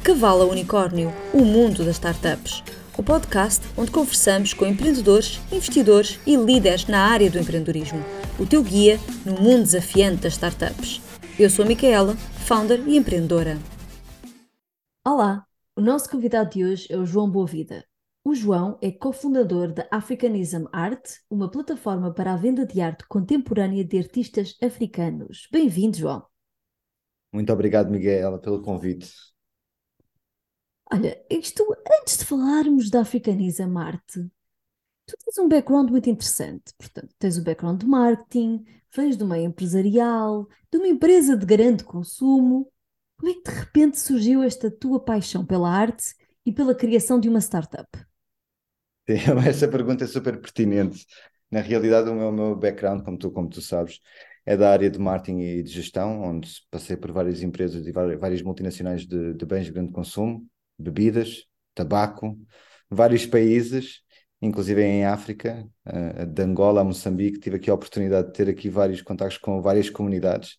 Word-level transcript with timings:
De 0.00 0.06
Cavalo 0.06 0.44
a 0.44 0.46
Unicórnio, 0.46 1.12
o 1.32 1.44
mundo 1.44 1.84
das 1.84 1.96
startups. 1.96 2.64
O 2.96 3.02
podcast 3.02 3.62
onde 3.76 3.90
conversamos 3.90 4.54
com 4.54 4.64
empreendedores, 4.64 5.38
investidores 5.52 6.18
e 6.26 6.36
líderes 6.36 6.86
na 6.86 7.06
área 7.06 7.30
do 7.30 7.38
empreendedorismo. 7.38 8.02
O 8.38 8.46
teu 8.46 8.62
guia 8.62 8.96
no 9.26 9.34
mundo 9.34 9.64
desafiante 9.64 10.22
das 10.22 10.32
startups. 10.32 11.02
Eu 11.38 11.50
sou 11.50 11.66
a 11.66 11.68
Micaela, 11.68 12.16
founder 12.46 12.80
e 12.88 12.96
empreendedora. 12.96 13.58
Olá, 15.06 15.44
o 15.76 15.82
nosso 15.82 16.08
convidado 16.08 16.48
de 16.48 16.64
hoje 16.64 16.86
é 16.90 16.96
o 16.96 17.04
João 17.04 17.30
Boavida. 17.30 17.84
O 18.24 18.34
João 18.34 18.78
é 18.80 18.90
cofundador 18.90 19.70
da 19.70 19.86
Africanism 19.90 20.64
Art, 20.72 21.10
uma 21.28 21.50
plataforma 21.50 22.12
para 22.12 22.32
a 22.32 22.36
venda 22.36 22.64
de 22.64 22.80
arte 22.80 23.04
contemporânea 23.06 23.84
de 23.84 23.98
artistas 23.98 24.56
africanos. 24.62 25.46
Bem-vindo, 25.52 25.98
João. 25.98 26.24
Muito 27.30 27.52
obrigado, 27.52 27.90
Miguel, 27.90 28.38
pelo 28.38 28.62
convite. 28.62 29.30
Olha, 30.92 31.20
isto, 31.30 31.64
antes 32.00 32.18
de 32.18 32.24
falarmos 32.24 32.90
da 32.90 33.00
Africanism 33.02 33.76
Arte, 33.76 34.28
tu 35.06 35.16
tens 35.24 35.38
um 35.38 35.48
background 35.48 35.90
muito 35.90 36.10
interessante. 36.10 36.74
Portanto, 36.78 37.14
tens 37.18 37.36
o 37.38 37.42
um 37.42 37.44
background 37.44 37.80
de 37.80 37.86
marketing, 37.86 38.64
vens 38.94 39.16
do 39.16 39.26
meio 39.26 39.46
empresarial, 39.46 40.48
de 40.72 40.78
uma 40.78 40.88
empresa 40.88 41.36
de 41.36 41.46
grande 41.46 41.84
consumo. 41.84 42.70
Como 43.18 43.32
é 43.32 43.34
que 43.34 43.42
de 43.42 43.50
repente 43.58 44.00
surgiu 44.00 44.42
esta 44.42 44.70
tua 44.70 45.00
paixão 45.04 45.44
pela 45.46 45.70
arte 45.70 46.14
e 46.46 46.52
pela 46.52 46.74
criação 46.74 47.20
de 47.20 47.28
uma 47.28 47.40
startup? 47.40 47.88
Sim, 49.08 49.16
essa 49.48 49.68
pergunta 49.68 50.04
é 50.04 50.06
super 50.06 50.40
pertinente. 50.40 51.06
Na 51.50 51.60
realidade, 51.60 52.08
o 52.08 52.14
meu, 52.14 52.28
o 52.28 52.32
meu 52.32 52.56
background, 52.56 53.02
como 53.04 53.18
tu, 53.18 53.30
como 53.30 53.48
tu 53.48 53.60
sabes, 53.60 53.98
é 54.46 54.56
da 54.56 54.70
área 54.70 54.90
de 54.90 54.98
marketing 54.98 55.40
e 55.40 55.62
de 55.62 55.70
gestão, 55.70 56.22
onde 56.22 56.48
passei 56.70 56.96
por 56.96 57.10
várias 57.12 57.42
empresas 57.42 57.86
e 57.86 57.92
várias 57.92 58.42
multinacionais 58.42 59.06
de, 59.06 59.34
de 59.34 59.46
bens 59.46 59.66
de 59.66 59.72
grande 59.72 59.92
consumo, 59.92 60.48
bebidas, 60.80 61.44
tabaco, 61.74 62.38
vários 62.88 63.26
países, 63.26 64.00
inclusive 64.42 64.82
em 64.82 65.04
África, 65.04 65.66
uh, 65.86 66.26
de 66.26 66.42
Angola 66.42 66.80
a 66.80 66.84
Moçambique, 66.84 67.38
tive 67.38 67.56
aqui 67.56 67.70
a 67.70 67.74
oportunidade 67.74 68.28
de 68.28 68.32
ter 68.32 68.48
aqui 68.48 68.68
vários 68.68 69.02
contactos 69.02 69.38
com 69.38 69.60
várias 69.60 69.90
comunidades. 69.90 70.56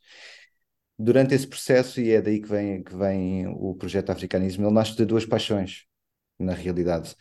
Durante 0.98 1.34
esse 1.34 1.48
processo, 1.48 2.00
e 2.00 2.12
é 2.12 2.22
daí 2.22 2.40
que 2.40 2.48
vem, 2.48 2.84
que 2.84 2.96
vem 2.96 3.48
o 3.48 3.76
projeto 3.76 4.12
Africanismo, 4.12 4.66
ele 4.68 4.74
nasce 4.74 4.96
de 4.96 5.04
duas 5.06 5.26
paixões, 5.26 5.86
na 6.38 6.54
realidade. 6.54 7.16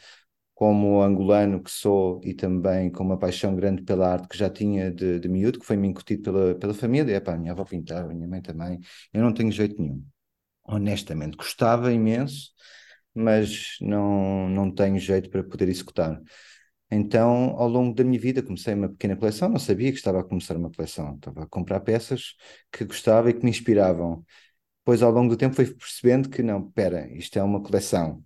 Como 0.54 1.00
angolano 1.02 1.62
que 1.62 1.70
sou 1.70 2.20
e 2.22 2.34
também 2.34 2.90
com 2.90 3.02
uma 3.02 3.18
paixão 3.18 3.56
grande 3.56 3.82
pela 3.82 4.12
arte 4.12 4.28
que 4.28 4.36
já 4.36 4.50
tinha 4.50 4.90
de, 4.90 5.18
de 5.18 5.28
miúdo, 5.28 5.58
que 5.58 5.64
foi-me 5.64 5.88
incutido 5.88 6.22
pela, 6.24 6.54
pela 6.54 6.74
família. 6.74 7.16
Epá, 7.16 7.32
a 7.32 7.38
minha 7.38 7.52
avó 7.52 7.64
pintava, 7.64 8.12
minha 8.12 8.28
mãe 8.28 8.42
também. 8.42 8.78
Eu 9.12 9.22
não 9.22 9.32
tenho 9.32 9.50
jeito 9.50 9.80
nenhum. 9.80 10.04
Honestamente, 10.64 11.36
gostava 11.36 11.90
imenso, 11.92 12.50
mas 13.14 13.76
não, 13.80 14.48
não 14.48 14.70
tenho 14.70 14.98
jeito 14.98 15.30
para 15.30 15.42
poder 15.42 15.68
executar. 15.68 16.20
Então, 16.90 17.54
ao 17.56 17.68
longo 17.68 17.94
da 17.94 18.02
minha 18.04 18.20
vida, 18.20 18.42
comecei 18.42 18.74
uma 18.74 18.88
pequena 18.88 19.16
coleção, 19.16 19.48
não 19.48 19.58
sabia 19.58 19.92
que 19.92 19.98
estava 19.98 20.20
a 20.20 20.24
começar 20.24 20.56
uma 20.56 20.70
coleção, 20.70 21.14
estava 21.14 21.44
a 21.44 21.46
comprar 21.46 21.80
peças 21.80 22.34
que 22.72 22.84
gostava 22.84 23.30
e 23.30 23.34
que 23.34 23.44
me 23.44 23.50
inspiravam. 23.50 24.24
Depois, 24.80 25.02
ao 25.02 25.12
longo 25.12 25.30
do 25.30 25.36
tempo, 25.36 25.54
fui 25.54 25.66
percebendo 25.66 26.28
que 26.28 26.42
não, 26.42 26.66
espera, 26.66 27.08
isto 27.12 27.38
é 27.38 27.42
uma 27.42 27.62
coleção. 27.62 28.24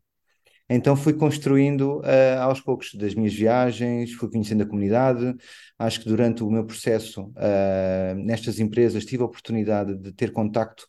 Então 0.69 0.97
fui 0.97 1.13
construindo 1.13 2.01
uh, 2.01 2.41
aos 2.41 2.61
poucos 2.61 2.95
das 2.95 3.15
minhas 3.15 3.35
viagens, 3.35 4.13
fui 4.15 4.31
conhecendo 4.31 4.63
a 4.63 4.67
comunidade. 4.67 5.35
Acho 5.79 6.01
que 6.01 6.09
durante 6.09 6.43
o 6.43 6.51
meu 6.51 6.65
processo 6.65 7.25
uh, 7.25 8.15
nestas 8.17 8.59
empresas 8.59 9.05
tive 9.05 9.23
a 9.23 9.27
oportunidade 9.27 9.95
de 9.97 10.13
ter 10.13 10.33
contacto 10.33 10.87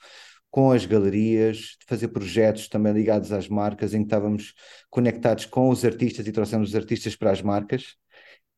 com 0.55 0.71
as 0.71 0.85
galerias, 0.85 1.75
de 1.77 1.85
fazer 1.85 2.07
projetos 2.07 2.69
também 2.69 2.93
ligados 2.93 3.29
às 3.33 3.49
marcas, 3.49 3.93
em 3.93 3.97
que 3.97 4.05
estávamos 4.05 4.53
conectados 4.89 5.45
com 5.45 5.67
os 5.67 5.83
artistas 5.83 6.25
e 6.25 6.31
trouxemos 6.31 6.69
os 6.69 6.75
artistas 6.75 7.13
para 7.13 7.29
as 7.29 7.41
marcas. 7.41 7.97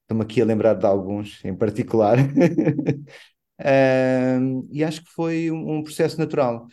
Estou-me 0.03 0.23
aqui 0.23 0.39
a 0.39 0.45
lembrar 0.45 0.75
de 0.75 0.85
alguns 0.85 1.43
em 1.43 1.55
particular. 1.55 2.19
e 4.69 4.83
acho 4.83 5.03
que 5.03 5.09
foi 5.09 5.49
um, 5.49 5.77
um 5.77 5.83
processo 5.83 6.19
natural. 6.19 6.67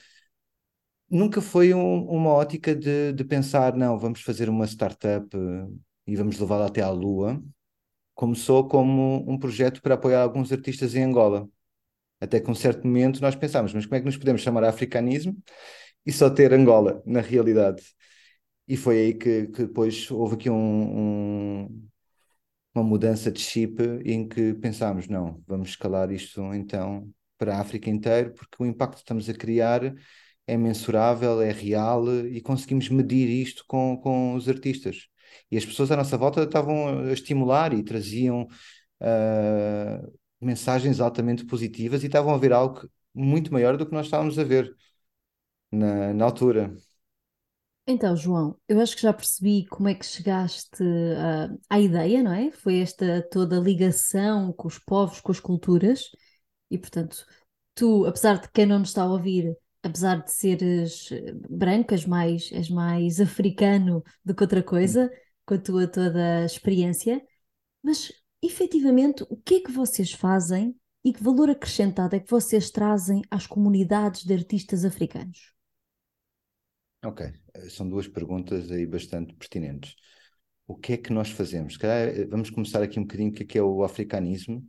Nunca 1.08 1.40
foi 1.40 1.72
um, 1.72 2.04
uma 2.04 2.30
ótica 2.30 2.76
de, 2.76 3.14
de, 3.14 3.24
pensar, 3.24 3.74
não, 3.74 3.98
vamos 3.98 4.20
fazer 4.20 4.50
uma 4.50 4.66
startup 4.66 5.26
eh, 5.34 5.66
e 6.06 6.16
vamos 6.16 6.38
levá-la 6.38 6.66
até 6.66 6.82
à 6.82 6.90
Lua. 6.90 7.42
Começou 8.14 8.68
como 8.68 9.24
um 9.26 9.38
projeto 9.38 9.80
para 9.80 9.94
apoiar 9.94 10.20
alguns 10.20 10.52
artistas 10.52 10.94
em 10.94 11.02
Angola. 11.02 11.48
Até 12.24 12.40
que 12.40 12.50
um 12.50 12.54
certo 12.54 12.86
momento 12.86 13.20
nós 13.20 13.34
pensámos, 13.36 13.72
mas 13.74 13.86
como 13.86 13.96
é 13.96 14.00
que 14.00 14.06
nos 14.06 14.16
podemos 14.16 14.42
chamar 14.42 14.64
africanismo 14.64 15.36
e 16.06 16.12
só 16.12 16.30
ter 16.30 16.52
Angola, 16.52 17.02
na 17.06 17.20
realidade? 17.20 17.82
E 18.68 18.76
foi 18.76 18.98
aí 18.98 19.14
que, 19.14 19.48
que 19.48 19.66
depois 19.66 20.10
houve 20.10 20.34
aqui 20.36 20.50
um, 20.50 20.56
um, 21.64 21.88
uma 22.74 22.84
mudança 22.84 23.30
de 23.30 23.40
chip 23.40 23.82
em 24.04 24.26
que 24.28 24.54
pensámos, 24.54 25.08
não, 25.08 25.42
vamos 25.46 25.70
escalar 25.70 26.10
isto 26.10 26.42
então 26.54 27.10
para 27.38 27.56
a 27.56 27.60
África 27.60 27.90
inteira, 27.90 28.30
porque 28.30 28.62
o 28.62 28.66
impacto 28.66 28.94
que 28.94 29.00
estamos 29.00 29.28
a 29.28 29.34
criar 29.34 29.94
é 30.46 30.56
mensurável, 30.56 31.40
é 31.42 31.52
real 31.52 32.04
e 32.26 32.40
conseguimos 32.40 32.88
medir 32.88 33.28
isto 33.28 33.64
com, 33.66 33.96
com 33.98 34.34
os 34.34 34.48
artistas. 34.48 35.08
E 35.50 35.56
as 35.56 35.64
pessoas 35.64 35.90
à 35.90 35.96
nossa 35.96 36.16
volta 36.16 36.42
estavam 36.42 37.00
a 37.08 37.12
estimular 37.12 37.72
e 37.74 37.82
traziam 37.82 38.42
uh, 39.00 40.12
mensagens 40.44 41.00
altamente 41.00 41.44
positivas 41.44 42.02
e 42.02 42.06
estavam 42.06 42.34
a 42.34 42.38
ver 42.38 42.52
algo 42.52 42.88
muito 43.14 43.52
maior 43.52 43.76
do 43.76 43.86
que 43.86 43.92
nós 43.92 44.06
estávamos 44.06 44.38
a 44.38 44.44
ver 44.44 44.74
na, 45.70 46.12
na 46.12 46.24
altura. 46.24 46.74
Então, 47.86 48.16
João, 48.16 48.58
eu 48.66 48.80
acho 48.80 48.96
que 48.96 49.02
já 49.02 49.12
percebi 49.12 49.66
como 49.66 49.88
é 49.88 49.94
que 49.94 50.06
chegaste 50.06 50.82
uh, 50.82 51.60
à 51.68 51.78
ideia, 51.78 52.22
não 52.22 52.32
é? 52.32 52.50
Foi 52.50 52.78
esta 52.78 53.22
toda 53.30 53.58
ligação 53.58 54.52
com 54.54 54.68
os 54.68 54.78
povos, 54.78 55.20
com 55.20 55.30
as 55.30 55.38
culturas, 55.38 56.10
e 56.70 56.78
portanto, 56.78 57.26
tu, 57.74 58.06
apesar 58.06 58.40
de 58.40 58.50
quem 58.50 58.64
não 58.64 58.78
nos 58.78 58.88
está 58.88 59.02
a 59.02 59.12
ouvir, 59.12 59.54
apesar 59.82 60.22
de 60.22 60.32
seres 60.32 61.10
branco, 61.50 61.92
és 61.92 62.06
mais, 62.06 62.50
és 62.52 62.70
mais 62.70 63.20
africano 63.20 64.02
do 64.24 64.34
que 64.34 64.42
outra 64.42 64.62
coisa, 64.62 65.10
com 65.44 65.54
a 65.54 65.58
tua 65.58 65.86
toda 65.86 66.42
a 66.42 66.46
experiência, 66.46 67.22
mas 67.82 68.10
efetivamente, 68.46 69.24
o 69.28 69.36
que 69.36 69.56
é 69.56 69.60
que 69.60 69.72
vocês 69.72 70.12
fazem 70.12 70.76
e 71.04 71.12
que 71.12 71.22
valor 71.22 71.50
acrescentado 71.50 72.16
é 72.16 72.20
que 72.20 72.30
vocês 72.30 72.70
trazem 72.70 73.22
às 73.30 73.46
comunidades 73.46 74.24
de 74.24 74.32
artistas 74.32 74.84
africanos? 74.84 75.52
Ok, 77.04 77.30
são 77.68 77.88
duas 77.88 78.08
perguntas 78.08 78.70
aí 78.70 78.86
bastante 78.86 79.34
pertinentes. 79.34 79.94
O 80.66 80.74
que 80.74 80.94
é 80.94 80.96
que 80.96 81.12
nós 81.12 81.30
fazemos? 81.30 81.76
Calhar, 81.76 82.26
vamos 82.28 82.48
começar 82.48 82.82
aqui 82.82 82.98
um 82.98 83.02
bocadinho 83.02 83.30
o 83.30 83.32
que 83.34 83.58
é, 83.58 83.60
é 83.60 83.62
o 83.62 83.84
africanismo, 83.84 84.66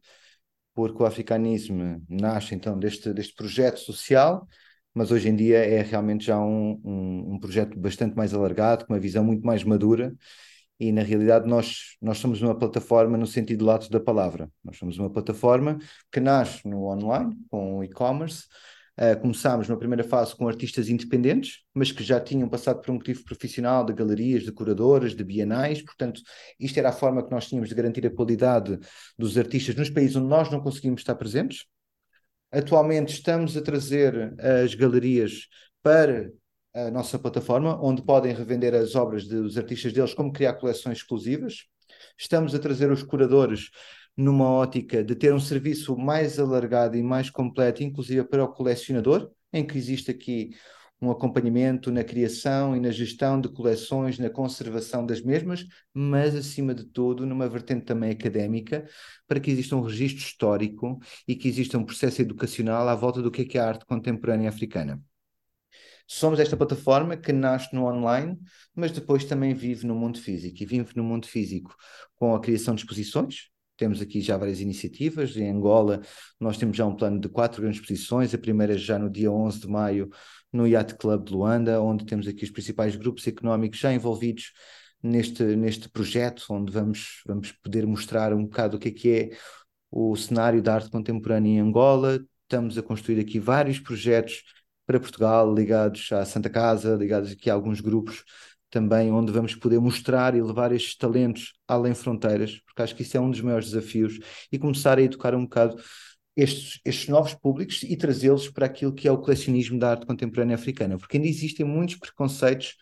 porque 0.73 1.01
o 1.01 1.05
africanismo 1.05 2.03
nasce 2.09 2.53
então 2.53 2.77
deste, 2.77 3.13
deste 3.13 3.33
projeto 3.33 3.79
social, 3.79 4.45
mas 4.93 5.11
hoje 5.11 5.29
em 5.29 5.35
dia 5.35 5.59
é 5.59 5.81
realmente 5.81 6.25
já 6.25 6.37
um, 6.37 6.81
um, 6.83 7.35
um 7.35 7.39
projeto 7.39 7.79
bastante 7.79 8.15
mais 8.15 8.33
alargado, 8.33 8.85
com 8.85 8.93
uma 8.93 8.99
visão 8.99 9.23
muito 9.23 9.45
mais 9.45 9.63
madura 9.63 10.13
e 10.79 10.91
na 10.91 11.01
realidade 11.01 11.47
nós, 11.47 11.95
nós 12.01 12.17
somos 12.17 12.41
uma 12.41 12.57
plataforma 12.57 13.17
no 13.17 13.25
sentido 13.25 13.65
lato 13.65 13.89
da 13.89 13.99
palavra. 13.99 14.49
Nós 14.63 14.77
somos 14.77 14.97
uma 14.97 15.09
plataforma 15.09 15.77
que 16.11 16.19
nasce 16.19 16.67
no 16.67 16.89
online, 16.89 17.35
com 17.49 17.77
o 17.77 17.83
e-commerce. 17.83 18.45
Uh, 18.97 19.19
começámos 19.19 19.67
na 19.67 19.75
primeira 19.75 20.05
fase 20.05 20.33
com 20.35 20.47
artistas 20.47 20.87
independentes, 20.87 21.63
mas 21.73 21.91
que 21.91 22.01
já 22.01 22.17
tinham 22.17 22.47
passado 22.47 22.79
por 22.81 22.91
um 22.91 22.93
motivo 22.93 23.25
profissional 23.25 23.85
de 23.85 23.91
galerias, 23.91 24.43
de 24.43 24.53
curadoras, 24.53 25.13
de 25.13 25.21
bienais, 25.21 25.81
portanto, 25.81 26.21
isto 26.57 26.77
era 26.77 26.89
a 26.89 26.93
forma 26.93 27.21
que 27.21 27.29
nós 27.29 27.45
tínhamos 27.45 27.67
de 27.67 27.75
garantir 27.75 28.07
a 28.07 28.09
qualidade 28.09 28.79
dos 29.17 29.37
artistas 29.37 29.75
nos 29.75 29.89
países 29.89 30.15
onde 30.15 30.29
nós 30.29 30.49
não 30.49 30.61
conseguimos 30.61 31.01
estar 31.01 31.15
presentes. 31.15 31.65
Atualmente 32.49 33.13
estamos 33.13 33.57
a 33.57 33.61
trazer 33.61 34.33
as 34.63 34.73
galerias 34.73 35.47
para 35.83 36.31
a 36.75 36.91
nossa 36.91 37.17
plataforma, 37.17 37.79
onde 37.81 38.03
podem 38.03 38.33
revender 38.33 38.75
as 38.75 38.95
obras 38.95 39.25
dos 39.25 39.57
artistas 39.57 39.93
deles, 39.93 40.13
como 40.13 40.33
criar 40.33 40.55
coleções 40.55 40.97
exclusivas. 40.97 41.65
Estamos 42.17 42.53
a 42.53 42.59
trazer 42.59 42.91
os 42.91 43.01
curadores 43.01 43.69
numa 44.17 44.49
ótica 44.49 45.01
de 45.01 45.15
ter 45.15 45.33
um 45.33 45.39
serviço 45.39 45.95
mais 45.97 46.37
alargado 46.37 46.97
e 46.97 47.03
mais 47.03 47.29
completo, 47.29 47.81
inclusive 47.81 48.25
para 48.25 48.43
o 48.43 48.51
colecionador, 48.51 49.31
em 49.53 49.65
que 49.65 49.77
existe 49.77 50.11
aqui 50.11 50.49
um 51.01 51.11
acompanhamento 51.11 51.91
na 51.91 52.03
criação 52.03 52.75
e 52.75 52.79
na 52.79 52.91
gestão 52.91 53.39
de 53.39 53.47
coleções, 53.49 54.19
na 54.19 54.29
conservação 54.29 55.05
das 55.05 55.21
mesmas, 55.21 55.65
mas 55.93 56.35
acima 56.35 56.73
de 56.73 56.85
tudo 56.85 57.25
numa 57.25 57.47
vertente 57.47 57.85
também 57.85 58.11
académica, 58.11 58.85
para 59.27 59.39
que 59.39 59.51
exista 59.51 59.75
um 59.77 59.81
registro 59.81 60.23
histórico 60.23 60.99
e 61.27 61.35
que 61.35 61.47
exista 61.47 61.77
um 61.77 61.85
processo 61.85 62.21
educacional 62.21 62.87
à 62.89 62.95
volta 62.95 63.21
do 63.21 63.31
que 63.31 63.43
é, 63.43 63.45
que 63.45 63.57
é 63.57 63.61
a 63.61 63.67
arte 63.67 63.85
contemporânea 63.85 64.49
africana. 64.49 65.01
Somos 66.07 66.39
esta 66.39 66.55
plataforma 66.55 67.17
que 67.17 67.33
nasce 67.33 67.73
no 67.73 67.85
online, 67.85 68.37
mas 68.75 68.91
depois 68.91 69.25
também 69.25 69.53
vive 69.53 69.85
no 69.87 69.95
mundo 69.95 70.19
físico. 70.19 70.61
E 70.61 70.65
vive 70.65 70.91
no 70.95 71.03
mundo 71.03 71.27
físico 71.27 71.75
com 72.15 72.35
a 72.35 72.39
criação 72.39 72.75
de 72.75 72.81
exposições, 72.81 73.49
temos 73.77 74.01
aqui 74.01 74.21
já 74.21 74.37
várias 74.37 74.61
iniciativas. 74.61 75.35
Em 75.35 75.49
Angola, 75.49 76.01
nós 76.39 76.57
temos 76.57 76.77
já 76.77 76.85
um 76.85 76.95
plano 76.95 77.19
de 77.19 77.27
quatro 77.29 77.61
grandes 77.61 77.79
exposições. 77.79 78.33
A 78.33 78.37
primeira 78.37 78.77
já 78.77 78.97
no 78.97 79.09
dia 79.09 79.31
11 79.31 79.59
de 79.61 79.67
maio, 79.67 80.09
no 80.51 80.65
Yacht 80.65 80.95
Club 80.95 81.25
de 81.25 81.33
Luanda, 81.33 81.81
onde 81.81 82.05
temos 82.05 82.27
aqui 82.27 82.43
os 82.43 82.49
principais 82.49 82.95
grupos 82.95 83.27
económicos 83.27 83.79
já 83.79 83.93
envolvidos 83.93 84.53
neste, 85.03 85.43
neste 85.43 85.89
projeto, 85.89 86.45
onde 86.49 86.71
vamos, 86.71 87.21
vamos 87.25 87.51
poder 87.51 87.85
mostrar 87.85 88.33
um 88.33 88.43
bocado 88.45 88.77
o 88.77 88.79
que 88.79 88.89
é 88.89 88.91
que 88.91 89.11
é 89.11 89.37
o 89.91 90.15
cenário 90.15 90.61
da 90.61 90.75
arte 90.75 90.89
contemporânea 90.89 91.51
em 91.51 91.59
Angola. 91.59 92.23
Estamos 92.43 92.77
a 92.77 92.83
construir 92.83 93.19
aqui 93.19 93.39
vários 93.39 93.79
projetos 93.79 94.43
para 94.85 94.99
Portugal, 94.99 95.53
ligados 95.53 96.11
à 96.11 96.25
Santa 96.25 96.49
Casa, 96.49 96.95
ligados 96.95 97.31
aqui 97.31 97.49
a 97.49 97.53
alguns 97.53 97.81
grupos 97.81 98.23
também, 98.69 99.11
onde 99.11 99.31
vamos 99.31 99.55
poder 99.55 99.79
mostrar 99.79 100.35
e 100.35 100.41
levar 100.41 100.71
estes 100.71 100.97
talentos 100.97 101.53
além 101.67 101.93
fronteiras, 101.93 102.59
porque 102.65 102.81
acho 102.81 102.95
que 102.95 103.03
isso 103.03 103.15
é 103.15 103.19
um 103.19 103.31
dos 103.31 103.41
maiores 103.41 103.71
desafios, 103.71 104.19
e 104.51 104.59
começar 104.59 104.97
a 104.97 105.01
educar 105.01 105.33
um 105.33 105.43
bocado 105.43 105.77
estes, 106.35 106.81
estes 106.83 107.07
novos 107.07 107.33
públicos 107.33 107.83
e 107.83 107.95
trazê-los 107.95 108.49
para 108.49 108.65
aquilo 108.65 108.93
que 108.93 109.07
é 109.07 109.11
o 109.11 109.17
colecionismo 109.17 109.79
da 109.79 109.91
arte 109.91 110.05
contemporânea 110.05 110.55
africana, 110.55 110.97
porque 110.97 111.17
ainda 111.17 111.29
existem 111.29 111.65
muitos 111.65 111.95
preconceitos 111.95 112.75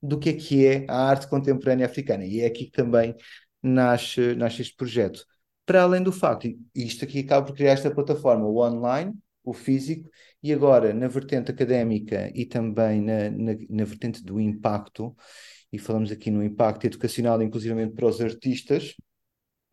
do 0.00 0.18
que 0.18 0.28
é 0.30 0.32
que 0.32 0.66
é 0.66 0.86
a 0.88 1.08
arte 1.08 1.28
contemporânea 1.28 1.86
africana, 1.86 2.24
e 2.24 2.40
é 2.40 2.46
aqui 2.46 2.66
que 2.66 2.72
também 2.72 3.14
nasce, 3.62 4.34
nasce 4.34 4.62
este 4.62 4.76
projeto. 4.76 5.24
Para 5.66 5.82
além 5.82 6.02
do 6.02 6.12
facto, 6.12 6.46
e 6.46 6.58
isto 6.74 7.04
aqui 7.04 7.20
acaba 7.20 7.46
por 7.46 7.54
criar 7.54 7.72
esta 7.72 7.90
plataforma, 7.90 8.46
o 8.46 8.58
online, 8.58 9.12
o 9.44 9.52
físico, 9.52 10.08
e 10.42 10.52
agora 10.52 10.92
na 10.92 11.08
vertente 11.08 11.50
académica 11.50 12.30
e 12.34 12.44
também 12.44 13.00
na, 13.00 13.30
na, 13.30 13.52
na 13.70 13.84
vertente 13.84 14.22
do 14.22 14.40
impacto, 14.40 15.14
e 15.72 15.78
falamos 15.78 16.10
aqui 16.10 16.30
no 16.30 16.42
impacto 16.42 16.86
educacional, 16.86 17.40
inclusivamente 17.42 17.94
para 17.94 18.06
os 18.06 18.20
artistas, 18.20 18.94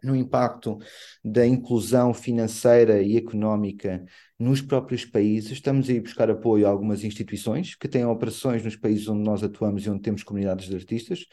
no 0.03 0.15
impacto 0.15 0.77
da 1.23 1.45
inclusão 1.45 2.13
financeira 2.13 3.01
e 3.01 3.17
económica 3.17 4.03
nos 4.37 4.61
próprios 4.61 5.03
países. 5.03 5.51
Estamos 5.51 5.89
a 5.89 5.99
buscar 5.99 6.29
apoio 6.29 6.65
a 6.65 6.69
algumas 6.69 7.03
instituições 7.03 7.75
que 7.75 7.87
têm 7.87 8.05
operações 8.05 8.63
nos 8.63 8.75
países 8.75 9.07
onde 9.07 9.23
nós 9.23 9.43
atuamos 9.43 9.85
e 9.85 9.89
onde 9.89 10.01
temos 10.01 10.23
comunidades 10.23 10.69
de 10.69 10.75
artistas, 10.75 11.25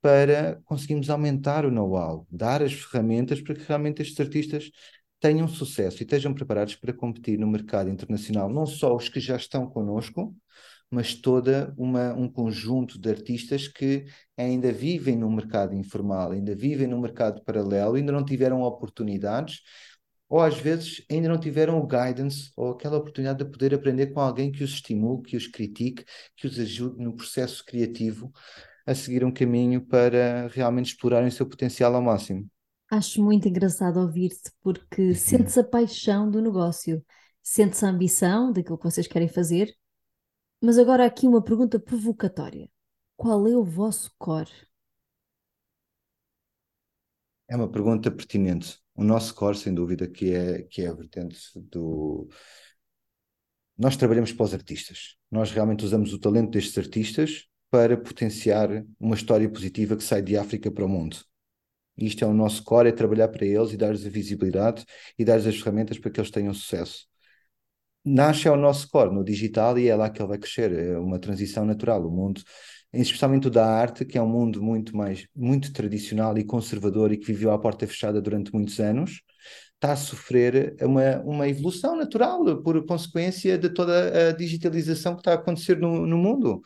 para 0.00 0.60
conseguirmos 0.64 1.10
aumentar 1.10 1.64
o 1.64 1.70
know-how, 1.70 2.26
dar 2.30 2.62
as 2.62 2.72
ferramentas 2.72 3.40
para 3.40 3.54
que 3.54 3.64
realmente 3.66 4.02
estes 4.02 4.18
artistas 4.20 4.70
tenham 5.20 5.48
sucesso 5.48 6.02
e 6.02 6.04
estejam 6.04 6.32
preparados 6.34 6.76
para 6.76 6.92
competir 6.92 7.38
no 7.38 7.46
mercado 7.46 7.90
internacional, 7.90 8.48
não 8.48 8.66
só 8.66 8.94
os 8.94 9.08
que 9.08 9.20
já 9.20 9.36
estão 9.36 9.68
connosco, 9.68 10.34
mas 10.90 11.14
toda 11.14 11.74
uma, 11.76 12.14
um 12.14 12.28
conjunto 12.28 12.98
de 12.98 13.10
artistas 13.10 13.68
que 13.68 14.06
ainda 14.36 14.72
vivem 14.72 15.16
no 15.16 15.30
mercado 15.30 15.74
informal, 15.74 16.32
ainda 16.32 16.54
vivem 16.54 16.86
no 16.86 17.00
mercado 17.00 17.42
paralelo, 17.44 17.96
ainda 17.96 18.12
não 18.12 18.24
tiveram 18.24 18.62
oportunidades, 18.62 19.60
ou 20.28 20.40
às 20.40 20.58
vezes 20.58 21.04
ainda 21.10 21.28
não 21.28 21.38
tiveram 21.38 21.78
o 21.78 21.86
guidance 21.86 22.50
ou 22.56 22.70
aquela 22.72 22.98
oportunidade 22.98 23.44
de 23.44 23.50
poder 23.50 23.74
aprender 23.74 24.08
com 24.08 24.20
alguém 24.20 24.52
que 24.52 24.62
os 24.62 24.72
estimule, 24.72 25.22
que 25.22 25.36
os 25.36 25.46
critique, 25.46 26.04
que 26.36 26.46
os 26.46 26.58
ajude 26.58 27.02
no 27.02 27.14
processo 27.14 27.64
criativo 27.64 28.32
a 28.86 28.94
seguir 28.94 29.24
um 29.24 29.32
caminho 29.32 29.80
para 29.84 30.48
realmente 30.48 30.92
explorarem 30.92 31.28
o 31.28 31.32
seu 31.32 31.46
potencial 31.46 31.94
ao 31.94 32.02
máximo. 32.02 32.48
Acho 32.90 33.22
muito 33.22 33.48
engraçado 33.48 33.98
ouvir-te 34.00 34.50
porque 34.62 35.12
Uhum. 35.12 35.14
sentes 35.14 35.56
a 35.58 35.64
paixão 35.64 36.30
do 36.30 36.40
negócio, 36.40 37.04
sentes 37.42 37.82
a 37.84 37.88
ambição 37.90 38.52
daquilo 38.52 38.78
que 38.78 38.84
vocês 38.84 39.06
querem 39.06 39.28
fazer, 39.28 39.74
mas 40.62 40.78
agora 40.78 41.06
aqui 41.06 41.26
uma 41.28 41.42
pergunta 41.44 41.78
provocatória. 41.80 42.70
Qual 43.16 43.46
é 43.48 43.56
o 43.56 43.64
vosso 43.64 44.12
core? 44.18 44.50
É 47.48 47.56
uma 47.56 47.70
pergunta 47.70 48.10
pertinente. 48.10 48.78
O 48.94 49.04
nosso 49.04 49.34
core, 49.34 49.56
sem 49.56 49.72
dúvida, 49.74 50.08
que 50.08 50.32
é, 50.32 50.62
que 50.62 50.82
é 50.82 50.88
a 50.88 50.92
vertente 50.94 51.38
do. 51.56 52.28
Nós 53.76 53.96
trabalhamos 53.96 54.32
para 54.32 54.44
os 54.44 54.54
artistas. 54.54 55.16
Nós 55.30 55.50
realmente 55.52 55.84
usamos 55.84 56.12
o 56.12 56.18
talento 56.18 56.50
destes 56.50 56.76
artistas 56.78 57.46
para 57.70 57.96
potenciar 57.96 58.68
uma 58.98 59.14
história 59.14 59.48
positiva 59.48 59.96
que 59.96 60.02
sai 60.04 60.22
de 60.22 60.36
África 60.36 60.70
para 60.70 60.84
o 60.84 60.88
mundo. 60.88 61.16
Isto 61.98 62.24
é 62.24 62.28
o 62.28 62.32
nosso 62.34 62.62
core, 62.64 62.88
é 62.88 62.92
trabalhar 62.92 63.28
para 63.28 63.44
eles 63.44 63.72
e 63.72 63.76
dar-lhes 63.76 64.06
a 64.06 64.08
visibilidade 64.08 64.84
e 65.18 65.24
dar-lhes 65.24 65.46
as 65.46 65.56
ferramentas 65.58 65.98
para 65.98 66.10
que 66.10 66.20
eles 66.20 66.30
tenham 66.30 66.54
sucesso. 66.54 67.06
Nasce 68.04 68.48
ao 68.48 68.56
nosso 68.56 68.88
core 68.88 69.14
no 69.14 69.24
digital 69.24 69.78
e 69.78 69.88
é 69.88 69.94
lá 69.94 70.08
que 70.08 70.20
ele 70.20 70.28
vai 70.28 70.38
crescer. 70.38 70.72
É 70.72 70.98
uma 70.98 71.18
transição 71.18 71.64
natural. 71.64 72.06
O 72.06 72.10
mundo, 72.10 72.40
especialmente 72.92 73.48
o 73.48 73.50
da 73.50 73.66
arte, 73.66 74.04
que 74.04 74.16
é 74.16 74.22
um 74.22 74.28
mundo 74.28 74.62
muito 74.62 74.96
mais, 74.96 75.26
muito 75.34 75.72
tradicional 75.72 76.36
e 76.38 76.44
conservador 76.44 77.12
e 77.12 77.18
que 77.18 77.26
viveu 77.26 77.50
à 77.50 77.58
porta 77.58 77.86
fechada 77.86 78.20
durante 78.22 78.52
muitos 78.52 78.78
anos, 78.80 79.20
está 79.74 79.92
a 79.92 79.96
sofrer 79.96 80.74
uma, 80.82 81.18
uma 81.20 81.48
evolução 81.48 81.96
natural 81.96 82.62
por 82.62 82.84
consequência 82.86 83.58
de 83.58 83.68
toda 83.70 84.30
a 84.30 84.32
digitalização 84.32 85.14
que 85.14 85.20
está 85.20 85.32
a 85.32 85.34
acontecer 85.34 85.78
no, 85.78 86.06
no 86.06 86.16
mundo. 86.16 86.62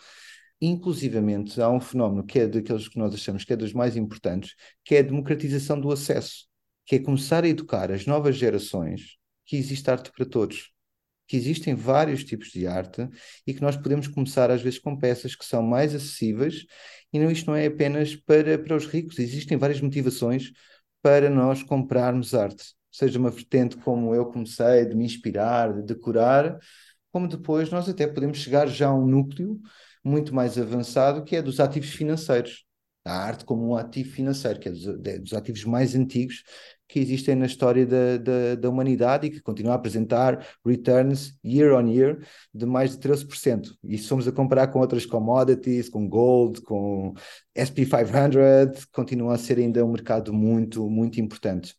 Inclusivamente, 0.65 1.61
há 1.61 1.69
um 1.69 1.81
fenómeno 1.81 2.25
que 2.25 2.39
é 2.39 2.47
daqueles 2.47 2.87
que 2.87 2.97
nós 2.97 3.13
achamos 3.13 3.45
que 3.45 3.53
é 3.53 3.57
dos 3.57 3.73
mais 3.73 3.97
importantes, 3.97 4.55
que 4.85 4.95
é 4.95 5.01
a 5.01 5.03
democratização 5.03 5.81
do 5.81 5.91
acesso, 5.91 6.47
que 6.87 6.95
é 6.95 6.99
começar 7.01 7.43
a 7.43 7.49
educar 7.49 7.91
as 7.91 8.07
novas 8.07 8.37
gerações 8.37 9.17
que 9.45 9.57
existe 9.57 9.91
arte 9.91 10.13
para 10.13 10.25
todos, 10.25 10.71
que 11.27 11.37
existem 11.37 11.75
vários 11.75 12.23
tipos 12.23 12.53
de 12.53 12.65
arte 12.65 13.09
e 13.45 13.53
que 13.53 13.61
nós 13.61 13.77
podemos 13.77 14.07
começar 14.07 14.53
às 14.53 14.63
vezes 14.63 14.79
com 14.79 14.97
peças 14.97 15.35
que 15.35 15.45
são 15.45 15.65
mais 15.65 15.97
acessíveis 15.97 16.65
e 17.13 17.19
não, 17.19 17.29
isto 17.29 17.49
não 17.49 17.57
é 17.57 17.67
apenas 17.67 18.15
para, 18.15 18.57
para 18.57 18.77
os 18.77 18.87
ricos, 18.87 19.19
existem 19.19 19.59
várias 19.59 19.81
motivações 19.81 20.53
para 21.03 21.29
nós 21.29 21.65
comprarmos 21.65 22.37
arte, 22.37 22.73
seja 22.89 23.19
uma 23.19 23.31
vertente 23.31 23.77
como 23.79 24.15
eu 24.15 24.27
comecei, 24.27 24.87
de 24.87 24.95
me 24.95 25.05
inspirar, 25.05 25.75
de 25.75 25.83
decorar, 25.83 26.57
como 27.11 27.27
depois 27.27 27.69
nós 27.69 27.89
até 27.89 28.07
podemos 28.07 28.39
chegar 28.39 28.69
já 28.69 28.87
a 28.91 28.95
um 28.95 29.09
núcleo 29.09 29.61
muito 30.05 30.35
mais 30.35 30.59
avançado, 30.59 31.25
que 31.25 31.37
é 31.37 31.43
dos 31.43 31.61
ativos 31.61 31.91
financeiros. 31.91 32.65
A 33.05 33.17
arte 33.17 33.45
como 33.45 33.67
um 33.67 33.77
ativo 33.77 34.11
financeiro, 34.13 34.61
que 34.61 34.69
é 34.69 34.73
dos, 34.73 34.85
dos 34.85 35.35
ativos 35.35 35.65
mais 35.65 35.95
antigos 35.97 36.45
que 36.93 37.01
existem 37.01 37.35
na 37.35 37.47
história 37.47 37.87
da, 37.87 38.19
da, 38.19 38.55
da, 38.55 38.69
humanidade 38.69 39.27
e 39.27 39.31
que 39.31 39.41
continua 39.41 39.73
a 39.73 39.77
apresentar 39.77 40.47
returns 40.65 41.35
year 41.43 41.73
on 41.73 41.89
year 41.89 42.19
de 42.55 42.67
mais 42.67 42.91
de 42.93 42.99
13%. 42.99 43.75
E 43.83 43.97
se 43.97 44.07
formos 44.07 44.29
a 44.29 44.33
comparar 44.33 44.69
com 44.69 44.79
outras 44.79 45.07
commodities, 45.07 45.89
com 45.89 46.07
gold, 46.07 46.61
com 46.61 47.15
SP500, 47.57 48.87
continua 48.93 49.35
a 49.35 49.39
ser 49.39 49.59
ainda 49.59 49.83
um 49.85 49.91
mercado 49.91 50.35
muito, 50.35 50.89
muito 50.89 51.19
importante. 51.19 51.75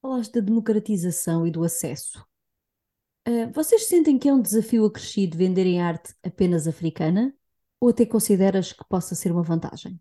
Falaste 0.00 0.34
da 0.34 0.40
democratização 0.40 1.44
e 1.44 1.50
do 1.50 1.64
acesso. 1.64 2.24
Uh, 3.28 3.52
vocês 3.52 3.86
sentem 3.86 4.18
que 4.18 4.26
é 4.26 4.32
um 4.32 4.40
desafio 4.40 4.86
acrescido 4.86 5.36
venderem 5.36 5.82
arte 5.82 6.14
apenas 6.24 6.66
africana? 6.66 7.34
Ou 7.78 7.90
até 7.90 8.06
consideras 8.06 8.72
que 8.72 8.82
possa 8.88 9.14
ser 9.14 9.30
uma 9.30 9.42
vantagem? 9.42 10.00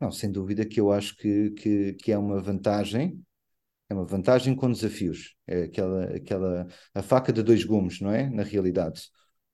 Não, 0.00 0.10
sem 0.10 0.30
dúvida 0.30 0.66
que 0.66 0.80
eu 0.80 0.90
acho 0.90 1.16
que, 1.16 1.50
que, 1.52 1.92
que 1.94 2.10
é 2.10 2.18
uma 2.18 2.40
vantagem, 2.40 3.24
é 3.88 3.94
uma 3.94 4.04
vantagem 4.04 4.56
com 4.56 4.70
desafios. 4.70 5.36
É 5.46 5.62
aquela, 5.62 6.04
aquela 6.16 6.66
a 6.92 7.00
faca 7.00 7.32
de 7.32 7.44
dois 7.44 7.62
gumes, 7.62 8.00
não 8.00 8.10
é? 8.10 8.28
Na 8.28 8.42
realidade. 8.42 9.02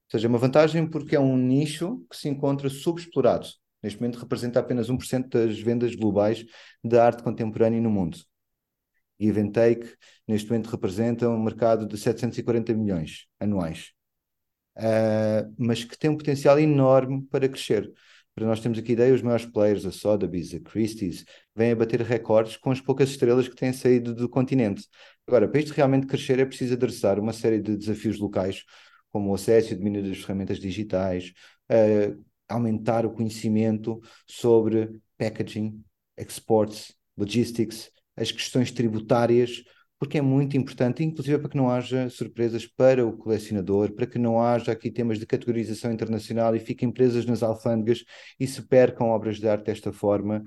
Ou 0.06 0.10
seja, 0.12 0.26
é 0.26 0.30
uma 0.30 0.38
vantagem 0.38 0.88
porque 0.88 1.14
é 1.14 1.20
um 1.20 1.36
nicho 1.36 2.02
que 2.10 2.16
se 2.16 2.28
encontra 2.28 2.70
subexplorado. 2.70 3.48
Neste 3.82 4.00
momento 4.00 4.18
representa 4.18 4.60
apenas 4.60 4.88
1% 4.88 5.28
das 5.28 5.60
vendas 5.60 5.94
globais 5.94 6.42
de 6.82 6.98
arte 6.98 7.22
contemporânea 7.22 7.82
no 7.82 7.90
mundo. 7.90 8.16
Give 9.20 9.40
and 9.40 9.50
Take, 9.50 9.94
neste 10.26 10.50
momento 10.50 10.68
representa 10.68 11.28
um 11.28 11.42
mercado 11.42 11.86
de 11.86 11.96
740 11.96 12.74
milhões 12.74 13.26
anuais, 13.38 13.92
uh, 14.76 15.54
mas 15.58 15.84
que 15.84 15.98
tem 15.98 16.10
um 16.10 16.16
potencial 16.16 16.58
enorme 16.58 17.26
para 17.30 17.48
crescer. 17.48 17.92
Para 18.34 18.46
nós 18.46 18.60
temos 18.60 18.78
aqui 18.78 18.92
ideia, 18.92 19.14
os 19.14 19.22
maiores 19.22 19.46
players, 19.46 19.86
a 19.86 19.92
Sotheby's, 19.92 20.52
a 20.54 20.60
Christie's, 20.60 21.24
vêm 21.54 21.70
a 21.70 21.76
bater 21.76 22.00
recordes 22.00 22.56
com 22.56 22.72
as 22.72 22.80
poucas 22.80 23.10
estrelas 23.10 23.46
que 23.46 23.54
têm 23.54 23.72
saído 23.72 24.12
do 24.12 24.28
continente. 24.28 24.88
Agora, 25.26 25.48
para 25.48 25.60
isto 25.60 25.72
realmente 25.72 26.06
crescer 26.06 26.40
é 26.40 26.44
preciso 26.44 26.74
adressar 26.74 27.20
uma 27.20 27.32
série 27.32 27.60
de 27.60 27.76
desafios 27.76 28.18
locais, 28.18 28.64
como 29.12 29.30
o 29.30 29.34
acesso 29.34 29.70
e 29.70 29.74
o 29.74 29.78
domínio 29.78 30.02
das 30.02 30.18
ferramentas 30.18 30.58
digitais, 30.58 31.32
uh, 31.70 32.24
aumentar 32.48 33.06
o 33.06 33.12
conhecimento 33.12 34.00
sobre 34.26 35.00
packaging, 35.16 35.80
exports, 36.16 36.92
logistics, 37.16 37.90
as 38.16 38.30
questões 38.30 38.70
tributárias, 38.70 39.62
porque 39.98 40.18
é 40.18 40.22
muito 40.22 40.56
importante, 40.56 41.02
inclusive 41.02 41.38
para 41.38 41.48
que 41.48 41.56
não 41.56 41.70
haja 41.70 42.08
surpresas 42.10 42.66
para 42.66 43.06
o 43.06 43.16
colecionador, 43.16 43.92
para 43.92 44.06
que 44.06 44.18
não 44.18 44.40
haja 44.40 44.72
aqui 44.72 44.90
temas 44.90 45.18
de 45.18 45.26
categorização 45.26 45.92
internacional 45.92 46.54
e 46.54 46.60
fiquem 46.60 46.90
presas 46.90 47.24
nas 47.24 47.42
alfândegas 47.42 48.04
e 48.38 48.46
se 48.46 48.62
percam 48.62 49.08
obras 49.08 49.38
de 49.38 49.48
arte 49.48 49.66
desta 49.66 49.92
forma 49.92 50.44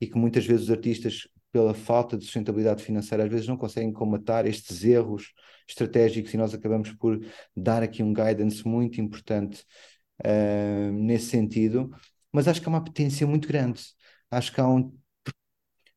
e 0.00 0.06
que 0.06 0.18
muitas 0.18 0.44
vezes 0.46 0.64
os 0.64 0.70
artistas, 0.70 1.28
pela 1.52 1.72
falta 1.72 2.16
de 2.16 2.24
sustentabilidade 2.24 2.82
financeira, 2.82 3.24
às 3.24 3.30
vezes 3.30 3.46
não 3.46 3.56
conseguem 3.56 3.92
comatar 3.92 4.46
estes 4.46 4.84
erros 4.84 5.32
estratégicos 5.68 6.32
e 6.34 6.36
nós 6.36 6.52
acabamos 6.52 6.92
por 6.92 7.18
dar 7.56 7.82
aqui 7.82 8.02
um 8.02 8.12
guidance 8.12 8.66
muito 8.66 9.00
importante 9.00 9.64
uh, 10.24 10.92
nesse 10.92 11.26
sentido, 11.26 11.90
mas 12.32 12.46
acho 12.48 12.60
que 12.60 12.68
há 12.68 12.70
uma 12.70 12.84
potência 12.84 13.26
muito 13.26 13.48
grande. 13.48 13.82
Acho 14.30 14.52
que 14.52 14.60
há 14.60 14.68
um 14.68 14.92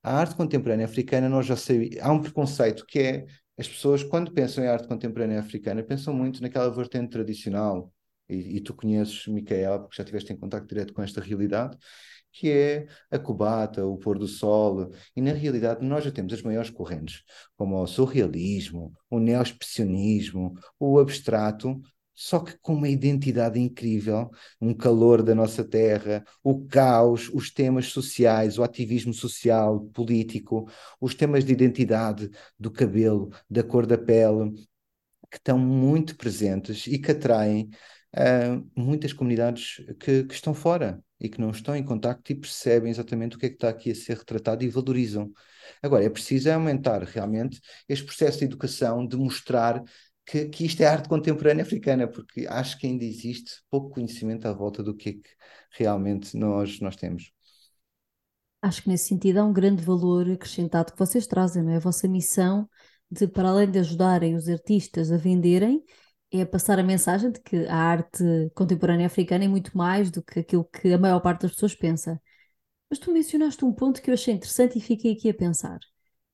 A 0.01 0.17
arte 0.17 0.35
contemporânea 0.35 0.85
africana, 0.85 1.27
nós 1.27 1.45
já 1.45 1.55
sabemos, 1.55 1.97
há 1.99 2.11
um 2.11 2.21
preconceito 2.21 2.85
que 2.85 2.99
é 2.99 3.25
as 3.57 3.67
pessoas, 3.67 4.03
quando 4.03 4.31
pensam 4.31 4.63
em 4.63 4.67
arte 4.67 4.87
contemporânea 4.87 5.39
africana, 5.39 5.83
pensam 5.83 6.13
muito 6.13 6.41
naquela 6.41 6.69
vertente 6.69 7.09
tradicional. 7.09 7.93
E, 8.29 8.57
e 8.57 8.61
tu 8.61 8.73
conheces, 8.73 9.27
Micaela, 9.27 9.79
porque 9.79 9.97
já 9.97 10.03
estiveste 10.03 10.31
em 10.31 10.37
contato 10.37 10.67
direto 10.67 10.93
com 10.93 11.01
esta 11.01 11.19
realidade, 11.19 11.77
que 12.31 12.49
é 12.49 12.87
a 13.11 13.19
cubata, 13.19 13.85
o 13.85 13.97
pôr 13.97 14.17
do 14.17 14.27
sol, 14.27 14.91
e 15.15 15.21
na 15.21 15.33
realidade 15.33 15.85
nós 15.85 16.03
já 16.03 16.11
temos 16.11 16.31
as 16.31 16.41
maiores 16.41 16.69
correntes, 16.69 17.23
como 17.57 17.75
o 17.75 17.87
surrealismo, 17.87 18.93
o 19.09 19.19
neo-expressionismo, 19.19 20.53
o 20.79 20.99
abstrato, 20.99 21.81
só 22.21 22.41
que 22.41 22.57
com 22.57 22.73
uma 22.73 22.89
identidade 22.89 23.57
incrível, 23.57 24.29
um 24.59 24.73
calor 24.73 25.23
da 25.23 25.33
nossa 25.33 25.63
terra, 25.63 26.21
o 26.43 26.65
caos, 26.67 27.29
os 27.33 27.49
temas 27.49 27.85
sociais, 27.85 28.57
o 28.57 28.63
ativismo 28.63 29.13
social, 29.13 29.79
político, 29.93 30.69
os 30.99 31.15
temas 31.15 31.45
de 31.45 31.53
identidade, 31.53 32.29
do 32.59 32.69
cabelo, 32.69 33.29
da 33.49 33.63
cor 33.63 33.85
da 33.85 33.97
pele, 33.97 34.51
que 35.31 35.37
estão 35.37 35.57
muito 35.57 36.17
presentes 36.17 36.87
e 36.87 36.99
que 36.99 37.11
atraem 37.11 37.69
uh, 38.13 38.69
muitas 38.75 39.13
comunidades 39.13 39.77
que, 39.97 40.25
que, 40.25 40.33
estão 40.33 40.53
fora 40.53 41.01
e 41.21 41.29
que 41.29 41.39
não 41.39 41.51
estão 41.51 41.73
em 41.73 41.85
contacto 41.85 42.33
e 42.33 42.35
percebem 42.35 42.91
exatamente 42.91 43.37
o 43.37 43.39
que 43.39 43.45
é 43.45 43.49
que 43.49 43.55
está 43.55 43.69
aqui 43.69 43.91
a 43.91 43.95
ser 43.95 44.17
retratado 44.17 44.61
e 44.61 44.67
valorizam. 44.67 45.31
Agora, 45.81 46.03
é 46.03 46.09
preciso 46.09 46.51
aumentar 46.51 47.01
realmente 47.03 47.61
este 47.87 48.05
processo 48.05 48.39
de 48.39 48.45
educação, 48.45 49.07
de 49.07 49.15
mostrar 49.15 49.81
que, 50.29 50.45
que 50.47 50.65
isto 50.65 50.81
é 50.81 50.85
arte 50.85 51.09
contemporânea 51.09 51.63
africana, 51.63 52.07
porque 52.07 52.45
acho 52.47 52.77
que 52.77 52.85
ainda 52.85 53.03
existe 53.03 53.63
pouco 53.69 53.89
conhecimento 53.89 54.47
à 54.47 54.53
volta 54.53 54.83
do 54.83 54.95
que 54.95 55.09
é 55.09 55.13
que 55.13 55.29
realmente 55.71 56.37
nós, 56.37 56.79
nós 56.79 56.95
temos. 56.95 57.31
Acho 58.61 58.83
que 58.83 58.89
nesse 58.89 59.07
sentido 59.07 59.39
há 59.39 59.43
um 59.43 59.53
grande 59.53 59.83
valor 59.83 60.29
acrescentado 60.29 60.91
que 60.91 60.99
vocês 60.99 61.25
trazem, 61.25 61.63
não 61.63 61.71
é? 61.71 61.77
A 61.77 61.79
vossa 61.79 62.07
missão 62.07 62.69
de, 63.09 63.27
para 63.27 63.49
além 63.49 63.71
de 63.71 63.79
ajudarem 63.79 64.35
os 64.35 64.47
artistas 64.47 65.11
a 65.11 65.17
venderem, 65.17 65.83
é 66.31 66.45
passar 66.45 66.77
a 66.77 66.83
mensagem 66.83 67.31
de 67.31 67.41
que 67.41 67.65
a 67.65 67.75
arte 67.75 68.23
contemporânea 68.53 69.07
africana 69.07 69.45
é 69.45 69.47
muito 69.47 69.75
mais 69.75 70.11
do 70.11 70.21
que 70.21 70.41
aquilo 70.41 70.63
que 70.65 70.93
a 70.93 70.97
maior 70.99 71.21
parte 71.21 71.41
das 71.41 71.53
pessoas 71.53 71.73
pensa. 71.73 72.21
Mas 72.87 72.99
tu 72.99 73.11
mencionaste 73.11 73.65
um 73.65 73.73
ponto 73.73 73.99
que 73.99 74.11
eu 74.11 74.13
achei 74.13 74.35
interessante 74.35 74.77
e 74.77 74.81
fiquei 74.81 75.13
aqui 75.13 75.29
a 75.29 75.33
pensar, 75.33 75.79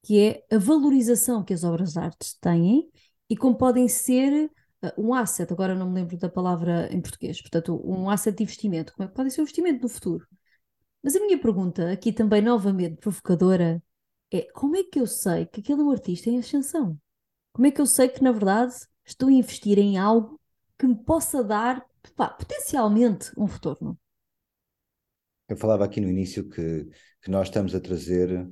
que 0.03 0.19
é 0.19 0.43
a 0.53 0.57
valorização 0.57 1.45
que 1.45 1.53
as 1.53 1.63
obras 1.63 1.93
de 1.93 1.99
arte 1.99 2.37
têm 2.41 2.89
e 3.29 3.35
como 3.35 3.57
podem 3.57 3.87
ser 3.87 4.49
uh, 4.83 5.01
um 5.01 5.13
asset, 5.13 5.51
agora 5.51 5.75
não 5.75 5.89
me 5.89 5.95
lembro 5.95 6.17
da 6.17 6.29
palavra 6.29 6.87
em 6.93 7.01
português, 7.01 7.41
portanto, 7.41 7.81
um 7.85 8.09
asset 8.09 8.35
de 8.37 8.43
investimento, 8.43 8.93
como 8.93 9.05
é 9.05 9.09
que 9.09 9.15
podem 9.15 9.29
ser 9.29 9.41
um 9.41 9.43
investimento 9.43 9.81
no 9.83 9.89
futuro. 9.89 10.27
Mas 11.03 11.15
a 11.15 11.19
minha 11.19 11.39
pergunta, 11.39 11.91
aqui 11.91 12.11
também 12.11 12.41
novamente 12.41 12.97
provocadora, 12.97 13.81
é 14.31 14.41
como 14.53 14.75
é 14.75 14.83
que 14.83 14.99
eu 14.99 15.07
sei 15.07 15.45
que 15.45 15.59
aquele 15.59 15.81
é 15.81 15.83
um 15.83 15.91
artista 15.91 16.29
em 16.29 16.39
ascensão? 16.39 16.99
Como 17.53 17.67
é 17.67 17.71
que 17.71 17.79
eu 17.79 17.85
sei 17.85 18.09
que, 18.09 18.23
na 18.23 18.31
verdade, 18.31 18.73
estou 19.05 19.29
a 19.29 19.31
investir 19.31 19.77
em 19.77 19.97
algo 19.97 20.41
que 20.77 20.87
me 20.87 20.95
possa 20.95 21.43
dar, 21.43 21.85
pá, 22.15 22.29
potencialmente, 22.29 23.31
um 23.37 23.45
retorno? 23.45 23.97
Eu 25.47 25.55
falava 25.55 25.85
aqui 25.85 26.01
no 26.01 26.09
início 26.09 26.49
que, 26.49 26.85
que 27.21 27.29
nós 27.29 27.47
estamos 27.47 27.75
a 27.75 27.79
trazer 27.79 28.49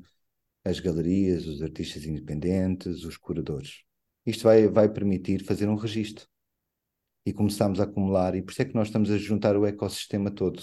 as 0.64 0.80
galerias, 0.80 1.48
os 1.48 1.62
artistas 1.62 2.06
independentes, 2.06 3.04
os 3.04 3.18
curadores. 3.18 3.84
Isto 4.26 4.44
vai, 4.44 4.68
vai 4.68 4.90
permitir 4.90 5.44
fazer 5.44 5.68
um 5.68 5.76
registro. 5.76 6.26
E 7.26 7.32
começarmos 7.32 7.80
a 7.80 7.84
acumular, 7.84 8.36
e 8.36 8.42
por 8.42 8.52
isso 8.52 8.62
é 8.62 8.66
que 8.66 8.76
nós 8.76 8.88
estamos 8.88 9.10
a 9.10 9.18
juntar 9.18 9.56
o 9.56 9.66
ecossistema 9.66 10.30
todo, 10.30 10.62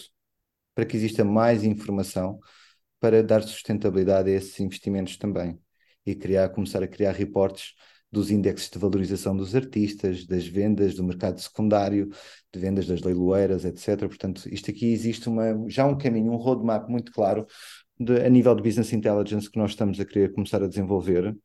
para 0.74 0.84
que 0.84 0.94
exista 0.96 1.24
mais 1.24 1.64
informação 1.64 2.38
para 3.00 3.22
dar 3.22 3.42
sustentabilidade 3.42 4.30
a 4.30 4.34
esses 4.34 4.60
investimentos 4.60 5.16
também. 5.16 5.58
E 6.04 6.14
criar, 6.14 6.50
começar 6.50 6.82
a 6.82 6.88
criar 6.88 7.12
reportes 7.12 7.74
dos 8.12 8.30
índices 8.30 8.68
de 8.68 8.78
valorização 8.78 9.36
dos 9.36 9.54
artistas, 9.54 10.26
das 10.26 10.46
vendas 10.46 10.94
do 10.94 11.04
mercado 11.04 11.40
secundário, 11.40 12.10
de 12.52 12.58
vendas 12.58 12.86
das 12.86 13.00
leiloeiras, 13.00 13.64
etc. 13.64 14.08
Portanto, 14.08 14.48
isto 14.52 14.70
aqui 14.70 14.92
existe 14.92 15.28
uma, 15.28 15.68
já 15.68 15.86
um 15.86 15.96
caminho, 15.96 16.32
um 16.32 16.36
roadmap 16.36 16.88
muito 16.88 17.12
claro 17.12 17.46
de, 17.98 18.20
a 18.20 18.28
nível 18.28 18.54
de 18.54 18.62
business 18.62 18.92
intelligence 18.92 19.50
que 19.50 19.58
nós 19.58 19.70
estamos 19.70 20.00
a 20.00 20.04
querer 20.04 20.32
começar 20.32 20.62
a 20.62 20.66
desenvolver 20.66 21.36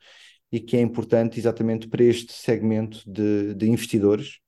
e 0.52 0.60
que 0.60 0.78
é 0.78 0.82
importante 0.82 1.40
exatamente 1.40 1.88
para 1.88 2.04
este 2.04 2.34
segmento 2.34 3.02
de, 3.06 3.54
de 3.56 3.70
investidores 3.70 4.40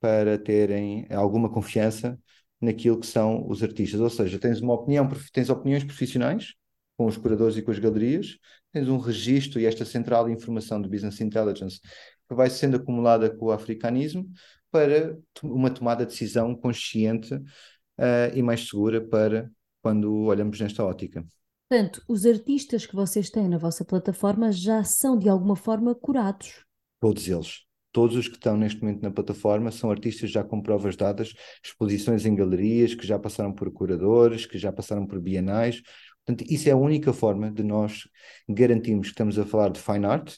para 0.00 0.38
terem 0.38 1.06
alguma 1.10 1.50
confiança 1.50 2.18
naquilo 2.60 2.98
que 2.98 3.06
são 3.06 3.48
os 3.48 3.62
artistas. 3.62 4.00
Ou 4.00 4.10
seja, 4.10 4.38
tens 4.38 4.60
uma 4.60 4.74
opinião, 4.74 5.08
tens 5.32 5.50
opiniões 5.50 5.84
profissionais 5.84 6.54
com 6.96 7.06
os 7.06 7.16
curadores 7.16 7.56
e 7.56 7.62
com 7.62 7.70
as 7.70 7.78
galerias, 7.78 8.38
tens 8.72 8.88
um 8.88 8.98
registro 8.98 9.60
e 9.60 9.66
esta 9.66 9.84
central 9.84 10.26
de 10.26 10.32
informação 10.32 10.80
de 10.80 10.88
Business 10.88 11.20
Intelligence 11.20 11.80
que 12.28 12.34
vai 12.34 12.50
sendo 12.50 12.76
acumulada 12.76 13.30
com 13.30 13.46
o 13.46 13.52
africanismo 13.52 14.28
para 14.70 15.16
uma 15.42 15.70
tomada 15.70 16.04
de 16.04 16.12
decisão 16.12 16.54
consciente 16.54 17.34
uh, 17.34 18.34
e 18.34 18.42
mais 18.42 18.68
segura 18.68 19.00
para 19.00 19.50
quando 19.82 20.12
olhamos 20.24 20.58
nesta 20.60 20.84
ótica. 20.84 21.24
Portanto, 21.74 22.04
os 22.06 22.24
artistas 22.24 22.86
que 22.86 22.94
vocês 22.94 23.30
têm 23.30 23.48
na 23.48 23.58
vossa 23.58 23.84
plataforma 23.84 24.52
já 24.52 24.84
são 24.84 25.18
de 25.18 25.28
alguma 25.28 25.56
forma 25.56 25.92
curados. 25.92 26.64
Todos 27.00 27.26
eles. 27.26 27.62
Todos 27.90 28.16
os 28.16 28.28
que 28.28 28.34
estão 28.34 28.56
neste 28.56 28.80
momento 28.80 29.02
na 29.02 29.10
plataforma 29.10 29.72
são 29.72 29.90
artistas 29.90 30.30
já 30.30 30.44
com 30.44 30.62
provas 30.62 30.94
dadas, 30.94 31.34
exposições 31.64 32.24
em 32.26 32.36
galerias, 32.36 32.94
que 32.94 33.04
já 33.04 33.18
passaram 33.18 33.52
por 33.52 33.72
curadores, 33.72 34.46
que 34.46 34.56
já 34.56 34.70
passaram 34.70 35.04
por 35.04 35.20
bienais. 35.20 35.82
Portanto, 36.24 36.48
isso 36.48 36.68
é 36.68 36.72
a 36.72 36.76
única 36.76 37.12
forma 37.12 37.50
de 37.50 37.64
nós 37.64 38.08
garantirmos 38.48 39.08
que 39.08 39.14
estamos 39.14 39.36
a 39.36 39.44
falar 39.44 39.70
de 39.70 39.80
fine 39.80 40.06
art 40.06 40.32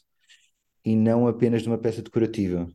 e 0.82 0.96
não 0.96 1.28
apenas 1.28 1.60
de 1.60 1.68
uma 1.68 1.76
peça 1.76 2.00
decorativa. 2.00 2.66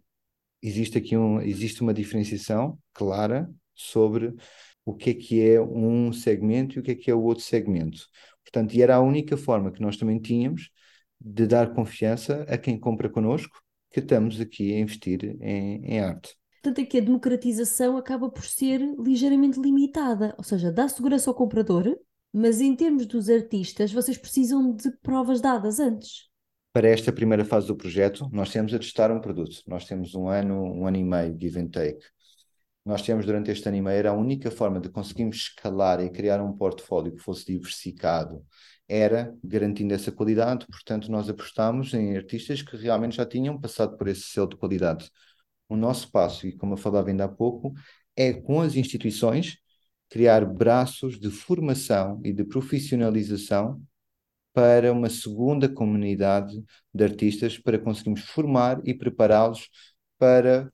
Existe 0.61 0.99
aqui 0.99 1.17
um, 1.17 1.41
existe 1.41 1.81
uma 1.81 1.95
diferenciação 1.95 2.77
clara 2.93 3.49
sobre 3.73 4.35
o 4.85 4.93
que 4.95 5.09
é 5.11 5.13
que 5.13 5.41
é 5.41 5.61
um 5.61 6.11
segmento 6.13 6.77
e 6.77 6.79
o 6.79 6.83
que 6.83 6.91
é 6.91 6.95
que 6.95 7.09
é 7.09 7.15
o 7.15 7.23
outro 7.23 7.43
segmento. 7.43 8.07
Portanto, 8.51 8.73
e 8.73 8.81
era 8.81 8.95
a 8.95 9.01
única 9.01 9.37
forma 9.37 9.71
que 9.71 9.81
nós 9.81 9.95
também 9.97 10.19
tínhamos 10.19 10.69
de 11.19 11.47
dar 11.47 11.73
confiança 11.73 12.45
a 12.49 12.57
quem 12.57 12.77
compra 12.77 13.09
connosco 13.09 13.61
que 13.89 13.99
estamos 13.99 14.39
aqui 14.41 14.73
a 14.73 14.79
investir 14.79 15.37
em, 15.41 15.85
em 15.85 15.99
arte. 15.99 16.35
Portanto, 16.61 16.85
aqui 16.85 16.97
a 16.97 17.01
democratização 17.01 17.97
acaba 17.97 18.29
por 18.29 18.43
ser 18.43 18.79
ligeiramente 18.99 19.59
limitada, 19.59 20.35
ou 20.37 20.43
seja, 20.43 20.71
dá 20.71 20.87
segurança 20.87 21.29
ao 21.29 21.35
comprador, 21.35 21.97
mas 22.31 22.61
em 22.61 22.75
termos 22.75 23.05
dos 23.05 23.29
artistas, 23.29 23.91
vocês 23.91 24.17
precisam 24.17 24.75
de 24.75 24.91
provas 25.01 25.41
dadas 25.41 25.79
antes. 25.79 26.29
Para 26.73 26.87
esta 26.87 27.11
primeira 27.11 27.43
fase 27.43 27.67
do 27.67 27.75
projeto, 27.75 28.29
nós 28.31 28.51
temos 28.51 28.73
a 28.73 28.79
testar 28.79 29.11
um 29.11 29.19
produto. 29.19 29.57
Nós 29.67 29.85
temos 29.85 30.15
um 30.15 30.29
ano, 30.29 30.55
um 30.55 30.87
ano 30.87 30.97
e 30.97 31.03
meio, 31.03 31.37
give 31.39 31.59
and 31.59 31.67
take 31.67 31.99
nós 32.85 33.01
temos 33.01 33.25
durante 33.25 33.51
este 33.51 33.67
ano 33.67 33.77
e 33.77 33.81
meio, 33.81 33.97
era 33.97 34.09
a 34.09 34.13
única 34.13 34.49
forma 34.49 34.79
de 34.79 34.89
conseguirmos 34.89 35.37
escalar 35.37 36.01
e 36.01 36.09
criar 36.09 36.41
um 36.41 36.51
portfólio 36.53 37.13
que 37.13 37.21
fosse 37.21 37.45
diversificado, 37.45 38.43
era 38.87 39.33
garantindo 39.43 39.93
essa 39.93 40.11
qualidade, 40.11 40.65
portanto 40.67 41.11
nós 41.11 41.29
apostamos 41.29 41.93
em 41.93 42.17
artistas 42.17 42.61
que 42.61 42.75
realmente 42.75 43.15
já 43.17 43.25
tinham 43.25 43.59
passado 43.59 43.95
por 43.97 44.07
esse 44.07 44.23
selo 44.23 44.49
de 44.49 44.57
qualidade. 44.57 45.09
O 45.69 45.75
nosso 45.75 46.11
passo, 46.11 46.47
e 46.47 46.57
como 46.57 46.73
eu 46.73 46.77
falava 46.77 47.09
ainda 47.09 47.25
há 47.25 47.29
pouco, 47.29 47.73
é 48.15 48.33
com 48.33 48.61
as 48.61 48.75
instituições 48.75 49.57
criar 50.09 50.45
braços 50.45 51.19
de 51.19 51.29
formação 51.29 52.19
e 52.23 52.33
de 52.33 52.43
profissionalização 52.43 53.81
para 54.53 54.91
uma 54.91 55.09
segunda 55.09 55.69
comunidade 55.69 56.61
de 56.93 57.03
artistas 57.03 57.57
para 57.57 57.79
conseguirmos 57.79 58.21
formar 58.21 58.81
e 58.83 58.93
prepará-los 58.93 59.69
para 60.17 60.71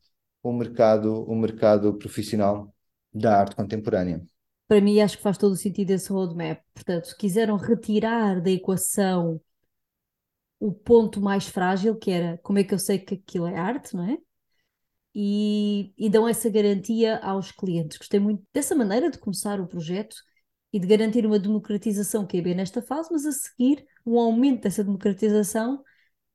o 0.49 0.53
mercado, 0.53 1.23
o 1.23 1.35
mercado 1.35 1.93
profissional 1.97 2.73
da 3.13 3.39
arte 3.39 3.55
contemporânea. 3.55 4.21
Para 4.67 4.81
mim, 4.81 4.99
acho 5.01 5.17
que 5.17 5.23
faz 5.23 5.37
todo 5.37 5.51
o 5.51 5.57
sentido 5.57 5.91
esse 5.91 6.09
roadmap. 6.11 6.61
Portanto, 6.73 7.15
quiseram 7.17 7.57
retirar 7.57 8.41
da 8.41 8.49
equação 8.49 9.41
o 10.59 10.71
ponto 10.71 11.21
mais 11.21 11.47
frágil, 11.47 11.95
que 11.97 12.11
era 12.11 12.37
como 12.39 12.59
é 12.59 12.63
que 12.63 12.73
eu 12.73 12.79
sei 12.79 12.97
que 12.97 13.15
aquilo 13.15 13.47
é 13.47 13.57
arte, 13.57 13.95
não 13.95 14.05
é? 14.05 14.17
E, 15.13 15.93
e 15.97 16.09
dão 16.09 16.27
essa 16.27 16.49
garantia 16.49 17.17
aos 17.17 17.51
clientes. 17.51 17.97
Gostei 17.97 18.19
muito 18.19 18.43
dessa 18.53 18.75
maneira 18.75 19.09
de 19.09 19.17
começar 19.17 19.59
o 19.59 19.67
projeto 19.67 20.15
e 20.71 20.79
de 20.79 20.87
garantir 20.87 21.25
uma 21.25 21.39
democratização 21.39 22.25
que 22.25 22.37
é 22.37 22.41
bem 22.41 22.55
nesta 22.55 22.81
fase, 22.81 23.09
mas 23.11 23.25
a 23.25 23.31
seguir 23.31 23.85
um 24.05 24.19
aumento 24.19 24.63
dessa 24.63 24.83
democratização 24.83 25.83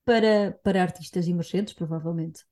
para, 0.04 0.58
para 0.62 0.82
artistas 0.82 1.28
emergentes, 1.28 1.74
provavelmente 1.74 2.44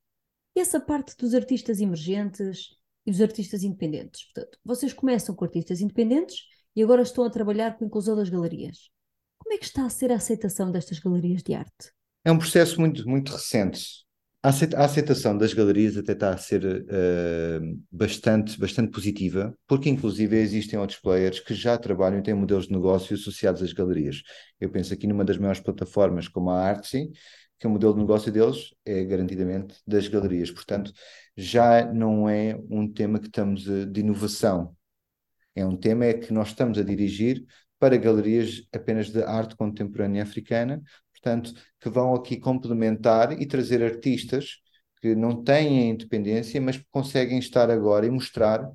essa 0.58 0.80
parte 0.80 1.16
dos 1.16 1.34
artistas 1.34 1.80
emergentes 1.80 2.76
e 3.06 3.10
dos 3.10 3.20
artistas 3.20 3.62
independentes. 3.62 4.24
Portanto, 4.24 4.58
vocês 4.64 4.92
começam 4.92 5.34
com 5.34 5.44
artistas 5.44 5.80
independentes 5.80 6.38
e 6.74 6.82
agora 6.82 7.02
estão 7.02 7.24
a 7.24 7.30
trabalhar 7.30 7.76
com 7.76 7.84
a 7.84 7.86
inclusão 7.86 8.16
das 8.16 8.28
galerias. 8.28 8.90
Como 9.38 9.54
é 9.54 9.58
que 9.58 9.64
está 9.64 9.84
a 9.84 9.90
ser 9.90 10.12
a 10.12 10.16
aceitação 10.16 10.70
destas 10.70 10.98
galerias 10.98 11.42
de 11.42 11.54
arte? 11.54 11.92
É 12.24 12.30
um 12.30 12.38
processo 12.38 12.78
muito, 12.80 13.08
muito 13.08 13.32
recente. 13.32 14.04
A 14.42 14.48
aceitação 14.48 15.36
das 15.36 15.52
galerias 15.52 15.98
até 15.98 16.12
está 16.12 16.32
a 16.32 16.38
ser 16.38 16.64
uh, 16.64 17.78
bastante, 17.92 18.58
bastante 18.58 18.90
positiva, 18.90 19.54
porque 19.66 19.90
inclusive 19.90 20.34
existem 20.38 20.78
outros 20.78 20.98
players 20.98 21.40
que 21.40 21.52
já 21.52 21.76
trabalham 21.76 22.20
e 22.20 22.22
têm 22.22 22.32
modelos 22.32 22.66
de 22.66 22.72
negócio 22.72 23.14
associados 23.14 23.62
às 23.62 23.74
galerias. 23.74 24.22
Eu 24.58 24.70
penso 24.70 24.94
aqui 24.94 25.06
numa 25.06 25.26
das 25.26 25.36
maiores 25.36 25.60
plataformas 25.60 26.26
como 26.26 26.48
a 26.48 26.58
Artsy, 26.58 27.10
que 27.58 27.66
o 27.66 27.70
modelo 27.70 27.92
de 27.92 28.00
negócio 28.00 28.32
deles 28.32 28.74
é 28.86 29.04
garantidamente 29.04 29.76
das 29.86 30.08
galerias. 30.08 30.50
Portanto, 30.50 30.90
já 31.36 31.92
não 31.92 32.26
é 32.26 32.58
um 32.70 32.90
tema 32.90 33.20
que 33.20 33.26
estamos 33.26 33.68
a, 33.68 33.84
de 33.84 34.00
inovação. 34.00 34.74
É 35.54 35.66
um 35.66 35.76
tema 35.76 36.06
é 36.06 36.14
que 36.14 36.32
nós 36.32 36.48
estamos 36.48 36.78
a 36.78 36.82
dirigir 36.82 37.44
para 37.78 37.98
galerias 37.98 38.62
apenas 38.72 39.10
de 39.10 39.22
arte 39.22 39.54
contemporânea 39.54 40.22
africana, 40.22 40.82
portanto, 41.20 41.52
que 41.80 41.88
vão 41.88 42.14
aqui 42.14 42.38
complementar 42.38 43.40
e 43.40 43.46
trazer 43.46 43.82
artistas 43.82 44.58
que 45.00 45.14
não 45.14 45.42
têm 45.42 45.90
independência, 45.90 46.60
mas 46.60 46.76
que 46.76 46.86
conseguem 46.90 47.38
estar 47.38 47.70
agora 47.70 48.06
e 48.06 48.10
mostrar, 48.10 48.68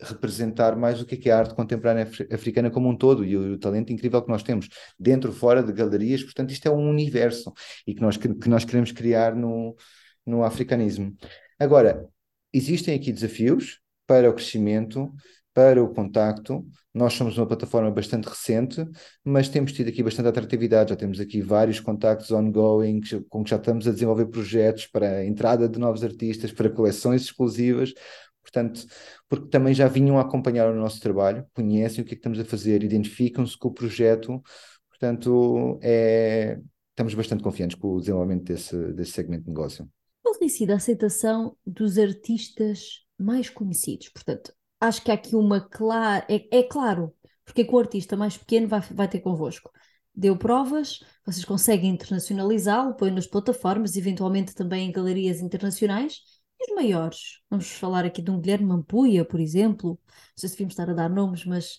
representar 0.00 0.76
mais 0.76 1.00
o 1.00 1.06
que 1.06 1.28
é, 1.28 1.32
a 1.32 1.38
arte 1.38 1.54
contemporânea 1.54 2.08
africana 2.32 2.70
como 2.70 2.88
um 2.88 2.96
todo 2.96 3.24
e 3.24 3.36
o, 3.36 3.54
o 3.54 3.58
talento 3.58 3.92
incrível 3.92 4.22
que 4.22 4.30
nós 4.30 4.42
temos 4.42 4.68
dentro, 4.98 5.32
fora 5.32 5.62
de 5.62 5.72
galerias. 5.72 6.22
Portanto, 6.22 6.50
isto 6.50 6.66
é 6.66 6.70
um 6.70 6.88
universo 6.88 7.52
e 7.86 7.94
que 7.94 8.00
nós, 8.00 8.16
que 8.16 8.48
nós 8.48 8.64
queremos 8.64 8.92
criar 8.92 9.34
no, 9.34 9.76
no 10.24 10.44
africanismo. 10.44 11.14
Agora, 11.58 12.06
existem 12.52 12.94
aqui 12.94 13.12
desafios 13.12 13.80
para 14.06 14.30
o 14.30 14.34
crescimento, 14.34 15.12
para 15.56 15.82
o 15.82 15.88
contacto. 15.88 16.66
Nós 16.92 17.14
somos 17.14 17.38
uma 17.38 17.46
plataforma 17.46 17.90
bastante 17.90 18.28
recente, 18.28 18.86
mas 19.24 19.48
temos 19.48 19.72
tido 19.72 19.88
aqui 19.88 20.02
bastante 20.02 20.28
atratividade. 20.28 20.90
Já 20.90 20.96
temos 20.96 21.18
aqui 21.18 21.40
vários 21.40 21.80
contactos 21.80 22.30
ongoing, 22.30 23.00
com 23.30 23.42
que 23.42 23.48
já 23.48 23.56
estamos 23.56 23.88
a 23.88 23.90
desenvolver 23.90 24.26
projetos 24.26 24.86
para 24.86 25.08
a 25.08 25.24
entrada 25.24 25.66
de 25.66 25.78
novos 25.78 26.04
artistas, 26.04 26.52
para 26.52 26.68
coleções 26.68 27.22
exclusivas. 27.22 27.94
Portanto, 28.42 28.84
porque 29.30 29.48
também 29.48 29.72
já 29.72 29.88
vinham 29.88 30.18
acompanhar 30.18 30.70
o 30.70 30.76
nosso 30.76 31.00
trabalho, 31.00 31.46
conhecem 31.54 32.04
o 32.04 32.06
que 32.06 32.12
é 32.12 32.16
que 32.16 32.20
estamos 32.20 32.38
a 32.38 32.44
fazer, 32.44 32.84
identificam-se 32.84 33.56
com 33.56 33.68
o 33.68 33.72
projeto. 33.72 34.42
Portanto, 34.90 35.80
é, 35.82 36.60
estamos 36.90 37.14
bastante 37.14 37.42
confiantes 37.42 37.78
com 37.78 37.94
o 37.94 38.00
desenvolvimento 38.00 38.44
desse, 38.44 38.76
desse 38.92 39.12
segmento 39.12 39.44
de 39.44 39.48
negócio. 39.48 39.88
Qual 40.22 40.34
tem 40.38 40.50
sido 40.50 40.72
a 40.72 40.76
aceitação 40.76 41.56
dos 41.66 41.96
artistas 41.96 43.06
mais 43.18 43.48
conhecidos? 43.48 44.10
Portanto, 44.10 44.52
acho 44.80 45.02
que 45.02 45.10
há 45.10 45.14
aqui 45.14 45.34
uma 45.34 45.60
clara. 45.60 46.26
É, 46.28 46.58
é 46.58 46.62
claro, 46.62 47.14
porque 47.44 47.64
com 47.64 47.76
o 47.76 47.78
artista 47.80 48.16
mais 48.16 48.36
pequeno 48.36 48.68
vai, 48.68 48.80
vai 48.80 49.08
ter 49.08 49.20
convosco. 49.20 49.70
Deu 50.14 50.36
provas, 50.36 51.00
vocês 51.24 51.44
conseguem 51.44 51.90
internacionalizá-lo, 51.90 52.94
põe 52.96 53.10
nas 53.10 53.26
plataformas, 53.26 53.96
eventualmente 53.96 54.54
também 54.54 54.88
em 54.88 54.92
galerias 54.92 55.40
internacionais. 55.40 56.20
E 56.58 56.70
os 56.70 56.74
maiores? 56.74 57.40
Vamos 57.50 57.70
falar 57.72 58.06
aqui 58.06 58.22
de 58.22 58.30
um 58.30 58.40
Guilherme 58.40 58.66
Mampuia, 58.66 59.26
por 59.26 59.38
exemplo. 59.38 59.90
Não 60.08 60.36
sei 60.36 60.48
se 60.48 60.54
devíamos 60.54 60.72
estar 60.72 60.88
a 60.90 60.94
dar 60.94 61.10
nomes, 61.10 61.44
mas 61.44 61.74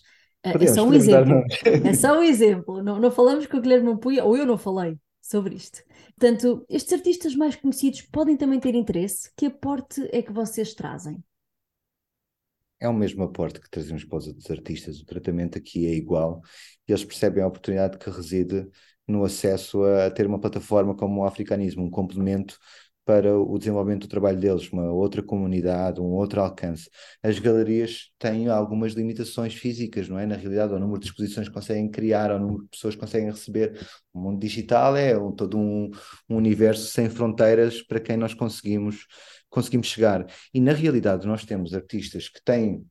uh, 0.46 0.52
podemos, 0.52 0.70
é 0.70 0.74
só 0.74 0.84
um 0.84 0.94
exemplo. 0.94 1.44
É 1.84 1.94
só 1.94 2.18
um 2.18 2.22
exemplo. 2.22 2.82
Não, 2.82 3.00
não 3.00 3.10
falamos 3.10 3.46
com 3.46 3.56
o 3.56 3.60
Guilherme 3.60 3.88
Mampuia, 3.88 4.24
ou 4.24 4.36
eu 4.36 4.46
não 4.46 4.56
falei 4.56 4.96
sobre 5.20 5.56
isto. 5.56 5.82
Portanto, 6.16 6.64
estes 6.68 6.92
artistas 6.92 7.34
mais 7.34 7.56
conhecidos 7.56 8.02
podem 8.02 8.36
também 8.36 8.60
ter 8.60 8.74
interesse. 8.76 9.30
Que 9.36 9.46
aporte 9.46 10.08
é 10.12 10.22
que 10.22 10.32
vocês 10.32 10.74
trazem? 10.74 11.22
É 12.80 12.88
o 12.88 12.94
mesmo 12.94 13.22
aporte 13.24 13.60
que 13.60 13.70
trazemos 13.70 14.04
para 14.04 14.18
os 14.18 14.26
outros 14.28 14.50
artistas. 14.50 15.00
O 15.00 15.06
tratamento 15.06 15.58
aqui 15.58 15.86
é 15.86 15.94
igual 15.94 16.40
e 16.86 16.92
eles 16.92 17.04
percebem 17.04 17.42
a 17.42 17.46
oportunidade 17.46 17.98
que 17.98 18.10
reside 18.10 18.68
no 19.06 19.24
acesso 19.24 19.82
a 19.84 20.10
ter 20.10 20.26
uma 20.26 20.38
plataforma 20.40 20.94
como 20.94 21.22
o 21.22 21.24
africanismo, 21.24 21.84
um 21.84 21.90
complemento 21.90 22.58
para 23.08 23.34
o 23.38 23.58
desenvolvimento 23.58 24.02
do 24.02 24.08
trabalho 24.08 24.38
deles, 24.38 24.70
uma 24.70 24.92
outra 24.92 25.22
comunidade, 25.22 25.98
um 25.98 26.12
outro 26.12 26.42
alcance. 26.42 26.90
As 27.22 27.38
galerias 27.38 28.10
têm 28.18 28.48
algumas 28.48 28.92
limitações 28.92 29.54
físicas, 29.54 30.10
não 30.10 30.18
é? 30.18 30.26
Na 30.26 30.36
realidade, 30.36 30.74
o 30.74 30.78
número 30.78 31.00
de 31.00 31.06
exposições 31.06 31.48
que 31.48 31.54
conseguem 31.54 31.90
criar, 31.90 32.30
o 32.30 32.38
número 32.38 32.64
de 32.64 32.68
pessoas 32.68 32.94
que 32.94 33.00
conseguem 33.00 33.30
receber. 33.30 33.80
O 34.12 34.20
mundo 34.20 34.38
digital 34.38 34.94
é 34.94 35.14
todo 35.34 35.56
um, 35.56 35.90
um 36.28 36.36
universo 36.36 36.84
sem 36.88 37.08
fronteiras 37.08 37.80
para 37.80 37.98
quem 37.98 38.18
nós 38.18 38.34
conseguimos 38.34 39.06
conseguimos 39.48 39.86
chegar. 39.86 40.26
E 40.52 40.60
na 40.60 40.72
realidade 40.72 41.26
nós 41.26 41.44
temos 41.44 41.74
artistas 41.74 42.28
que 42.28 42.42
têm 42.42 42.84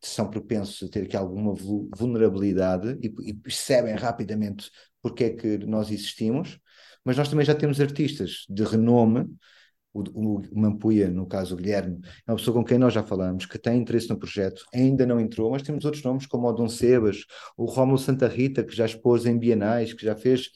que 0.00 0.08
são 0.08 0.30
propensos 0.30 0.88
a 0.88 0.90
ter 0.90 1.04
aqui 1.04 1.16
alguma 1.16 1.54
vulnerabilidade 1.94 2.98
e, 3.02 3.12
e 3.28 3.34
percebem 3.34 3.94
rapidamente 3.94 4.70
porque 5.02 5.24
é 5.24 5.30
que 5.30 5.58
nós 5.58 5.90
existimos, 5.90 6.58
mas 7.04 7.16
nós 7.16 7.28
também 7.28 7.44
já 7.44 7.54
temos 7.54 7.80
artistas 7.80 8.46
de 8.48 8.62
renome, 8.62 9.28
o, 9.92 10.00
o 10.14 10.58
Mampuia, 10.58 11.10
no 11.10 11.26
caso 11.26 11.54
o 11.54 11.56
Guilherme, 11.58 12.00
é 12.26 12.30
uma 12.30 12.36
pessoa 12.36 12.56
com 12.56 12.64
quem 12.64 12.78
nós 12.78 12.94
já 12.94 13.02
falamos, 13.02 13.44
que 13.44 13.58
tem 13.58 13.80
interesse 13.80 14.08
no 14.08 14.18
projeto, 14.18 14.64
ainda 14.72 15.04
não 15.04 15.20
entrou, 15.20 15.50
mas 15.50 15.62
temos 15.62 15.84
outros 15.84 16.02
nomes 16.02 16.24
como 16.26 16.48
o 16.48 16.52
Dom 16.52 16.68
Sebas, 16.68 17.26
o 17.56 17.66
Rómulo 17.66 17.98
Santa 17.98 18.26
Rita, 18.26 18.64
que 18.64 18.74
já 18.74 18.86
expôs 18.86 19.26
em 19.26 19.38
bienais, 19.38 19.92
que 19.92 20.04
já 20.04 20.16
fez 20.16 20.48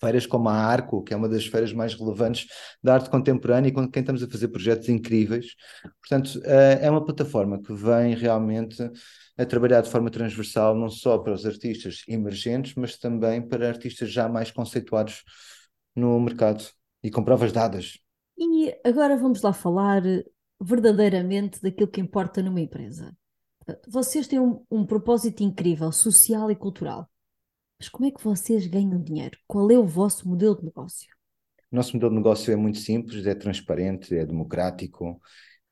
feiras 0.00 0.26
como 0.26 0.48
a 0.48 0.54
Arco, 0.54 1.02
que 1.02 1.12
é 1.12 1.16
uma 1.16 1.28
das 1.28 1.46
feiras 1.46 1.72
mais 1.72 1.94
relevantes 1.94 2.46
da 2.82 2.94
arte 2.94 3.10
contemporânea 3.10 3.68
e 3.68 3.72
com 3.72 3.88
quem 3.90 4.00
estamos 4.00 4.22
a 4.22 4.28
fazer 4.28 4.48
projetos 4.48 4.88
incríveis. 4.88 5.54
Portanto, 6.00 6.40
eh, 6.44 6.80
é 6.82 6.90
uma 6.90 7.04
plataforma 7.04 7.60
que 7.60 7.72
vem 7.72 8.14
realmente 8.14 8.82
a 9.36 9.46
trabalhar 9.46 9.80
de 9.80 9.90
forma 9.90 10.10
transversal, 10.10 10.74
não 10.74 10.88
só 10.88 11.18
para 11.18 11.32
os 11.32 11.46
artistas 11.46 12.02
emergentes, 12.08 12.74
mas 12.74 12.96
também 12.98 13.40
para 13.40 13.68
artistas 13.68 14.10
já 14.10 14.28
mais 14.28 14.50
conceituados 14.50 15.22
no 15.94 16.18
mercado 16.20 16.64
e 17.02 17.10
com 17.10 17.22
provas 17.22 17.52
dadas. 17.52 17.98
E 18.36 18.74
agora 18.84 19.16
vamos 19.16 19.42
lá 19.42 19.52
falar 19.52 20.02
verdadeiramente 20.60 21.60
daquilo 21.62 21.88
que 21.88 22.00
importa 22.00 22.42
numa 22.42 22.60
empresa. 22.60 23.16
Vocês 23.86 24.26
têm 24.26 24.40
um, 24.40 24.64
um 24.70 24.84
propósito 24.84 25.42
incrível, 25.42 25.92
social 25.92 26.50
e 26.50 26.56
cultural. 26.56 27.08
Mas 27.78 27.88
como 27.88 28.08
é 28.08 28.10
que 28.10 28.22
vocês 28.22 28.66
ganham 28.66 29.00
dinheiro? 29.00 29.38
Qual 29.46 29.70
é 29.70 29.78
o 29.78 29.86
vosso 29.86 30.28
modelo 30.28 30.56
de 30.56 30.64
negócio? 30.64 31.08
O 31.70 31.76
nosso 31.76 31.94
modelo 31.94 32.10
de 32.10 32.16
negócio 32.16 32.52
é 32.52 32.56
muito 32.56 32.78
simples, 32.78 33.24
é 33.24 33.34
transparente, 33.34 34.16
é 34.16 34.26
democrático. 34.26 35.20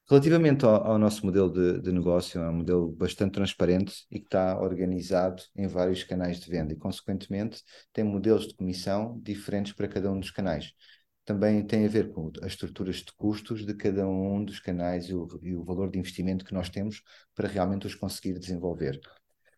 Relativamente 0.09 0.65
ao, 0.65 0.87
ao 0.87 0.99
nosso 0.99 1.27
modelo 1.27 1.51
de, 1.51 1.81
de, 1.81 1.91
negócio, 1.91 2.41
é 2.41 2.49
um 2.49 2.59
modelo 2.59 2.93
bastante 2.93 3.33
transparente 3.33 4.07
e 4.09 4.21
que 4.21 4.27
está 4.27 4.61
organizado 4.61 5.43
em 5.57 5.67
vários 5.67 6.05
canais 6.05 6.39
de 6.39 6.49
venda 6.49 6.73
e, 6.73 6.77
consequentemente, 6.77 7.61
tem 7.93 8.05
modelos 8.05 8.47
de 8.47 8.55
comissão 8.55 9.19
diferentes 9.21 9.73
para 9.73 9.89
cada 9.89 10.13
um 10.13 10.21
dos 10.21 10.31
canais. 10.31 10.73
Também 11.25 11.67
tem 11.67 11.85
a 11.87 11.89
ver 11.89 12.13
com 12.13 12.31
as 12.41 12.53
estruturas 12.53 12.97
de 12.99 13.13
custos 13.17 13.67
de 13.67 13.75
cada 13.75 14.07
um 14.07 14.45
dos 14.45 14.61
canais 14.61 15.07
e 15.09 15.15
o, 15.15 15.27
e 15.43 15.57
o 15.57 15.65
valor 15.65 15.91
de 15.91 15.99
investimento 15.99 16.45
que 16.45 16.55
nós 16.55 16.71
temos 16.71 17.03
para 17.35 17.49
realmente 17.49 17.85
os 17.85 17.97
conseguir 17.97 18.39
desenvolver. 18.39 19.01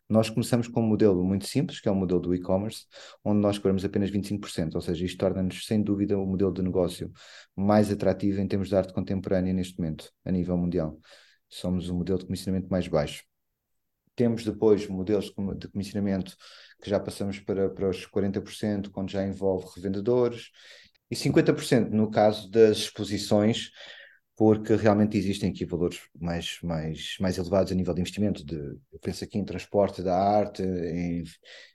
Nós 0.09 0.31
começamos 0.31 0.67
com 0.69 0.81
um 0.81 0.87
modelo 0.87 1.23
muito 1.23 1.47
simples, 1.47 1.81
que 1.81 1.89
é 1.89 1.93
o 1.93 1.95
modelo 1.95 2.21
do 2.21 2.35
e-commerce, 2.35 2.87
onde 3.23 3.41
nós 3.41 3.59
cobramos 3.59 3.85
apenas 3.85 4.11
25%, 4.11 4.75
ou 4.75 4.81
seja, 4.81 5.05
isto 5.05 5.19
torna-nos, 5.19 5.67
sem 5.67 5.83
dúvida, 5.83 6.19
o 6.19 6.25
modelo 6.25 6.53
de 6.53 6.63
negócio 6.63 7.13
mais 7.55 7.91
atrativo 7.93 8.41
em 8.41 8.49
termos 8.49 8.69
de 8.69 8.77
arte 8.77 8.95
contemporânea 8.95 9.53
neste 9.53 9.79
momento, 9.79 10.11
a 10.25 10.33
nível 10.33 10.57
mundial. 10.57 10.99
Somos 11.47 11.91
o 11.91 11.95
modelo 11.95 12.19
de 12.19 12.25
comissionamento 12.25 12.71
mais 12.71 12.89
baixo. 12.89 13.23
Temos 14.17 14.45
depois 14.45 14.89
modelos 14.89 15.27
de 15.59 15.69
comissionamento 15.69 16.35
que 16.83 16.89
já 16.89 16.99
passamos 16.99 17.39
para, 17.41 17.69
para 17.69 17.89
os 17.91 18.07
40%, 18.07 18.91
quando 18.91 19.11
já 19.11 19.23
envolve 19.25 19.67
revendedores, 19.77 20.51
e 21.11 21.17
50% 21.17 21.91
no 21.91 22.11
caso 22.11 22.51
das 22.51 22.79
exposições, 22.79 23.71
porque 24.39 24.77
realmente 24.77 25.19
existem 25.19 25.51
aqui 25.51 25.65
valores 25.65 26.01
mais, 26.17 26.61
mais, 26.63 27.17
mais 27.21 27.39
elevados 27.39 27.73
a 27.73 27.75
nível 27.75 27.93
de 27.93 28.03
investimento. 28.03 28.47
De, 28.47 28.55
eu 28.55 28.99
penso 29.03 29.25
aqui 29.25 29.37
em 29.37 29.45
transporte 29.45 30.01
da 30.01 30.17
arte, 30.17 30.63
em 30.63 31.25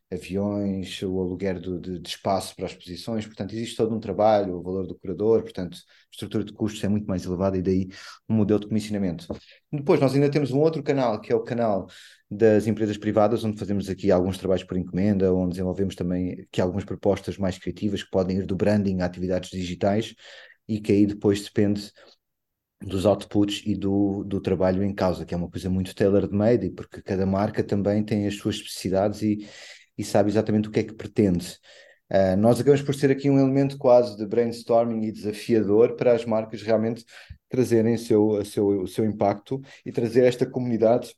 aviões, 0.10 1.02
o 1.02 1.20
aluguer 1.20 1.60
do, 1.60 1.78
de, 1.78 2.00
de, 2.00 2.08
espaço 2.08 2.56
para 2.56 2.66
as 2.66 2.72
exposições, 2.72 3.26
portanto, 3.26 3.54
existe 3.54 3.76
todo 3.76 3.94
um 3.94 4.00
trabalho, 4.00 4.56
o 4.56 4.64
valor 4.64 4.88
do 4.88 4.96
curador, 4.96 5.42
portanto, 5.42 5.76
a 5.76 6.10
estrutura 6.10 6.46
de 6.46 6.54
custos 6.54 6.82
é 6.86 6.88
muito 6.88 7.06
mais 7.06 7.26
elevada 7.26 7.58
e 7.58 7.62
daí 7.62 7.90
um 8.30 8.36
modelo 8.36 8.62
de 8.62 8.68
comissionamento. 8.68 9.28
Depois, 9.70 10.00
nós 10.00 10.14
ainda 10.14 10.32
temos 10.32 10.52
um 10.52 10.60
outro 10.60 10.82
canal, 10.82 11.20
que 11.20 11.34
é 11.34 11.36
o 11.36 11.44
canal 11.44 11.88
das 12.32 12.66
empresas 12.66 12.98
privadas, 12.98 13.44
onde 13.44 13.60
fazemos 13.60 13.90
aqui 13.90 14.10
alguns 14.10 14.38
trabalhos 14.38 14.64
por 14.64 14.78
encomenda, 14.78 15.34
onde 15.34 15.50
desenvolvemos 15.50 15.96
também 15.96 16.32
aqui 16.44 16.62
algumas 16.62 16.86
propostas 16.86 17.38
mais 17.38 17.58
criativas 17.58 18.04
que 18.04 18.10
podem 18.10 18.38
ir 18.38 18.46
do 18.46 18.56
branding 18.56 19.02
a 19.02 19.06
atividades 19.06 19.50
digitais 19.50 20.16
e 20.66 20.80
que 20.80 20.94
aí 20.94 21.06
depois 21.06 21.44
depende 21.44 21.92
dos 22.86 23.06
outputs 23.06 23.62
e 23.66 23.76
do, 23.76 24.24
do 24.24 24.42
trabalho 24.42 24.84
em 24.84 24.94
causa, 24.94 25.26
que 25.26 25.34
é 25.34 25.38
uma 25.38 25.50
coisa 25.50 25.70
muito 25.70 25.96
tailor-made, 25.96 26.70
porque 26.72 27.02
cada 27.02 27.26
marca 27.26 27.64
também 27.64 28.04
tem 28.04 28.28
as 28.28 28.36
suas 28.36 28.56
especificidades 28.56 29.22
e, 29.22 29.48
e 29.98 30.04
sabe 30.04 30.30
exatamente 30.30 30.68
o 30.68 30.72
que 30.72 30.80
é 30.80 30.84
que 30.84 30.94
pretende. 30.94 31.58
Uh, 32.12 32.38
nós 32.38 32.60
acabamos 32.60 32.82
por 32.82 32.94
ser 32.94 33.10
aqui 33.10 33.30
um 33.30 33.40
elemento 33.40 33.78
quase 33.78 34.18
de 34.18 34.26
brainstorming 34.26 35.06
e 35.06 35.12
desafiador 35.12 35.96
para 35.96 36.14
as 36.14 36.26
marcas 36.26 36.62
realmente 36.62 37.06
trazerem 37.50 37.98
seu, 37.98 38.28
o 38.28 38.46
seu, 38.46 38.68
o 38.82 38.88
seu 38.88 39.06
impacto 39.06 39.62
e 39.86 39.92
trazer 39.92 40.24
esta 40.26 40.46
comunidade 40.46 41.16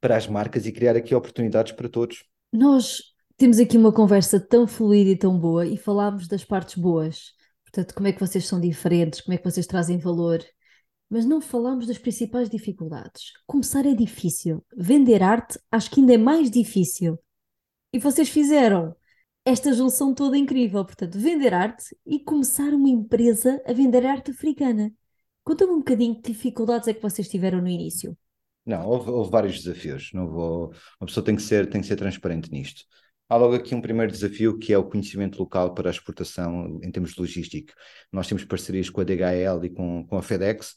para 0.00 0.16
as 0.16 0.26
marcas 0.26 0.66
e 0.66 0.72
criar 0.72 0.96
aqui 0.96 1.14
oportunidades 1.14 1.72
para 1.72 1.88
todos. 1.88 2.24
Nós 2.52 2.98
temos 3.36 3.58
aqui 3.58 3.76
uma 3.76 3.92
conversa 3.92 4.40
tão 4.40 4.66
fluida 4.66 5.10
e 5.10 5.16
tão 5.16 5.38
boa 5.38 5.66
e 5.66 5.76
falámos 5.76 6.28
das 6.28 6.44
partes 6.44 6.76
boas 6.76 7.36
Portanto, 7.70 7.94
como 7.94 8.08
é 8.08 8.12
que 8.12 8.20
vocês 8.20 8.46
são 8.46 8.58
diferentes, 8.58 9.20
como 9.20 9.34
é 9.34 9.38
que 9.38 9.44
vocês 9.44 9.66
trazem 9.66 9.98
valor, 9.98 10.42
mas 11.10 11.24
não 11.24 11.40
falamos 11.40 11.86
das 11.86 11.98
principais 11.98 12.48
dificuldades. 12.48 13.32
Começar 13.46 13.86
é 13.86 13.94
difícil, 13.94 14.64
vender 14.76 15.22
arte 15.22 15.58
acho 15.70 15.90
que 15.90 16.00
ainda 16.00 16.14
é 16.14 16.18
mais 16.18 16.50
difícil. 16.50 17.18
E 17.92 17.98
vocês 17.98 18.28
fizeram 18.28 18.94
esta 19.44 19.72
junção 19.72 20.14
toda 20.14 20.36
incrível, 20.36 20.84
portanto, 20.84 21.18
vender 21.18 21.54
arte 21.54 21.96
e 22.06 22.20
começar 22.20 22.74
uma 22.74 22.88
empresa 22.88 23.62
a 23.66 23.72
vender 23.72 24.04
arte 24.04 24.30
africana. 24.30 24.92
Conta-me 25.42 25.72
um 25.72 25.78
bocadinho 25.78 26.20
que 26.20 26.32
dificuldades 26.32 26.86
é 26.88 26.92
que 26.92 27.00
vocês 27.00 27.26
tiveram 27.28 27.62
no 27.62 27.68
início. 27.68 28.16
Não, 28.66 28.86
houve, 28.86 29.10
houve 29.10 29.30
vários 29.30 29.62
desafios. 29.62 30.10
Não 30.12 30.28
vou, 30.28 30.66
uma 31.00 31.06
pessoa 31.06 31.24
tem 31.24 31.34
que 31.34 31.40
ser, 31.40 31.70
tem 31.70 31.80
que 31.80 31.86
ser 31.86 31.96
transparente 31.96 32.50
nisto. 32.50 32.84
Há 33.28 33.36
logo 33.36 33.54
aqui 33.54 33.74
um 33.74 33.80
primeiro 33.80 34.10
desafio 34.10 34.58
que 34.58 34.72
é 34.72 34.78
o 34.78 34.88
conhecimento 34.88 35.38
local 35.38 35.74
para 35.74 35.90
a 35.90 35.92
exportação 35.92 36.80
em 36.82 36.90
termos 36.90 37.12
de 37.12 37.20
logística. 37.20 37.74
Nós 38.10 38.26
temos 38.26 38.44
parcerias 38.44 38.88
com 38.88 39.00
a 39.02 39.04
DHL 39.04 39.64
e 39.64 39.70
com, 39.70 40.06
com 40.06 40.16
a 40.16 40.22
FedEx 40.22 40.74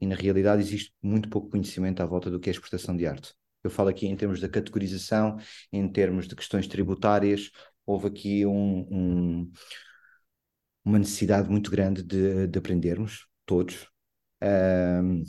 e 0.00 0.06
na 0.06 0.16
realidade 0.16 0.62
existe 0.62 0.92
muito 1.00 1.28
pouco 1.28 1.48
conhecimento 1.48 2.02
à 2.02 2.06
volta 2.06 2.28
do 2.28 2.40
que 2.40 2.50
é 2.50 2.52
exportação 2.52 2.96
de 2.96 3.06
arte. 3.06 3.32
Eu 3.62 3.70
falo 3.70 3.88
aqui 3.88 4.06
em 4.08 4.16
termos 4.16 4.40
da 4.40 4.48
categorização, 4.48 5.38
em 5.72 5.88
termos 5.88 6.26
de 6.26 6.34
questões 6.34 6.66
tributárias, 6.66 7.50
houve 7.86 8.08
aqui 8.08 8.44
um, 8.44 8.88
um, 8.90 9.52
uma 10.84 10.98
necessidade 10.98 11.48
muito 11.48 11.70
grande 11.70 12.02
de, 12.02 12.48
de 12.48 12.58
aprendermos, 12.58 13.26
todos. 13.46 13.86
Um, 14.42 15.22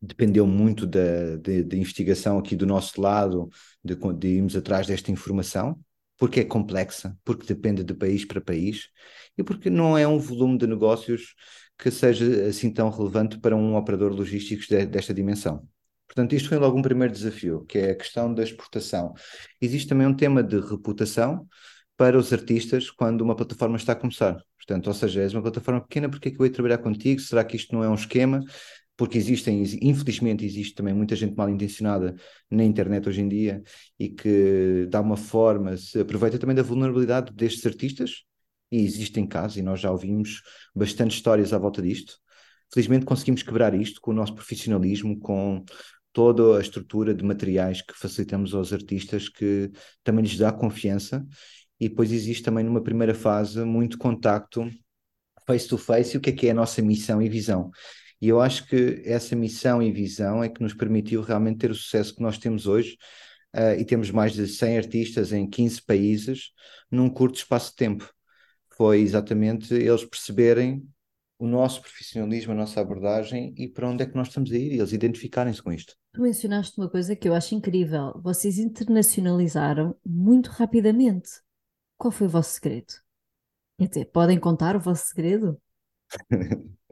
dependeu 0.00 0.46
muito 0.46 0.86
da, 0.86 1.36
de, 1.36 1.62
de, 1.64 1.78
investigação 1.78 2.38
aqui 2.38 2.54
do 2.54 2.66
nosso 2.66 3.00
lado, 3.00 3.48
de, 3.82 3.96
de 4.18 4.28
irmos 4.28 4.54
atrás 4.54 4.86
desta 4.86 5.10
informação, 5.10 5.78
porque 6.18 6.40
é 6.40 6.44
complexa, 6.44 7.16
porque 7.24 7.46
depende 7.46 7.82
de 7.84 7.94
país 7.94 8.24
para 8.24 8.40
país 8.40 8.88
e 9.36 9.42
porque 9.42 9.70
não 9.70 9.96
é 9.98 10.06
um 10.06 10.18
volume 10.18 10.58
de 10.58 10.66
negócios 10.66 11.34
que 11.78 11.90
seja 11.90 12.46
assim 12.46 12.72
tão 12.72 12.88
relevante 12.90 13.38
para 13.38 13.56
um 13.56 13.76
operador 13.76 14.12
logístico 14.12 14.64
de, 14.68 14.86
desta 14.86 15.12
dimensão. 15.12 15.68
Portanto, 16.06 16.34
isto 16.34 16.48
foi 16.48 16.58
logo 16.58 16.78
um 16.78 16.82
primeiro 16.82 17.12
desafio, 17.12 17.64
que 17.66 17.78
é 17.78 17.90
a 17.90 17.96
questão 17.96 18.32
da 18.32 18.42
exportação. 18.42 19.14
Existe 19.60 19.88
também 19.88 20.06
um 20.06 20.14
tema 20.14 20.42
de 20.42 20.60
reputação 20.60 21.48
para 21.96 22.18
os 22.18 22.32
artistas 22.32 22.90
quando 22.90 23.20
uma 23.22 23.34
plataforma 23.34 23.76
está 23.76 23.92
a 23.92 23.96
começar. 23.96 24.36
Portanto, 24.56 24.86
ou 24.86 24.94
seja, 24.94 25.22
és 25.22 25.34
uma 25.34 25.42
plataforma 25.42 25.80
pequena, 25.80 26.08
porque 26.08 26.28
é 26.28 26.30
que 26.32 26.40
eu 26.40 26.46
ia 26.46 26.52
trabalhar 26.52 26.78
contigo? 26.78 27.20
Será 27.20 27.44
que 27.44 27.56
isto 27.56 27.74
não 27.74 27.82
é 27.82 27.88
um 27.88 27.94
esquema? 27.94 28.40
Porque 28.96 29.18
existem, 29.18 29.62
infelizmente, 29.82 30.44
existe 30.44 30.74
também 30.74 30.94
muita 30.94 31.16
gente 31.16 31.36
mal 31.36 31.48
intencionada 31.50 32.14
na 32.50 32.64
internet 32.64 33.08
hoje 33.08 33.20
em 33.22 33.28
dia 33.28 33.62
e 33.98 34.08
que 34.08 34.86
dá 34.88 35.00
uma 35.00 35.16
forma, 35.16 35.76
se 35.76 35.98
aproveita 35.98 36.38
também 36.38 36.54
da 36.54 36.62
vulnerabilidade 36.62 37.32
destes 37.32 37.66
artistas, 37.66 38.24
e 38.70 38.84
existem 38.84 39.26
casos, 39.26 39.56
e 39.56 39.62
nós 39.62 39.80
já 39.80 39.90
ouvimos 39.90 40.42
bastante 40.74 41.14
histórias 41.14 41.52
à 41.52 41.58
volta 41.58 41.80
disto. 41.82 42.18
Felizmente 42.72 43.04
conseguimos 43.04 43.42
quebrar 43.42 43.74
isto 43.74 44.00
com 44.00 44.10
o 44.10 44.14
nosso 44.14 44.34
profissionalismo, 44.34 45.18
com 45.18 45.64
toda 46.12 46.58
a 46.58 46.60
estrutura 46.60 47.14
de 47.14 47.24
materiais 47.24 47.82
que 47.82 47.94
facilitamos 47.96 48.54
aos 48.54 48.72
artistas, 48.72 49.28
que 49.28 49.70
também 50.02 50.24
lhes 50.24 50.38
dá 50.38 50.52
confiança, 50.52 51.24
e 51.78 51.88
depois 51.88 52.12
existe 52.12 52.42
também 52.42 52.64
numa 52.64 52.82
primeira 52.82 53.14
fase 53.14 53.64
muito 53.64 53.98
contacto 53.98 54.70
face 55.46 55.68
to 55.68 55.76
face, 55.76 56.14
e 56.14 56.18
o 56.18 56.20
que 56.20 56.30
é 56.30 56.32
que 56.32 56.46
é 56.46 56.50
a 56.52 56.54
nossa 56.54 56.80
missão 56.80 57.20
e 57.20 57.28
visão. 57.28 57.70
E 58.20 58.28
eu 58.28 58.40
acho 58.40 58.66
que 58.66 59.02
essa 59.04 59.36
missão 59.36 59.82
e 59.82 59.92
visão 59.92 60.42
é 60.42 60.48
que 60.48 60.62
nos 60.62 60.74
permitiu 60.74 61.22
realmente 61.22 61.58
ter 61.58 61.70
o 61.70 61.74
sucesso 61.74 62.14
que 62.14 62.22
nós 62.22 62.38
temos 62.38 62.66
hoje. 62.66 62.96
Uh, 63.54 63.78
e 63.78 63.84
temos 63.84 64.10
mais 64.10 64.32
de 64.32 64.48
100 64.48 64.78
artistas 64.78 65.32
em 65.32 65.48
15 65.48 65.80
países 65.82 66.50
num 66.90 67.08
curto 67.08 67.36
espaço 67.36 67.70
de 67.70 67.76
tempo. 67.76 68.12
Foi 68.76 69.00
exatamente 69.00 69.72
eles 69.72 70.04
perceberem 70.04 70.84
o 71.38 71.46
nosso 71.46 71.80
profissionalismo, 71.80 72.52
a 72.52 72.56
nossa 72.56 72.80
abordagem 72.80 73.54
e 73.56 73.68
para 73.68 73.88
onde 73.88 74.02
é 74.02 74.06
que 74.06 74.16
nós 74.16 74.28
estamos 74.28 74.50
a 74.50 74.56
ir 74.56 74.72
e 74.72 74.78
eles 74.78 74.92
identificarem-se 74.92 75.62
com 75.62 75.72
isto. 75.72 75.94
Tu 76.12 76.20
mencionaste 76.20 76.78
uma 76.78 76.88
coisa 76.88 77.14
que 77.14 77.28
eu 77.28 77.34
acho 77.34 77.54
incrível. 77.54 78.20
Vocês 78.22 78.58
internacionalizaram 78.58 79.96
muito 80.04 80.48
rapidamente. 80.48 81.30
Qual 81.96 82.10
foi 82.10 82.26
o 82.26 82.30
vosso 82.30 82.54
segredo? 82.54 82.94
Quer 83.78 83.88
dizer, 83.88 84.04
podem 84.06 84.38
contar 84.38 84.76
o 84.76 84.80
vosso 84.80 85.06
segredo? 85.06 85.60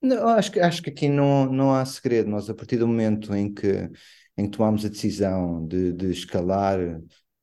Não, 0.00 0.28
acho 0.28 0.52
que, 0.52 0.60
acho 0.60 0.82
que 0.82 0.90
aqui 0.90 1.08
não, 1.08 1.46
não 1.52 1.74
há 1.74 1.84
segredo. 1.84 2.30
Nós, 2.30 2.48
a 2.48 2.54
partir 2.54 2.76
do 2.76 2.86
momento 2.86 3.34
em 3.34 3.52
que, 3.52 3.90
em 4.36 4.44
que 4.44 4.56
tomamos 4.56 4.84
a 4.84 4.88
decisão 4.88 5.66
de, 5.66 5.92
de 5.92 6.10
escalar 6.10 6.78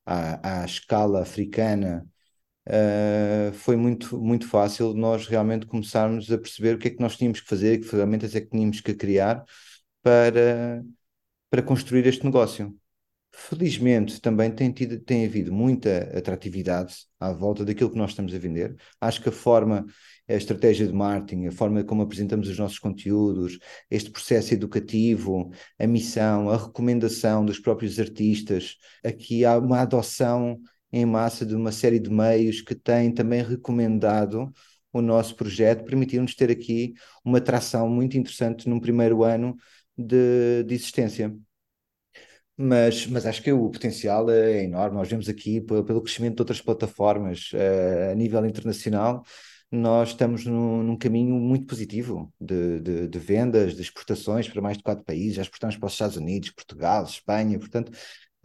à, 0.05 0.61
à 0.61 0.65
escala 0.65 1.21
africana, 1.21 2.07
uh, 2.69 3.53
foi 3.53 3.75
muito, 3.75 4.19
muito 4.21 4.47
fácil 4.47 4.93
nós 4.93 5.27
realmente 5.27 5.65
começarmos 5.67 6.31
a 6.31 6.37
perceber 6.37 6.75
o 6.75 6.79
que 6.79 6.89
é 6.89 6.91
que 6.91 7.01
nós 7.01 7.17
tínhamos 7.17 7.41
que 7.41 7.47
fazer, 7.49 7.79
que 7.79 7.87
ferramentas 7.87 8.35
é 8.35 8.41
que 8.41 8.49
tínhamos 8.49 8.81
que 8.81 8.93
criar 8.93 9.43
para, 10.03 10.83
para 11.49 11.63
construir 11.63 12.07
este 12.07 12.25
negócio. 12.25 12.75
Felizmente 13.37 14.21
também 14.21 14.49
tem, 14.49 14.71
tido, 14.71 14.97
tem 14.97 15.25
havido 15.25 15.51
muita 15.51 16.09
atratividade 16.17 16.95
à 17.19 17.33
volta 17.33 17.65
daquilo 17.65 17.91
que 17.91 17.97
nós 17.97 18.11
estamos 18.11 18.33
a 18.33 18.39
vender. 18.39 18.77
Acho 18.99 19.21
que 19.21 19.27
a 19.27 19.31
forma, 19.31 19.85
a 20.25 20.33
estratégia 20.33 20.87
de 20.87 20.93
marketing, 20.93 21.47
a 21.47 21.51
forma 21.51 21.83
como 21.83 22.01
apresentamos 22.01 22.47
os 22.47 22.57
nossos 22.57 22.79
conteúdos, 22.79 23.59
este 23.91 24.09
processo 24.09 24.53
educativo, 24.53 25.51
a 25.77 25.85
missão, 25.85 26.49
a 26.49 26.55
recomendação 26.55 27.45
dos 27.45 27.59
próprios 27.59 27.99
artistas, 27.99 28.77
aqui 29.03 29.43
há 29.43 29.57
uma 29.57 29.81
adoção 29.81 30.57
em 30.91 31.05
massa 31.05 31.45
de 31.45 31.55
uma 31.55 31.73
série 31.73 31.99
de 31.99 32.09
meios 32.09 32.61
que 32.61 32.73
têm 32.73 33.13
também 33.13 33.43
recomendado 33.43 34.49
o 34.93 35.01
nosso 35.01 35.35
projeto, 35.35 35.83
permitindo-nos 35.83 36.35
ter 36.35 36.49
aqui 36.49 36.93
uma 37.23 37.39
atração 37.39 37.89
muito 37.89 38.17
interessante 38.17 38.69
num 38.69 38.79
primeiro 38.79 39.23
ano 39.25 39.57
de, 39.97 40.63
de 40.63 40.73
existência. 40.73 41.35
Mas, 42.57 43.05
mas 43.07 43.25
acho 43.25 43.43
que 43.43 43.51
o 43.51 43.69
potencial 43.69 44.29
é 44.29 44.63
enorme. 44.63 44.95
Nós 44.97 45.09
vemos 45.09 45.27
aqui, 45.27 45.59
pelo 45.59 46.01
crescimento 46.01 46.35
de 46.35 46.41
outras 46.41 46.61
plataformas 46.61 47.51
uh, 47.53 48.11
a 48.11 48.15
nível 48.15 48.45
internacional, 48.45 49.23
nós 49.69 50.09
estamos 50.09 50.45
num, 50.45 50.81
num 50.83 50.97
caminho 50.97 51.35
muito 51.35 51.65
positivo 51.65 52.31
de, 52.39 52.79
de, 52.79 53.07
de, 53.09 53.19
vendas, 53.19 53.75
de 53.75 53.81
exportações 53.81 54.47
para 54.47 54.61
mais 54.61 54.77
de 54.77 54.83
quatro 54.83 55.03
países. 55.03 55.35
Já 55.35 55.41
exportamos 55.41 55.75
para 55.75 55.87
os 55.87 55.93
Estados 55.93 56.15
Unidos, 56.15 56.51
Portugal, 56.51 57.03
Espanha. 57.03 57.59
Portanto, 57.59 57.91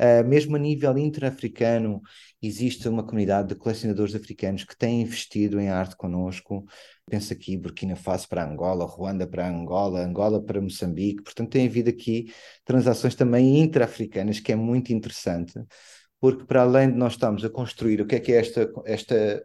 uh, 0.01 0.27
mesmo 0.27 0.57
a 0.57 0.59
nível 0.59 0.97
intra-africano, 0.97 2.01
existe 2.43 2.89
uma 2.89 3.05
comunidade 3.05 3.49
de 3.49 3.55
colecionadores 3.55 4.15
africanos 4.15 4.65
que 4.65 4.77
têm 4.77 5.03
investido 5.03 5.61
em 5.61 5.69
arte 5.69 5.97
connosco. 5.97 6.65
Penso 7.09 7.33
aqui 7.33 7.57
Burkina 7.57 7.97
Faso 7.97 8.29
para 8.29 8.45
Angola, 8.45 8.87
Ruanda 8.87 9.27
para 9.27 9.49
Angola, 9.49 10.01
Angola 10.01 10.43
para 10.43 10.61
Moçambique. 10.61 11.23
Portanto, 11.23 11.51
tem 11.51 11.67
havido 11.67 11.91
aqui 11.91 12.33
transações 12.65 13.15
também 13.15 13.59
intra-africanas, 13.61 14.41
que 14.41 14.53
é 14.53 14.57
muito 14.57 14.93
interessante, 14.93 15.55
porque 16.21 16.45
para 16.45 16.63
além 16.63 16.91
de 16.91 16.97
nós 16.97 17.15
estarmos 17.15 17.45
a 17.45 17.51
construir 17.51 18.01
o 18.01 18.07
que 18.07 18.17
é 18.17 18.21
que 18.21 18.33
é 18.33 18.37
esta, 18.37 18.71
esta 18.87 19.45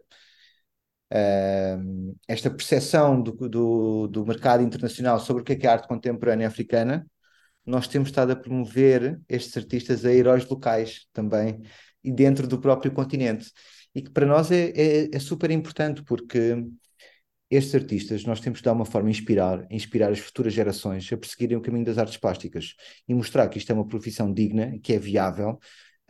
Uh, 1.08 2.16
esta 2.26 2.50
percepção 2.50 3.22
do, 3.22 3.32
do, 3.48 4.08
do, 4.08 4.26
mercado 4.26 4.64
internacional 4.64 5.20
sobre 5.20 5.42
o 5.42 5.44
que 5.44 5.52
é, 5.52 5.56
que 5.56 5.64
é 5.64 5.70
a 5.70 5.74
arte 5.74 5.86
contemporânea 5.86 6.48
africana, 6.48 7.06
nós 7.66 7.88
temos 7.88 8.08
estado 8.08 8.32
a 8.32 8.36
promover 8.36 9.20
estes 9.28 9.56
artistas 9.56 10.04
a 10.04 10.12
heróis 10.12 10.48
locais 10.48 11.06
também, 11.12 11.62
e 12.02 12.12
dentro 12.12 12.46
do 12.46 12.60
próprio 12.60 12.92
continente. 12.92 13.50
E 13.94 14.00
que 14.02 14.10
para 14.10 14.26
nós 14.26 14.50
é, 14.52 14.70
é, 14.70 15.08
é 15.12 15.18
super 15.18 15.50
importante, 15.50 16.02
porque 16.04 16.64
estes 17.50 17.74
artistas 17.74 18.24
nós 18.24 18.40
temos 18.40 18.60
que 18.60 18.64
dar 18.64 18.72
uma 18.72 18.84
forma 18.84 19.10
de 19.10 19.18
inspirar, 19.18 19.66
inspirar 19.70 20.10
as 20.10 20.18
futuras 20.18 20.52
gerações 20.52 21.10
a 21.12 21.16
perseguirem 21.16 21.56
o 21.56 21.60
caminho 21.60 21.84
das 21.84 21.98
artes 21.98 22.16
plásticas 22.16 22.74
e 23.08 23.14
mostrar 23.14 23.48
que 23.48 23.58
isto 23.58 23.70
é 23.70 23.74
uma 23.74 23.86
profissão 23.86 24.32
digna, 24.32 24.78
que 24.82 24.92
é 24.92 24.98
viável, 24.98 25.58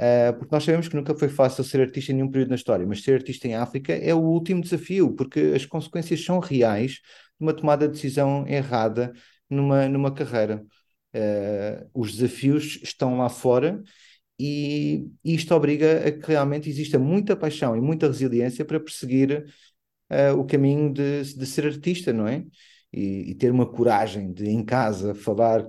uh, 0.01 0.39
porque 0.39 0.55
nós 0.55 0.65
sabemos 0.65 0.89
que 0.89 0.97
nunca 0.97 1.15
foi 1.15 1.29
fácil 1.29 1.63
ser 1.65 1.81
artista 1.81 2.13
em 2.13 2.17
nenhum 2.17 2.31
período 2.31 2.51
na 2.51 2.57
história, 2.57 2.87
mas 2.87 3.03
ser 3.03 3.15
artista 3.15 3.47
em 3.49 3.55
África 3.55 3.93
é 3.93 4.15
o 4.15 4.19
último 4.21 4.63
desafio, 4.63 5.15
porque 5.15 5.53
as 5.55 5.67
consequências 5.67 6.25
são 6.25 6.39
reais 6.39 6.93
de 6.93 7.01
uma 7.41 7.53
tomada 7.53 7.87
de 7.87 7.95
decisão 7.95 8.47
errada 8.47 9.13
numa, 9.49 9.89
numa 9.89 10.13
carreira. 10.13 10.65
Uh, 11.17 11.89
os 11.95 12.13
desafios 12.13 12.79
estão 12.83 13.17
lá 13.17 13.31
fora 13.31 13.83
e 14.39 15.09
isto 15.25 15.55
obriga 15.55 16.07
a 16.07 16.13
que 16.13 16.29
realmente 16.29 16.69
exista 16.69 16.99
muita 16.99 17.35
paixão 17.35 17.75
e 17.75 17.81
muita 17.81 18.07
resiliência 18.07 18.67
para 18.67 18.79
perseguir 18.79 19.47
uh, 20.11 20.39
o 20.39 20.45
caminho 20.45 20.93
de, 20.93 21.23
de, 21.35 21.47
ser 21.47 21.67
artista, 21.67 22.13
não 22.13 22.29
é? 22.29 22.45
E, 22.93 23.31
e, 23.31 23.35
ter 23.35 23.51
uma 23.51 23.67
coragem 23.67 24.33
de 24.33 24.49
em 24.49 24.65
casa 24.65 25.15
falar 25.15 25.67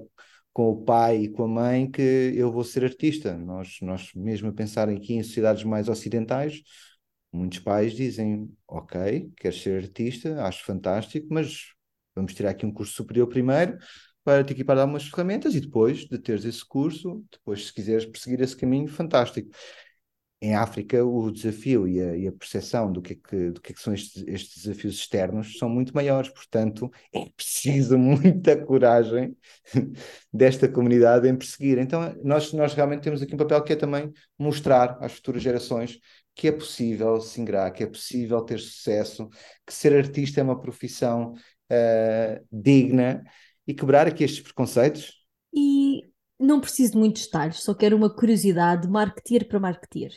com 0.53 0.69
o 0.69 0.83
pai 0.83 1.23
e 1.23 1.29
com 1.29 1.43
a 1.43 1.47
mãe 1.47 1.89
que 1.89 2.01
eu 2.35 2.51
vou 2.51 2.63
ser 2.63 2.83
artista. 2.83 3.37
Nós, 3.37 3.77
nós 3.81 4.11
mesmo 4.13 4.49
a 4.49 4.53
pensar 4.53 4.89
aqui 4.89 5.13
em 5.13 5.23
sociedades 5.23 5.63
mais 5.63 5.87
ocidentais, 5.87 6.61
muitos 7.31 7.59
pais 7.59 7.93
dizem, 7.93 8.49
ok, 8.67 9.31
queres 9.37 9.61
ser 9.61 9.83
artista, 9.83 10.43
acho 10.43 10.65
fantástico, 10.65 11.27
mas 11.31 11.73
vamos 12.15 12.33
tirar 12.33 12.51
aqui 12.51 12.65
um 12.65 12.73
curso 12.73 12.93
superior 12.93 13.27
primeiro, 13.27 13.77
para 14.27 14.43
te 14.43 14.51
equipar 14.51 14.75
de 14.75 14.81
algumas 14.81 15.07
ferramentas 15.07 15.55
e 15.55 15.61
depois 15.61 15.99
de 15.99 16.19
teres 16.19 16.43
esse 16.43 16.65
curso, 16.65 17.23
depois 17.31 17.67
se 17.67 17.73
quiseres 17.73 18.05
perseguir 18.05 18.41
esse 18.41 18.57
caminho, 18.57 18.85
fantástico. 18.85 19.49
em 20.41 20.53
África 20.53 21.05
o 21.05 21.31
desafio 21.31 21.87
e 21.87 22.01
a, 22.01 22.17
e 22.17 22.27
a 22.27 22.31
percepção 22.33 22.91
do 22.91 23.01
que, 23.01 23.13
é 23.13 23.15
que, 23.15 23.51
do 23.51 23.61
que, 23.61 23.71
é 23.71 23.75
que 23.75 23.81
são 23.81 23.93
estes, 23.93 24.21
estes, 24.27 24.63
desafios 24.63 24.95
externos 24.95 25.57
são 25.57 25.69
muito 25.69 25.93
maiores, 25.95 26.29
portanto 26.29 26.91
é 27.13 27.25
preciso 27.37 27.97
muita 27.97 28.57
coragem 28.65 29.33
desta 30.31 30.67
comunidade 30.67 31.25
em 31.29 31.35
perseguir. 31.37 31.77
Então 31.77 32.13
nós, 32.21 32.51
nós 32.51 32.73
realmente 32.73 33.03
temos 33.03 33.21
aqui 33.21 33.33
um 33.33 33.37
papel 33.37 33.63
que 33.63 33.71
é 33.71 33.77
também 33.77 34.11
mostrar 34.37 34.97
às 34.99 35.13
futuras 35.13 35.41
gerações 35.41 35.99
que 36.35 36.49
é 36.49 36.51
possível 36.51 37.21
se 37.21 37.39
ingrar, 37.39 37.71
que 37.71 37.81
é 37.83 37.87
possível 37.87 38.41
ter 38.41 38.59
sucesso, 38.59 39.29
que 39.65 39.73
ser 39.73 39.95
artista 39.95 40.41
é 40.41 40.43
uma 40.43 40.59
profissão 40.59 41.31
uh, 41.31 42.45
digna 42.51 43.23
e 43.67 43.73
quebrar 43.73 44.07
aqui 44.07 44.23
estes 44.23 44.41
preconceitos. 44.41 45.13
E 45.53 46.03
não 46.39 46.61
preciso 46.61 46.93
de 46.93 46.97
muitos 46.97 47.25
detalhes, 47.25 47.61
só 47.61 47.73
quero 47.73 47.97
uma 47.97 48.09
curiosidade, 48.09 48.87
marketeer 48.87 49.47
para 49.47 49.59
marketeer. 49.59 50.11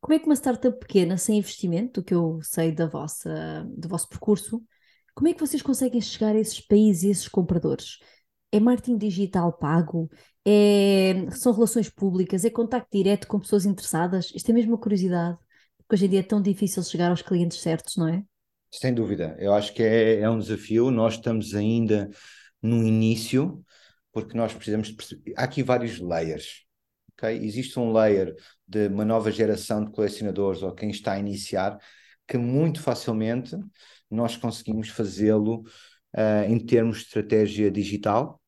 Como 0.00 0.14
é 0.14 0.18
que 0.18 0.26
uma 0.26 0.34
startup 0.34 0.78
pequena, 0.78 1.16
sem 1.16 1.38
investimento, 1.38 2.00
do 2.00 2.04
que 2.04 2.14
eu 2.14 2.40
sei 2.42 2.72
da 2.72 2.86
vossa, 2.86 3.64
do 3.76 3.88
vosso 3.88 4.08
percurso, 4.08 4.62
como 5.14 5.28
é 5.28 5.34
que 5.34 5.40
vocês 5.40 5.62
conseguem 5.62 6.00
chegar 6.00 6.34
a 6.34 6.38
esses 6.38 6.60
países 6.60 7.02
e 7.02 7.10
esses 7.10 7.28
compradores? 7.28 7.98
É 8.50 8.58
marketing 8.58 8.98
digital 8.98 9.52
pago? 9.52 10.10
É, 10.44 11.30
são 11.30 11.52
relações 11.52 11.88
públicas? 11.88 12.44
É 12.44 12.50
contacto 12.50 12.88
direto 12.92 13.26
com 13.26 13.38
pessoas 13.38 13.64
interessadas? 13.64 14.32
Isto 14.34 14.50
é 14.50 14.52
mesmo 14.54 14.72
uma 14.72 14.80
curiosidade, 14.80 15.38
porque 15.78 15.94
hoje 15.94 16.06
em 16.06 16.10
dia 16.10 16.20
é 16.20 16.22
tão 16.22 16.40
difícil 16.40 16.82
chegar 16.82 17.10
aos 17.10 17.22
clientes 17.22 17.60
certos, 17.60 17.96
não 17.96 18.08
é? 18.08 18.22
Sem 18.70 18.92
dúvida, 18.94 19.36
eu 19.38 19.52
acho 19.52 19.72
que 19.74 19.82
é, 19.82 20.20
é 20.20 20.30
um 20.30 20.38
desafio. 20.38 20.90
Nós 20.90 21.14
estamos 21.14 21.54
ainda 21.54 22.10
no 22.62 22.82
início, 22.82 23.64
porque 24.12 24.36
nós 24.36 24.54
precisamos 24.54 24.88
de 24.88 24.94
perceber. 24.94 25.34
Há 25.36 25.44
aqui 25.44 25.62
vários 25.62 25.98
layers. 25.98 26.64
Okay? 27.14 27.38
Existe 27.44 27.78
um 27.78 27.92
layer 27.92 28.34
de 28.66 28.88
uma 28.88 29.04
nova 29.04 29.30
geração 29.30 29.84
de 29.84 29.90
colecionadores 29.90 30.62
ou 30.62 30.72
quem 30.72 30.90
está 30.90 31.12
a 31.12 31.18
iniciar 31.18 31.78
que 32.26 32.38
muito 32.38 32.80
facilmente 32.80 33.56
nós 34.10 34.36
conseguimos 34.36 34.88
fazê-lo 34.88 35.62
uh, 36.14 36.44
em 36.48 36.58
termos 36.58 36.98
de 36.98 37.04
estratégia 37.04 37.70
digital, 37.70 38.40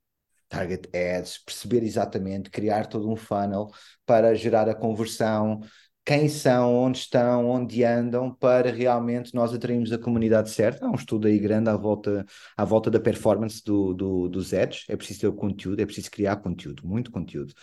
target 0.48 0.88
ads, 0.94 1.38
perceber 1.38 1.82
exatamente, 1.82 2.50
criar 2.50 2.86
todo 2.86 3.10
um 3.10 3.16
funnel 3.16 3.68
para 4.06 4.34
gerar 4.34 4.68
a 4.68 4.74
conversão, 4.74 5.60
quem 6.04 6.28
são, 6.28 6.74
onde 6.74 6.98
estão, 6.98 7.48
onde 7.48 7.82
andam, 7.82 8.34
para 8.34 8.70
realmente 8.70 9.34
nós 9.34 9.54
atrairmos 9.54 9.92
a 9.92 9.98
comunidade 9.98 10.50
certa. 10.50 10.84
Há 10.86 10.90
um 10.90 10.94
estudo 10.94 11.26
aí 11.26 11.38
grande 11.38 11.70
à 11.70 11.76
volta, 11.76 12.26
à 12.56 12.64
volta 12.64 12.90
da 12.90 13.00
performance 13.00 13.62
do, 13.64 13.94
do, 13.94 14.28
dos 14.28 14.52
ads. 14.52 14.84
É 14.88 14.96
preciso 14.96 15.20
ter 15.20 15.26
o 15.28 15.32
conteúdo, 15.32 15.80
é 15.80 15.86
preciso 15.86 16.10
criar 16.10 16.36
conteúdo, 16.36 16.86
muito 16.86 17.10
conteúdo 17.10 17.54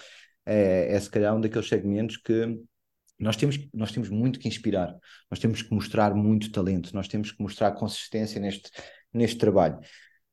é, 0.45 0.93
é 0.95 0.99
se 0.99 1.09
calhar 1.09 1.35
um 1.35 1.41
daqueles 1.41 1.67
segmentos 1.67 2.17
que 2.17 2.59
nós 3.19 3.35
temos, 3.35 3.59
nós 3.73 3.91
temos 3.91 4.09
muito 4.09 4.39
que 4.39 4.47
inspirar, 4.47 4.95
nós 5.29 5.39
temos 5.39 5.61
que 5.61 5.73
mostrar 5.73 6.15
muito 6.15 6.51
talento, 6.51 6.93
nós 6.93 7.07
temos 7.07 7.31
que 7.31 7.41
mostrar 7.41 7.71
consistência 7.73 8.39
neste, 8.41 8.71
neste 9.13 9.37
trabalho. 9.37 9.79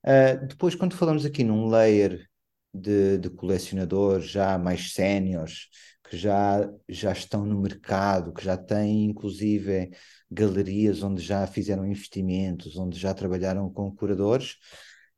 Uh, 0.05 0.47
depois, 0.47 0.75
quando 0.75 0.97
falamos 0.97 1.25
aqui 1.27 1.45
num 1.45 1.69
layer 1.69 2.27
de, 2.73 3.19
de 3.19 3.31
colecionadores 3.31 4.31
já 4.31 4.57
mais 4.57 4.93
séniores, 4.93 5.69
que 6.09 6.17
já, 6.17 6.69
já 6.89 7.13
estão 7.13 7.45
no 7.45 7.61
mercado, 7.61 8.33
que 8.33 8.45
já 8.45 8.57
têm 8.57 9.05
inclusive 9.05 9.91
galerias 10.31 11.03
onde 11.03 11.23
já 11.23 11.47
fizeram 11.47 11.87
investimentos, 11.87 12.77
onde 12.77 12.99
já 12.99 13.15
trabalharam 13.15 13.71
com 13.71 13.95
curadores, 13.95 14.57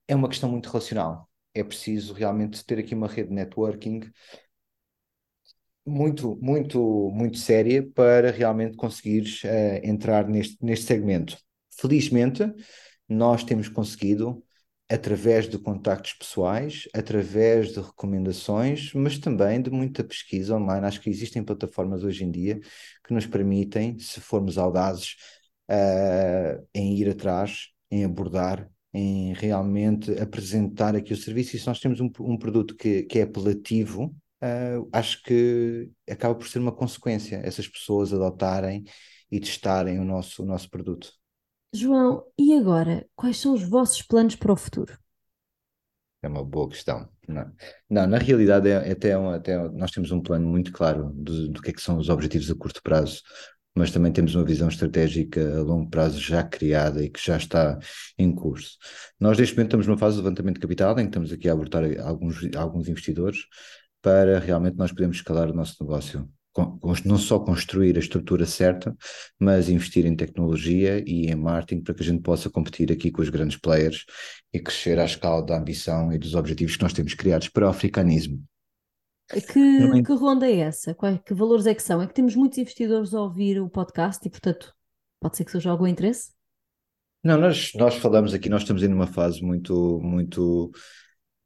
é 0.08 0.14
uma 0.14 0.28
questão 0.28 0.50
muito 0.50 0.68
relacional. 0.68 1.28
É 1.54 1.64
preciso 1.64 2.12
realmente 2.12 2.64
ter 2.64 2.78
aqui 2.78 2.94
uma 2.94 3.08
rede 3.08 3.28
de 3.28 3.34
networking 3.34 4.00
muito, 5.86 6.38
muito, 6.40 7.10
muito 7.12 7.38
séria 7.38 7.86
para 7.94 8.30
realmente 8.30 8.76
conseguires 8.76 9.42
uh, 9.44 9.80
entrar 9.82 10.28
neste, 10.28 10.56
neste 10.64 10.86
segmento. 10.86 11.36
Felizmente, 11.78 12.42
nós 13.08 13.42
temos 13.42 13.68
conseguido, 13.68 14.42
através 14.90 15.48
de 15.48 15.56
contactos 15.58 16.14
pessoais, 16.14 16.88
através 16.92 17.72
de 17.72 17.80
recomendações, 17.80 18.92
mas 18.92 19.18
também 19.18 19.62
de 19.62 19.70
muita 19.70 20.02
pesquisa 20.02 20.56
online. 20.56 20.86
Acho 20.86 21.00
que 21.00 21.08
existem 21.08 21.44
plataformas 21.44 22.02
hoje 22.02 22.24
em 22.24 22.30
dia 22.30 22.58
que 23.04 23.14
nos 23.14 23.26
permitem, 23.26 23.98
se 23.98 24.20
formos 24.20 24.58
audazes, 24.58 25.14
uh, 25.70 26.66
em 26.74 26.96
ir 26.98 27.08
atrás, 27.08 27.68
em 27.90 28.04
abordar 28.04 28.68
em 28.92 29.32
realmente 29.34 30.10
apresentar 30.20 30.96
aqui 30.96 31.12
o 31.12 31.16
serviço. 31.16 31.56
E 31.56 31.58
se 31.60 31.66
nós 31.66 31.80
temos 31.80 32.00
um, 32.00 32.10
um 32.20 32.36
produto 32.36 32.74
que, 32.74 33.04
que 33.04 33.20
é 33.20 33.22
apelativo, 33.22 34.06
uh, 34.42 34.88
acho 34.92 35.22
que 35.22 35.88
acaba 36.08 36.34
por 36.34 36.48
ser 36.48 36.58
uma 36.58 36.72
consequência 36.72 37.40
essas 37.44 37.68
pessoas 37.68 38.12
adotarem 38.12 38.84
e 39.30 39.38
testarem 39.38 40.00
o 40.00 40.04
nosso, 40.04 40.42
o 40.42 40.46
nosso 40.46 40.68
produto. 40.68 41.19
João, 41.72 42.24
e 42.36 42.52
agora, 42.54 43.06
quais 43.14 43.36
são 43.38 43.54
os 43.54 43.62
vossos 43.62 44.02
planos 44.02 44.34
para 44.34 44.52
o 44.52 44.56
futuro? 44.56 44.98
É 46.22 46.28
uma 46.28 46.44
boa 46.44 46.68
questão. 46.68 47.08
Não, 47.26 47.52
não 47.88 48.06
na 48.06 48.18
realidade, 48.18 48.68
é, 48.68 48.88
é 48.88 48.92
até, 48.92 49.16
um, 49.16 49.30
até 49.30 49.56
nós 49.70 49.90
temos 49.90 50.10
um 50.10 50.20
plano 50.20 50.46
muito 50.48 50.72
claro 50.72 51.10
do, 51.14 51.48
do 51.48 51.62
que, 51.62 51.70
é 51.70 51.72
que 51.72 51.80
são 51.80 51.96
os 51.98 52.08
objetivos 52.08 52.50
a 52.50 52.54
curto 52.54 52.82
prazo, 52.82 53.22
mas 53.74 53.92
também 53.92 54.12
temos 54.12 54.34
uma 54.34 54.44
visão 54.44 54.68
estratégica 54.68 55.40
a 55.58 55.62
longo 55.62 55.88
prazo 55.88 56.18
já 56.20 56.42
criada 56.42 57.04
e 57.04 57.08
que 57.08 57.24
já 57.24 57.36
está 57.36 57.78
em 58.18 58.34
curso. 58.34 58.76
Nós, 59.18 59.38
neste 59.38 59.54
momento, 59.54 59.68
estamos 59.68 59.86
numa 59.86 59.98
fase 59.98 60.16
de 60.16 60.22
levantamento 60.22 60.56
de 60.56 60.60
capital, 60.60 60.98
em 60.98 61.04
que 61.04 61.08
estamos 61.10 61.32
aqui 61.32 61.48
a 61.48 61.52
abordar 61.52 61.84
alguns, 62.00 62.36
alguns 62.56 62.88
investidores, 62.88 63.46
para 64.02 64.40
realmente 64.40 64.76
nós 64.76 64.90
podermos 64.90 65.18
escalar 65.18 65.50
o 65.50 65.54
nosso 65.54 65.76
negócio. 65.80 66.28
Não 67.04 67.16
só 67.16 67.38
construir 67.38 67.96
a 67.96 68.00
estrutura 68.00 68.44
certa, 68.44 68.94
mas 69.38 69.68
investir 69.68 70.04
em 70.04 70.16
tecnologia 70.16 71.02
e 71.06 71.30
em 71.30 71.34
marketing 71.36 71.82
para 71.82 71.94
que 71.94 72.02
a 72.02 72.06
gente 72.06 72.22
possa 72.22 72.50
competir 72.50 72.90
aqui 72.90 73.10
com 73.10 73.22
os 73.22 73.28
grandes 73.28 73.56
players 73.56 74.04
e 74.52 74.58
crescer 74.58 74.98
à 74.98 75.04
escala 75.04 75.44
da 75.44 75.56
ambição 75.56 76.12
e 76.12 76.18
dos 76.18 76.34
objetivos 76.34 76.76
que 76.76 76.82
nós 76.82 76.92
temos 76.92 77.14
criados 77.14 77.48
para 77.48 77.66
o 77.66 77.70
africanismo. 77.70 78.42
Que, 79.30 80.02
que 80.02 80.12
ronda 80.12 80.48
é 80.48 80.56
essa? 80.56 80.96
que 81.24 81.32
valores 81.32 81.66
é 81.66 81.74
que 81.74 81.82
são? 81.82 82.02
É 82.02 82.06
que 82.06 82.14
temos 82.14 82.34
muitos 82.34 82.58
investidores 82.58 83.14
a 83.14 83.22
ouvir 83.22 83.60
o 83.60 83.70
podcast 83.70 84.26
e, 84.26 84.30
portanto, 84.30 84.74
pode 85.20 85.36
ser 85.36 85.44
que 85.44 85.52
seja 85.52 85.70
algum 85.70 85.86
interesse? 85.86 86.32
Não, 87.22 87.38
nós, 87.38 87.72
nós 87.74 87.94
falamos 87.94 88.34
aqui, 88.34 88.48
nós 88.48 88.62
estamos 88.62 88.82
em 88.82 88.92
uma 88.92 89.06
fase 89.06 89.40
muito, 89.42 90.00
muito 90.02 90.72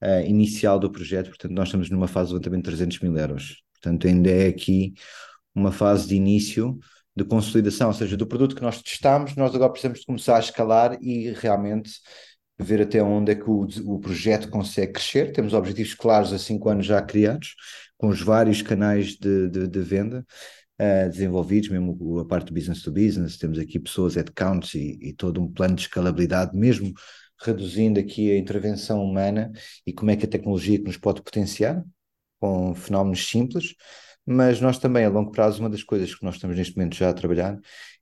uh, 0.03 0.21
inicial 0.27 0.79
do 0.79 0.91
projeto, 0.91 1.29
portanto, 1.29 1.53
nós 1.53 1.69
estamos 1.69 1.91
numa 1.91 2.09
fase 2.09 2.29
de 2.29 2.35
levantamento 2.35 2.65
de 2.65 2.71
300 2.71 3.01
mil 3.01 3.17
euros. 3.19 3.63
Portanto, 3.85 4.07
ainda 4.07 4.31
é 4.31 4.49
aqui 4.49 4.95
uma 5.55 5.71
fase 5.71 6.09
de 6.09 6.17
início 6.17 6.79
de 7.15 7.23
consolidação, 7.23 7.89
ou 7.89 7.95
seja, 7.95 8.17
do 8.17 8.27
produto 8.27 8.57
que 8.57 8.63
nós 8.63 8.81
testamos, 8.83 9.37
nós 9.37 9.55
agora 9.55 9.71
precisamos 9.71 10.01
de 10.01 10.07
começar 10.07 10.37
a 10.37 10.41
escalar 10.41 10.99
e 11.03 11.31
realmente 11.33 11.93
ver 12.59 12.81
até 12.81 13.03
onde 13.03 13.33
é 13.33 13.35
que 13.35 13.49
o, 13.49 13.67
o 13.85 14.01
projeto 14.01 14.49
consegue 14.49 14.95
crescer. 14.95 15.33
Temos 15.33 15.53
objetivos 15.53 15.95
claros 15.95 16.33
há 16.33 16.39
cinco 16.39 16.69
anos 16.71 16.87
já 16.87 17.01
criados, 17.03 17.55
com 17.99 18.09
os 18.09 18.23
vários 18.23 18.63
canais 18.63 19.17
de, 19.17 19.49
de, 19.51 19.69
de 19.69 19.81
venda 19.81 20.25
uh, 20.81 21.11
desenvolvidos, 21.11 21.69
mesmo 21.69 22.19
a 22.19 22.25
parte 22.25 22.47
do 22.47 22.55
business 22.55 22.83
to 22.83 22.91
business, 22.91 23.37
temos 23.37 23.59
aqui 23.59 23.79
pessoas, 23.79 24.15
headcounts 24.15 24.75
e, 24.75 24.99
e 25.01 25.13
todo 25.13 25.43
um 25.43 25.53
plano 25.53 25.75
de 25.75 25.83
escalabilidade, 25.83 26.57
mesmo 26.57 26.93
reduzindo 27.39 28.01
aqui 28.01 28.33
a 28.33 28.39
intervenção 28.39 29.05
humana 29.05 29.53
e 29.87 29.93
como 29.93 30.11
é 30.11 30.17
que 30.17 30.25
a 30.25 30.29
tecnologia 30.29 30.79
que 30.79 30.85
nos 30.85 30.97
pode 30.97 31.23
potenciar 31.23 31.85
com 32.45 32.75
fenómenos 32.75 33.27
simples, 33.27 33.75
mas 34.27 34.61
nós 34.61 34.79
também 34.79 35.05
a 35.07 35.09
longo 35.09 35.31
prazo 35.31 35.61
uma 35.61 35.71
das 35.71 35.83
coisas 35.83 36.15
que 36.15 36.23
nós 36.23 36.35
estamos 36.35 36.57
neste 36.59 36.77
momento 36.77 36.95
já 36.95 37.09
a 37.09 37.15
trabalhar 37.15 37.59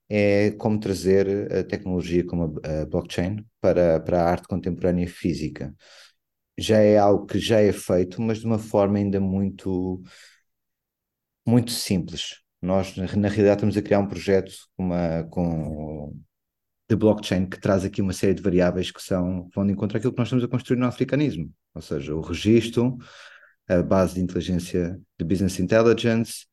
é 0.09 0.51
como 0.53 0.81
trazer 0.81 1.53
a 1.53 1.65
tecnologia 1.65 2.27
como 2.27 2.61
a, 2.65 2.85
blockchain 2.87 3.45
para, 3.61 4.01
para 4.01 4.21
a 4.21 4.31
arte 4.31 4.49
contemporânea 4.49 5.07
física. 5.09 5.73
Já 6.59 6.79
é 6.79 6.99
algo 6.99 7.25
que 7.27 7.39
já 7.39 7.61
é 7.61 7.73
feito, 7.73 8.21
mas 8.21 8.39
de 8.41 8.47
uma 8.47 8.59
forma 8.59 8.99
ainda 8.99 9.21
muito 9.21 10.03
muito 11.47 11.71
simples. 11.71 12.41
Nós, 12.61 12.97
na 12.97 13.29
realidade, 13.29 13.57
estamos 13.57 13.77
a 13.77 13.83
criar 13.83 14.01
um 14.01 14.09
projeto 14.09 14.53
uma, 14.79 15.25
com 15.31 16.15
de 16.89 16.97
blockchain 16.97 17.47
que 17.47 17.61
traz 17.61 17.85
aqui 17.85 18.03
uma 18.03 18.13
série 18.13 18.35
de 18.35 18.43
variáveis 18.43 18.91
que 18.91 19.03
são, 19.03 19.49
vão 19.55 19.67
de 19.67 19.73
encontro 19.73 19.97
àquilo 19.97 20.13
que 20.13 20.19
nós 20.19 20.29
estamos 20.29 20.45
a 20.45 20.49
construir 20.49 20.79
no 20.79 20.87
africanismo, 20.87 21.51
ou 21.75 21.81
seja, 21.81 22.15
o 22.15 22.21
registro, 22.21 22.99
a 23.69 23.83
base 23.83 24.15
de 24.15 24.21
inteligência 24.21 25.01
de 25.19 25.25
business 25.25 25.59
intelligence, 25.59 26.47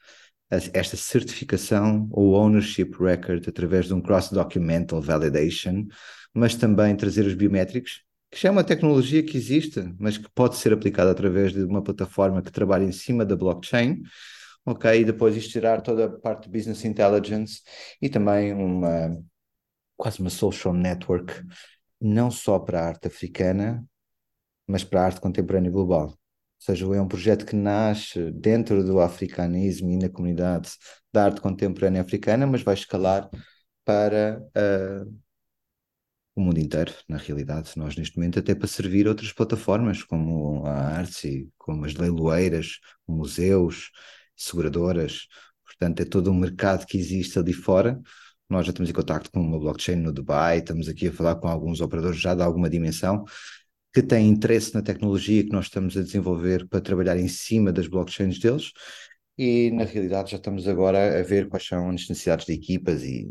esta 0.50 0.98
certificação 0.98 2.08
ou 2.12 2.34
ownership 2.34 2.92
record 3.00 3.48
através 3.48 3.88
de 3.88 3.94
um 3.94 4.02
cross-documental 4.02 5.02
validation, 5.02 5.86
mas 6.34 6.56
também 6.56 6.96
trazer 6.96 7.26
os 7.26 7.36
biométricos, 7.36 8.04
que 8.32 8.40
já 8.40 8.50
é 8.50 8.52
uma 8.52 8.64
tecnologia 8.64 9.24
que 9.24 9.38
existe, 9.38 9.94
mas 10.00 10.18
que 10.18 10.30
pode 10.34 10.56
ser 10.58 10.74
aplicada 10.74 11.12
através 11.12 11.54
de 11.54 11.64
uma 11.64 11.84
plataforma 11.84 12.42
que 12.42 12.52
trabalha 12.52 12.84
em 12.84 12.92
cima 12.92 13.26
da 13.26 13.36
blockchain, 13.36 14.02
ok? 14.66 15.02
E 15.02 15.06
depois 15.06 15.36
isto 15.36 15.52
gerar 15.52 15.82
toda 15.82 16.06
a 16.06 16.10
parte 16.10 16.44
de 16.44 16.50
business 16.50 16.86
intelligence 16.86 17.62
e 18.02 18.10
também 18.10 18.54
uma, 18.54 19.18
quase 19.98 20.20
uma 20.20 20.30
social 20.30 20.74
network, 20.74 21.34
não 22.00 22.32
só 22.32 22.60
para 22.60 22.82
a 22.82 22.88
arte 22.88 23.08
africana, 23.08 23.84
mas 24.68 24.84
para 24.84 25.02
a 25.02 25.06
arte 25.06 25.22
contemporânea 25.22 25.72
global. 25.72 26.18
Seja, 26.60 26.86
é 26.86 27.02
um 27.02 27.08
projeto 27.08 27.46
que 27.46 27.56
nasce 27.56 28.32
dentro 28.32 28.84
do 28.84 29.00
africanismo 29.00 29.90
e 29.90 29.98
na 29.98 30.10
comunidade 30.10 30.72
da 31.12 31.26
arte 31.26 31.42
contemporânea 31.42 32.02
africana, 32.02 32.46
mas 32.46 32.62
vai 32.62 32.74
escalar 32.74 33.30
para 33.86 34.42
uh, 34.56 35.20
o 36.36 36.42
mundo 36.42 36.60
inteiro, 36.60 36.94
na 37.08 37.18
realidade. 37.18 37.72
Nós, 37.76 37.96
neste 37.96 38.18
momento, 38.18 38.40
até 38.40 38.54
para 38.56 38.68
servir 38.68 39.08
outras 39.08 39.32
plataformas, 39.34 40.04
como 40.04 40.66
a 40.66 40.98
Artsy, 40.98 41.50
como 41.58 41.86
as 41.86 41.94
leiloeiras, 41.96 42.80
museus, 43.08 43.92
seguradoras. 44.36 45.28
Portanto, 45.66 46.02
é 46.02 46.06
todo 46.06 46.32
um 46.32 46.36
mercado 46.36 46.86
que 46.86 46.98
existe 46.98 47.38
ali 47.40 47.54
fora. 47.54 48.00
Nós 48.50 48.66
já 48.66 48.72
estamos 48.72 48.90
em 48.90 48.94
contato 48.94 49.30
com 49.32 49.40
uma 49.42 49.60
blockchain 49.60 49.98
no 49.98 50.12
Dubai, 50.12 50.60
estamos 50.60 50.88
aqui 50.90 51.08
a 51.08 51.14
falar 51.14 51.36
com 51.36 51.48
alguns 51.48 51.82
operadores 51.82 52.20
já 52.20 52.34
de 52.34 52.42
alguma 52.42 52.70
dimensão 52.70 53.24
que 53.94 54.02
têm 54.04 54.28
interesse 54.28 54.74
na 54.74 54.82
tecnologia 54.82 55.44
que 55.44 55.52
nós 55.52 55.66
estamos 55.66 55.98
a 55.98 56.02
desenvolver 56.02 56.68
para 56.68 56.82
trabalhar 56.82 57.18
em 57.18 57.28
cima 57.28 57.72
das 57.72 57.88
blockchains 57.88 58.40
deles. 58.40 58.72
E 59.38 59.72
na 59.72 59.86
realidade 59.86 60.32
já 60.32 60.38
estamos 60.38 60.68
agora 60.68 61.20
a 61.20 61.24
ver 61.24 61.48
quais 61.48 61.66
são 61.66 61.90
as 61.90 62.08
necessidades 62.08 62.46
de 62.46 62.54
equipas 62.54 63.04
e 63.04 63.28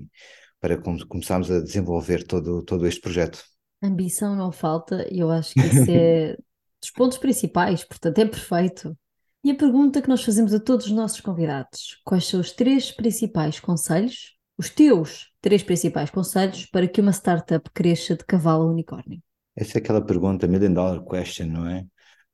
para 0.61 0.77
começarmos 0.79 1.51
a 1.51 1.61
desenvolver 1.61 2.25
todo, 2.25 2.63
todo 2.65 2.87
este 2.87 3.01
projeto. 3.01 3.45
Ambição 3.83 4.35
não 4.35 4.51
falta, 4.51 5.07
e 5.13 5.21
eu 5.21 5.31
acho 5.31 5.55
que 5.55 5.61
isso 5.61 5.91
é 5.91 6.37
dos 6.81 6.91
pontos 6.91 7.19
principais, 7.19 7.85
portanto 7.85 8.19
é 8.19 8.25
perfeito. 8.25 8.97
E 9.45 9.51
a 9.51 9.55
pergunta 9.55 10.03
que 10.03 10.09
nós 10.09 10.25
fazemos 10.25 10.53
a 10.53 10.59
todos 10.59 10.87
os 10.87 10.93
nossos 10.93 11.21
convidados: 11.21 12.01
quais 12.05 12.27
são 12.27 12.41
os 12.41 12.53
três 12.53 12.91
principais 12.91 13.61
conselhos, 13.61 14.37
os 14.57 14.69
teus 14.69 15.33
três 15.41 15.63
principais 15.63 16.11
conselhos 16.11 16.67
para 16.67 16.89
que 16.89 17.01
uma 17.01 17.13
startup 17.13 17.71
cresça 17.73 18.17
de 18.17 18.25
cavalo 18.25 18.65
a 18.65 18.73
unicórnio? 18.73 19.23
Essa 19.59 19.79
é 19.79 19.81
aquela 19.81 20.05
pergunta, 20.05 20.47
million 20.47 20.73
dollar 20.73 21.05
question, 21.05 21.47
não 21.49 21.69
é? 21.69 21.85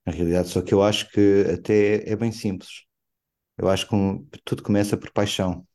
Na 0.07 0.13
realidade, 0.13 0.49
só 0.49 0.63
que 0.63 0.75
eu 0.75 0.83
acho 0.83 1.11
que 1.11 1.45
até 1.55 2.09
é 2.11 2.17
bem 2.17 2.33
simples. 2.33 2.85
Eu 3.59 3.69
acho 3.69 3.89
que 3.89 3.95
um, 3.95 4.27
tudo 4.45 4.63
começa 4.63 4.97
por 4.97 5.13
paixão 5.13 5.67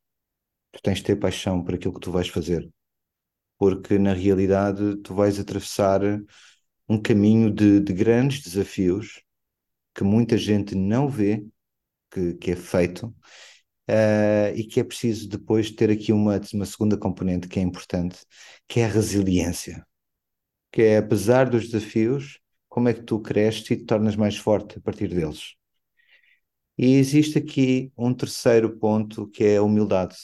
tu 0.72 0.82
tens 0.82 1.00
de 1.00 1.04
ter 1.04 1.16
paixão 1.18 1.64
por 1.64 1.76
aquilo 1.76 1.94
que 1.94 2.00
tu 2.00 2.12
vais 2.12 2.28
fazer, 2.28 2.70
porque 3.58 3.98
na 4.00 4.14
realidade 4.14 4.98
tu 4.98 5.14
vais 5.16 5.40
atravessar 5.40 6.02
um 6.88 7.02
caminho 7.02 7.52
de, 7.54 7.80
de 7.80 7.94
grandes 7.94 8.42
desafios 8.44 9.22
que 9.96 10.04
muita 10.04 10.38
gente 10.38 10.76
não 10.76 11.10
vê 11.10 11.46
que, 12.12 12.36
que 12.36 12.52
é 12.52 12.56
feito 12.56 13.08
uh, 13.90 14.56
e 14.56 14.66
que 14.66 14.80
é 14.80 14.84
preciso 14.84 15.30
depois 15.30 15.72
ter 15.72 15.92
aqui 15.92 16.14
uma, 16.14 16.42
uma 16.54 16.66
segunda 16.66 16.98
componente 16.98 17.48
que 17.48 17.60
é 17.60 17.64
importante, 17.64 18.20
que 18.68 18.80
é 18.80 18.86
a 18.86 18.90
resiliência, 18.90 19.86
que 20.72 20.82
é 20.84 20.98
apesar 20.98 21.50
dos 21.50 21.70
desafios, 21.70 22.40
como 22.70 22.90
é 22.90 22.94
que 22.94 23.04
tu 23.04 23.20
cresces 23.22 23.70
e 23.72 23.78
te 23.78 23.86
tornas 23.86 24.16
mais 24.16 24.38
forte 24.38 24.78
a 24.78 24.82
partir 24.82 25.08
deles. 25.10 25.56
E 26.78 26.96
existe 26.96 27.38
aqui 27.38 27.92
um 27.98 28.14
terceiro 28.14 28.78
ponto 28.78 29.28
que 29.28 29.44
é 29.44 29.58
a 29.58 29.64
humildade 29.64 30.16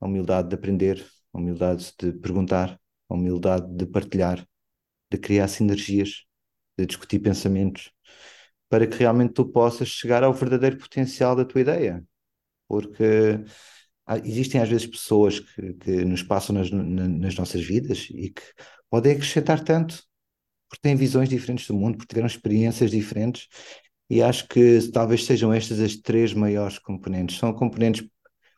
a 0.00 0.06
humildade 0.06 0.48
de 0.48 0.56
aprender, 0.56 1.06
a 1.32 1.38
humildade 1.38 1.92
de 1.98 2.12
perguntar, 2.12 2.80
a 3.08 3.14
humildade 3.14 3.66
de 3.76 3.86
partilhar, 3.86 4.46
de 5.10 5.18
criar 5.18 5.48
sinergias, 5.48 6.24
de 6.78 6.86
discutir 6.86 7.20
pensamentos, 7.20 7.92
para 8.68 8.86
que 8.86 8.96
realmente 8.98 9.34
tu 9.34 9.46
possas 9.46 9.88
chegar 9.88 10.24
ao 10.24 10.34
verdadeiro 10.34 10.78
potencial 10.78 11.36
da 11.36 11.44
tua 11.44 11.60
ideia. 11.62 12.04
Porque 12.68 13.44
existem 14.24 14.60
às 14.60 14.68
vezes 14.68 14.86
pessoas 14.86 15.40
que, 15.40 15.74
que 15.74 16.04
nos 16.04 16.22
passam 16.22 16.54
nas, 16.56 16.70
nas 16.70 17.36
nossas 17.36 17.62
vidas 17.62 18.08
e 18.10 18.30
que 18.30 18.42
podem 18.90 19.12
acrescentar 19.12 19.62
tanto, 19.64 20.02
porque 20.68 20.82
têm 20.82 20.96
visões 20.96 21.28
diferentes 21.28 21.66
do 21.66 21.74
mundo, 21.74 21.96
porque 21.98 22.10
tiveram 22.10 22.26
experiências 22.28 22.90
diferentes, 22.90 23.48
e 24.10 24.22
acho 24.22 24.48
que 24.48 24.80
talvez 24.92 25.24
sejam 25.24 25.52
estas 25.52 25.80
as 25.80 25.96
três 25.96 26.34
maiores 26.34 26.78
componentes. 26.78 27.38
São 27.38 27.52
componentes 27.52 28.06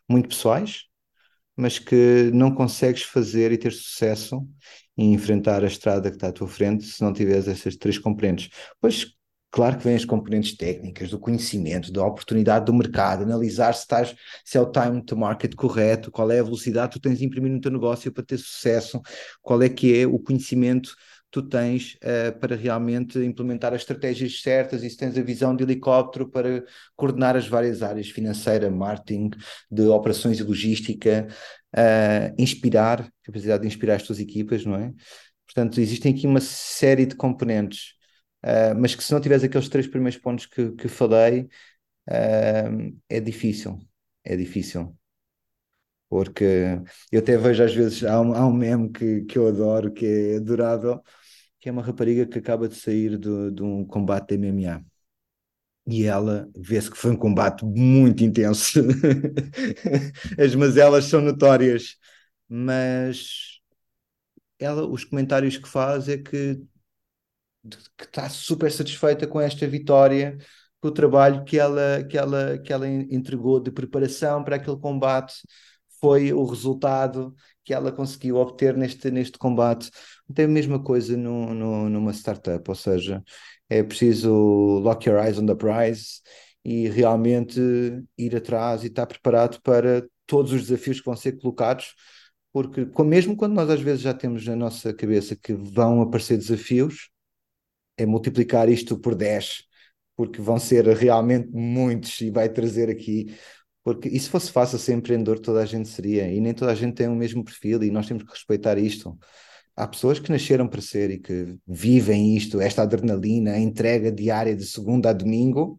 muito 0.09 0.29
pessoais, 0.29 0.83
mas 1.55 1.79
que 1.79 2.31
não 2.33 2.53
consegues 2.53 3.03
fazer 3.03 3.51
e 3.51 3.57
ter 3.57 3.71
sucesso 3.71 4.47
em 4.97 5.13
enfrentar 5.13 5.63
a 5.63 5.67
estrada 5.67 6.09
que 6.09 6.17
está 6.17 6.29
à 6.29 6.31
tua 6.31 6.47
frente 6.47 6.85
se 6.85 7.01
não 7.01 7.13
tiveres 7.13 7.47
essas 7.47 7.75
três 7.75 7.97
componentes. 7.97 8.49
Pois, 8.81 9.07
claro 9.53 9.77
que 9.77 9.83
vêm 9.83 9.95
as 9.95 10.03
componentes 10.03 10.57
técnicas, 10.57 11.11
do 11.11 11.19
conhecimento, 11.19 11.91
da 11.91 12.03
oportunidade 12.03 12.65
do 12.65 12.73
mercado, 12.73 13.21
analisar 13.21 13.71
se, 13.75 13.81
estás, 13.81 14.15
se 14.43 14.57
é 14.57 14.61
o 14.61 14.65
time 14.65 14.99
to 15.05 15.15
market 15.15 15.53
correto, 15.53 16.09
qual 16.09 16.31
é 16.31 16.39
a 16.39 16.43
velocidade 16.43 16.93
que 16.93 16.99
tu 16.99 17.03
tens 17.03 17.19
de 17.19 17.25
imprimir 17.25 17.51
no 17.51 17.61
teu 17.61 17.71
negócio 17.71 18.11
para 18.11 18.23
ter 18.23 18.39
sucesso, 18.39 18.99
qual 19.43 19.61
é 19.61 19.69
que 19.69 19.95
é 20.01 20.07
o 20.07 20.17
conhecimento 20.17 20.95
tu 21.29 21.43
tens 21.43 21.97
uh, 21.97 22.39
para 22.39 22.55
realmente 22.55 23.19
implementar 23.19 23.75
as 23.75 23.81
estratégias 23.81 24.41
certas 24.41 24.83
e 24.83 24.89
se 24.89 24.97
tens 24.97 25.15
a 25.17 25.21
visão 25.21 25.55
de 25.55 25.63
helicóptero 25.63 26.27
para 26.27 26.63
coordenar 26.95 27.35
as 27.35 27.47
várias 27.47 27.83
áreas, 27.83 28.09
financeira, 28.09 28.71
marketing, 28.71 29.29
de 29.69 29.83
operações 29.83 30.39
e 30.39 30.43
logística, 30.43 31.27
uh, 31.75 32.35
inspirar, 32.39 33.07
capacidade 33.21 33.61
de 33.61 33.67
inspirar 33.67 33.95
as 33.95 34.03
tuas 34.03 34.19
equipas, 34.19 34.65
não 34.65 34.75
é? 34.75 34.91
Portanto, 35.45 35.79
existem 35.79 36.11
aqui 36.11 36.25
uma 36.25 36.41
série 36.41 37.05
de 37.05 37.15
componentes, 37.15 37.93
uh, 38.43 38.75
mas 38.79 38.95
que 38.95 39.03
se 39.03 39.13
não 39.13 39.21
tiveres 39.21 39.43
aqueles 39.43 39.69
três 39.69 39.87
primeiros 39.87 40.19
pontos 40.19 40.45
que, 40.45 40.71
que 40.73 40.87
falei, 40.87 41.49
é 43.09 43.19
difícil, 43.21 43.79
é 44.23 44.35
difícil 44.35 44.97
porque 46.13 46.79
eu 47.11 47.19
até 47.21 47.35
vejo 47.37 47.63
às 47.63 47.73
vezes, 47.73 48.03
há 48.03 48.21
um, 48.21 48.33
há 48.35 48.45
um 48.45 48.53
meme 48.53 48.91
que, 48.91 49.21
que 49.23 49.35
eu 49.35 49.47
adoro, 49.47 49.91
que 49.91 50.05
é 50.05 50.35
adorável, 50.37 51.01
que 51.59 51.69
é 51.69 51.71
uma 51.71 51.81
rapariga 51.81 52.25
que 52.27 52.37
acaba 52.37 52.69
de 52.69 52.75
sair 52.75 53.17
de, 53.17 53.51
de 53.51 53.63
um 53.63 53.83
combate 53.83 54.27
de 54.29 54.35
MMA. 54.35 54.83
E 55.87 56.05
ela 56.05 56.47
vê-se 56.55 56.91
que 56.91 56.97
foi 56.97 57.11
um 57.11 57.17
combate 57.17 57.65
muito 57.65 58.23
intenso. 58.23 58.79
As 60.39 60.53
mazelas 60.55 61.05
são 61.05 61.19
notórias, 61.19 61.97
mas 62.47 63.59
ela, 64.59 64.85
os 64.87 65.03
comentários 65.03 65.57
que 65.57 65.67
faz 65.67 66.07
é 66.09 66.17
que, 66.17 66.61
que 67.97 68.05
está 68.05 68.29
super 68.29 68.71
satisfeita 68.71 69.27
com 69.27 69.39
esta 69.39 69.67
vitória, 69.67 70.37
com 70.81 70.89
o 70.89 70.91
trabalho 70.91 71.43
que 71.43 71.57
ela, 71.57 72.03
que 72.03 72.17
ela, 72.17 72.57
que 72.57 72.73
ela 72.73 72.87
entregou 72.87 73.59
de 73.59 73.71
preparação 73.71 74.43
para 74.43 74.57
aquele 74.57 74.77
combate 74.77 75.35
foi 76.03 76.33
o 76.33 76.43
resultado 76.43 77.33
que 77.63 77.73
ela 77.73 77.89
conseguiu 77.89 78.35
obter 78.35 78.75
neste, 78.75 79.09
neste 79.09 79.37
combate. 79.37 79.89
Tem 80.35 80.43
a 80.43 80.49
mesma 80.49 80.77
coisa 80.83 81.15
no, 81.15 81.53
no, 81.53 81.89
numa 81.89 82.11
startup, 82.11 82.61
ou 82.69 82.75
seja, 82.75 83.23
é 83.69 83.81
preciso 83.81 84.29
lock 84.79 85.07
your 85.07 85.17
eyes 85.17 85.39
on 85.39 85.45
the 85.45 85.55
prize 85.55 86.19
e 86.65 86.89
realmente 86.89 87.57
ir 88.17 88.35
atrás 88.35 88.83
e 88.83 88.87
estar 88.87 89.05
preparado 89.05 89.61
para 89.61 90.05
todos 90.27 90.51
os 90.51 90.63
desafios 90.63 90.99
que 90.99 91.05
vão 91.05 91.15
ser 91.15 91.39
colocados, 91.39 91.95
porque 92.51 92.85
mesmo 93.03 93.37
quando 93.37 93.53
nós 93.53 93.69
às 93.69 93.79
vezes 93.79 94.01
já 94.01 94.13
temos 94.13 94.45
na 94.45 94.57
nossa 94.57 94.93
cabeça 94.93 95.37
que 95.37 95.53
vão 95.53 96.01
aparecer 96.01 96.37
desafios, 96.37 97.09
é 98.03 98.05
multiplicar 98.05 98.69
isto 98.69 98.97
por 98.97 99.15
10, 99.15 99.63
porque 100.15 100.41
vão 100.41 100.59
ser 100.59 100.85
realmente 100.87 101.49
muitos 101.51 102.21
e 102.21 102.29
vai 102.29 102.49
trazer 102.49 102.89
aqui 102.89 103.35
porque 103.83 104.07
e 104.07 104.19
se 104.19 104.29
fosse 104.29 104.51
fácil 104.51 104.79
ser 104.79 104.93
empreendedor, 104.93 105.39
toda 105.39 105.61
a 105.61 105.65
gente 105.65 105.89
seria, 105.89 106.31
e 106.31 106.39
nem 106.39 106.53
toda 106.53 106.71
a 106.71 106.75
gente 106.75 106.95
tem 106.95 107.07
o 107.07 107.15
mesmo 107.15 107.43
perfil, 107.43 107.83
e 107.83 107.91
nós 107.91 108.07
temos 108.07 108.23
que 108.23 108.31
respeitar 108.31 108.77
isto. 108.77 109.17
Há 109.75 109.87
pessoas 109.87 110.19
que 110.19 110.31
nasceram 110.31 110.67
para 110.67 110.81
ser 110.81 111.11
e 111.11 111.19
que 111.19 111.57
vivem 111.67 112.35
isto, 112.37 112.61
esta 112.61 112.83
adrenalina, 112.83 113.53
a 113.53 113.59
entrega 113.59 114.11
diária 114.11 114.55
de 114.55 114.65
segunda 114.65 115.09
a 115.09 115.13
domingo, 115.13 115.77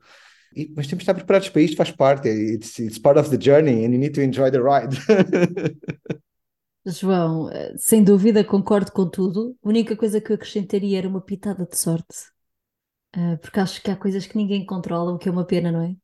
e, 0.55 0.73
mas 0.77 0.87
temos 0.87 1.03
que 1.03 1.11
estar 1.11 1.15
preparados 1.15 1.49
para 1.49 1.63
isto, 1.63 1.77
faz 1.77 1.91
parte, 1.91 2.29
it's, 2.29 2.79
it's 2.79 2.99
part 2.99 3.19
of 3.19 3.31
the 3.31 3.43
journey 3.43 3.85
and 3.85 3.93
you 3.93 3.99
need 3.99 4.13
to 4.13 4.21
enjoy 4.21 4.51
the 4.51 4.61
ride. 4.61 4.95
João, 6.87 7.51
eh, 7.51 7.75
sem 7.79 8.05
dúvida 8.05 8.45
concordo 8.45 8.93
com 8.93 9.09
tudo. 9.09 9.57
A 9.65 9.69
única 9.69 9.97
coisa 9.97 10.21
que 10.21 10.31
eu 10.33 10.37
acrescentaria 10.37 10.99
era 10.99 11.09
uma 11.09 11.21
pitada 11.21 11.67
de 11.67 11.77
sorte, 11.79 12.17
uh, 13.17 13.39
porque 13.39 13.61
acho 13.61 13.83
que 13.83 13.91
há 13.91 13.97
coisas 13.97 14.27
que 14.27 14.37
ninguém 14.37 14.65
controla, 14.67 15.13
o 15.13 15.19
que 15.19 15.29
é 15.29 15.33
uma 15.33 15.47
pena, 15.47 15.73
não 15.73 15.83
é? 15.83 15.97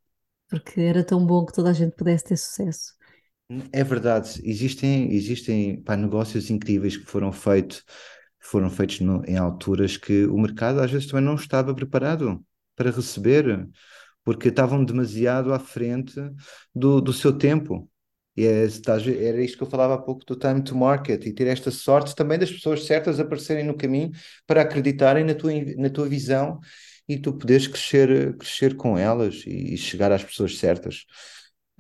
porque 0.51 0.81
era 0.81 1.05
tão 1.05 1.25
bom 1.25 1.47
que 1.47 1.53
toda 1.53 1.71
a 1.71 1.73
gente 1.73 1.95
pudesse 1.95 2.25
ter 2.25 2.37
sucesso. 2.37 2.95
É 3.73 3.83
verdade, 3.83 4.41
existem, 4.45 5.13
existem 5.15 5.81
pá, 5.83 5.97
negócios 5.97 6.51
incríveis 6.51 6.97
que 6.97 7.05
foram 7.05 7.33
feitos, 7.33 7.85
foram 8.39 8.69
feitos 8.69 9.01
no, 9.01 9.25
em 9.25 9.37
alturas 9.37 9.97
que 9.97 10.27
o 10.27 10.37
mercado 10.37 10.81
às 10.81 10.91
vezes 10.91 11.07
também 11.09 11.25
não 11.25 11.37
estava 11.37 11.75
preparado 11.75 12.45
para 12.77 12.91
receber, 12.91 13.69
porque 14.25 14.49
estavam 14.49 14.85
demasiado 14.85 15.53
à 15.53 15.59
frente 15.59 16.15
do, 16.75 17.01
do 17.01 17.13
seu 17.13 17.33
tempo. 17.33 17.89
E 18.37 18.47
é, 18.47 18.63
era 18.63 19.43
isto 19.43 19.57
que 19.59 19.63
eu 19.63 19.71
falava 19.71 19.95
há 19.95 19.99
pouco 19.99 20.25
do 20.25 20.37
time 20.37 20.63
to 20.63 20.77
market 20.77 21.27
e 21.27 21.33
ter 21.33 21.47
esta 21.47 21.71
sorte 21.71 22.15
também 22.15 22.39
das 22.39 22.51
pessoas 22.51 22.87
certas 22.87 23.19
aparecerem 23.19 23.65
no 23.65 23.77
caminho 23.77 24.13
para 24.47 24.63
acreditarem 24.63 25.25
na 25.25 25.35
tua, 25.35 25.53
na 25.77 25.91
tua 25.91 26.09
visão 26.09 26.61
e 27.09 27.19
tu 27.19 27.33
poderes 27.33 27.67
crescer, 27.67 28.37
crescer 28.37 28.77
com 28.77 28.97
elas 28.97 29.43
e, 29.47 29.77
chegar 29.77 30.13
às 30.13 30.23
pessoas 30.23 30.59
certas. 30.59 31.05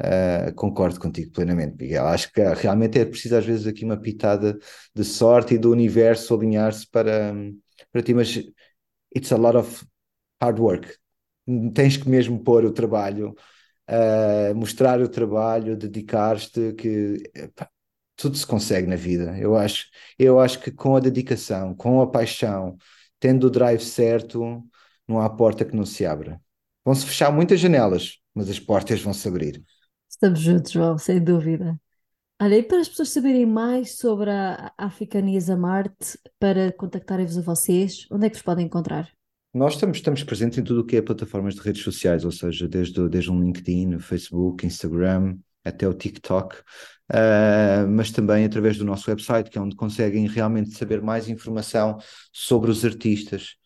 Uh, 0.01 0.53
concordo 0.55 0.99
contigo 0.99 1.31
plenamente, 1.31 1.77
Miguel. 1.79 2.07
Acho 2.07 2.33
que 2.33 2.41
realmente 2.41 2.99
é 2.99 3.05
preciso 3.05 3.37
às 3.37 3.45
vezes 3.45 3.67
aqui 3.67 3.85
uma 3.85 4.01
pitada 4.01 4.59
de 4.95 5.05
sorte 5.05 5.55
e 5.55 5.59
do 5.59 5.71
universo 5.71 6.35
alinhar-se 6.35 6.89
para, 6.91 7.35
para 7.93 8.03
ti, 8.03 8.15
mas 8.15 8.43
it's 9.15 9.31
a 9.33 9.37
lot 9.37 9.57
of 9.57 9.85
hard 10.43 10.59
work. 10.59 11.01
tens 11.75 11.97
que 11.97 12.09
mesmo 12.09 12.43
pôr 12.43 12.65
o 12.65 12.73
trabalho, 12.73 13.35
mostrar 14.55 15.01
o 15.01 15.09
trabalho, 15.09 15.77
dedicar-te, 15.77 16.73
que 16.75 17.23
tudo 18.17 18.37
se 18.37 18.47
consegue 18.47 18.87
na 18.87 18.97
vida. 18.97 19.37
Eu 19.39 19.57
acho, 19.57 19.87
eu 20.19 20.39
acho 20.39 20.61
que 20.61 20.71
com 20.71 20.97
a 20.97 21.01
dedicação, 21.01 21.75
com 21.75 22.01
a 22.01 22.07
paixão, 22.07 22.77
tendo 23.19 23.47
o 23.47 23.51
drive 23.51 23.81
certo, 23.81 24.63
não 25.09 25.21
há 25.21 25.29
porta 25.29 25.65
que 25.65 25.75
não 25.75 25.87
se 25.87 26.05
abra. 26.05 26.41
Vão-se 26.85 27.07
fechar 27.07 27.33
muitas 27.33 27.59
janelas, 27.61 28.19
mas 28.35 28.49
as 28.49 28.59
portas 28.59 29.01
vão 29.01 29.13
se 29.13 29.27
abrir. 29.27 29.63
Estamos 30.09 30.41
juntos, 30.41 30.73
João, 30.73 30.99
sem 30.99 31.23
dúvida. 31.23 31.79
Olha, 32.41 32.57
e 32.57 32.63
para 32.63 32.81
as 32.81 32.89
pessoas 32.89 33.11
saberem 33.11 33.45
mais 33.45 33.99
sobre 33.99 34.31
a 34.31 34.73
Africanias 34.79 35.51
a 35.51 35.57
Marte, 35.57 36.19
para 36.39 36.73
contactarem-vos 36.73 37.37
a 37.37 37.43
vocês, 37.43 38.07
onde 38.11 38.27
é 38.27 38.31
que 38.31 38.37
vos 38.37 38.43
podem 38.43 38.67
encontrar? 38.67 39.11
Nós 39.53 39.75
estamos, 39.75 39.97
estamos 39.97 40.23
presentes 40.23 40.59
em 40.59 40.63
tudo 40.63 40.83
o 40.83 40.85
que 40.85 40.97
é 40.97 41.03
plataformas 41.03 41.57
de 41.57 41.61
redes 41.61 41.83
sociais, 41.83 42.25
ou 42.25 42.31
seja, 42.31 42.69
desde, 42.69 43.09
desde 43.09 43.33
um 43.33 43.41
LinkedIn, 43.43 43.99
Facebook, 43.99 44.65
Instagram, 44.65 45.37
até 45.65 45.89
o 45.89 45.93
TikTok, 45.93 46.57
uh, 46.57 47.89
mas 47.89 48.13
também 48.13 48.45
através 48.45 48.79
do 48.79 48.85
nosso 48.85 49.11
website, 49.11 49.51
que 49.51 49.59
é 49.59 49.61
onde 49.61 49.75
conseguem 49.75 50.29
realmente 50.29 50.71
saber 50.77 51.03
mais 51.03 51.29
informação 51.29 51.99
sobre 52.33 52.71
os 52.71 52.85
artistas, 52.85 53.57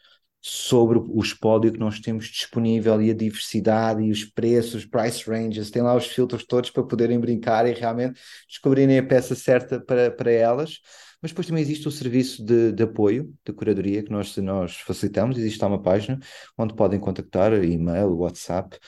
sobre 0.40 0.98
o 0.98 1.20
espólio 1.22 1.72
que 1.72 1.78
nós 1.78 2.00
temos 2.00 2.26
disponível 2.26 3.00
e 3.00 3.10
a 3.10 3.14
diversidade 3.14 4.02
e 4.02 4.10
os 4.10 4.24
preços, 4.24 4.86
price 4.86 5.28
ranges, 5.28 5.70
tem 5.70 5.82
lá 5.82 5.94
os 5.94 6.06
filtros 6.06 6.46
todos 6.46 6.70
para 6.70 6.82
poderem 6.82 7.20
brincar 7.20 7.66
e 7.66 7.72
realmente 7.72 8.18
descobrirem 8.48 8.98
a 8.98 9.02
peça 9.02 9.34
certa 9.34 9.78
para, 9.80 10.10
para 10.10 10.30
elas. 10.30 10.80
Mas 11.24 11.30
depois 11.30 11.46
também 11.46 11.62
existe 11.62 11.88
o 11.88 11.90
serviço 11.90 12.44
de, 12.44 12.70
de 12.70 12.82
apoio, 12.82 13.34
de 13.46 13.50
curadoria, 13.54 14.02
que 14.02 14.12
nós, 14.12 14.36
nós 14.36 14.76
facilitamos. 14.76 15.38
Existe 15.38 15.64
uma 15.64 15.80
página 15.80 16.18
onde 16.58 16.74
podem 16.74 17.00
contactar, 17.00 17.54
e-mail, 17.64 18.14
WhatsApp, 18.18 18.78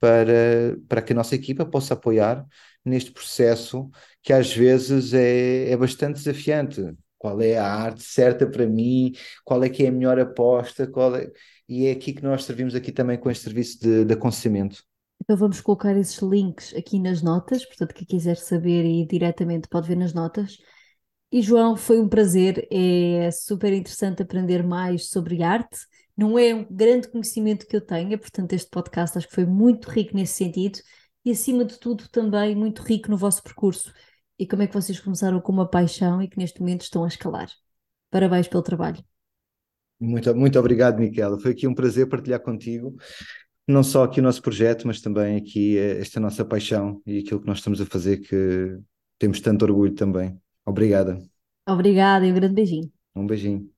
para, 0.00 0.76
para 0.88 1.00
que 1.00 1.12
a 1.12 1.14
nossa 1.14 1.36
equipa 1.36 1.64
possa 1.64 1.94
apoiar 1.94 2.44
neste 2.84 3.12
processo 3.12 3.88
que 4.24 4.32
às 4.32 4.52
vezes 4.52 5.14
é, 5.14 5.70
é 5.70 5.76
bastante 5.76 6.16
desafiante 6.16 6.82
qual 7.16 7.40
é 7.40 7.56
a 7.58 7.64
arte 7.64 8.02
certa 8.02 8.44
para 8.44 8.66
mim, 8.66 9.12
qual 9.44 9.62
é 9.62 9.68
que 9.68 9.84
é 9.84 9.88
a 9.88 9.92
melhor 9.92 10.18
aposta, 10.18 10.88
qual 10.88 11.14
é... 11.14 11.30
e 11.68 11.86
é 11.86 11.92
aqui 11.92 12.12
que 12.12 12.24
nós 12.24 12.42
servimos 12.42 12.74
aqui 12.74 12.90
também 12.90 13.16
com 13.16 13.30
este 13.30 13.44
serviço 13.44 13.78
de, 13.80 14.04
de 14.04 14.14
aconselhamento. 14.14 14.82
Então 15.22 15.36
vamos 15.36 15.60
colocar 15.60 15.96
esses 15.96 16.20
links 16.20 16.74
aqui 16.74 16.98
nas 16.98 17.22
notas, 17.22 17.64
portanto 17.64 17.94
quem 17.94 18.04
quiser 18.04 18.36
saber 18.36 18.84
e 18.84 19.06
diretamente 19.06 19.68
pode 19.68 19.86
ver 19.86 19.96
nas 19.96 20.12
notas. 20.12 20.58
E 21.34 21.42
João, 21.42 21.76
foi 21.76 21.98
um 21.98 22.08
prazer, 22.08 22.64
é 22.70 23.28
super 23.32 23.72
interessante 23.72 24.22
aprender 24.22 24.62
mais 24.62 25.08
sobre 25.08 25.42
arte. 25.42 25.80
Não 26.16 26.38
é 26.38 26.54
um 26.54 26.64
grande 26.70 27.08
conhecimento 27.08 27.66
que 27.66 27.74
eu 27.74 27.80
tenha, 27.80 28.16
portanto 28.16 28.52
este 28.52 28.70
podcast 28.70 29.18
acho 29.18 29.26
que 29.26 29.34
foi 29.34 29.44
muito 29.44 29.90
rico 29.90 30.14
nesse 30.14 30.34
sentido 30.34 30.78
e 31.24 31.32
acima 31.32 31.64
de 31.64 31.76
tudo 31.80 32.08
também 32.08 32.54
muito 32.54 32.82
rico 32.82 33.10
no 33.10 33.16
vosso 33.16 33.42
percurso 33.42 33.92
e 34.38 34.46
como 34.46 34.62
é 34.62 34.68
que 34.68 34.74
vocês 34.74 35.00
começaram 35.00 35.40
com 35.40 35.50
uma 35.50 35.68
paixão 35.68 36.22
e 36.22 36.28
que 36.28 36.38
neste 36.38 36.60
momento 36.60 36.82
estão 36.82 37.02
a 37.02 37.08
escalar. 37.08 37.50
Parabéns 38.12 38.46
pelo 38.46 38.62
trabalho. 38.62 39.04
Muito, 39.98 40.32
muito 40.36 40.56
obrigado, 40.56 41.00
Miquela. 41.00 41.36
Foi 41.40 41.50
aqui 41.50 41.66
um 41.66 41.74
prazer 41.74 42.08
partilhar 42.08 42.38
contigo, 42.38 42.94
não 43.66 43.82
só 43.82 44.04
aqui 44.04 44.20
o 44.20 44.22
nosso 44.22 44.40
projeto, 44.40 44.86
mas 44.86 45.00
também 45.00 45.36
aqui 45.36 45.78
eh, 45.78 45.98
esta 45.98 46.20
nossa 46.20 46.44
paixão 46.44 47.02
e 47.04 47.18
aquilo 47.18 47.40
que 47.40 47.48
nós 47.48 47.58
estamos 47.58 47.80
a 47.80 47.86
fazer, 47.86 48.18
que 48.18 48.78
temos 49.18 49.40
tanto 49.40 49.64
orgulho 49.64 49.96
também. 49.96 50.40
Obrigada. 50.66 51.22
Obrigada 51.68 52.26
e 52.26 52.30
um 52.30 52.34
grande 52.34 52.54
beijinho. 52.54 52.90
Um 53.14 53.26
beijinho. 53.26 53.68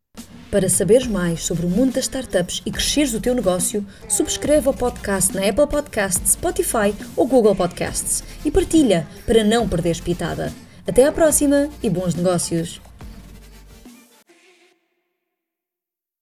Para 0.51 0.69
saberes 0.69 1.07
mais 1.07 1.45
sobre 1.45 1.67
o 1.67 1.69
mundo 1.69 1.95
das 1.95 2.05
startups 2.05 2.63
e 2.65 2.71
cresceres 2.71 3.15
o 3.15 3.21
teu 3.21 3.35
negócio, 3.35 3.85
subscreve 4.09 4.69
o 4.69 4.73
podcast 4.73 5.35
na 5.35 5.47
Apple 5.47 5.67
Podcasts, 5.67 6.33
Spotify 6.33 6.95
ou 7.17 7.27
Google 7.27 7.55
Podcasts 7.55 8.23
e 8.45 8.51
partilha 8.51 9.07
para 9.27 9.45
não 9.45 9.69
perderes 9.69 10.01
pitada. 10.01 10.53
Até 10.87 11.05
à 11.05 11.13
próxima 11.13 11.69
e 11.83 11.91
bons 11.91 12.15
negócios! 12.15 12.81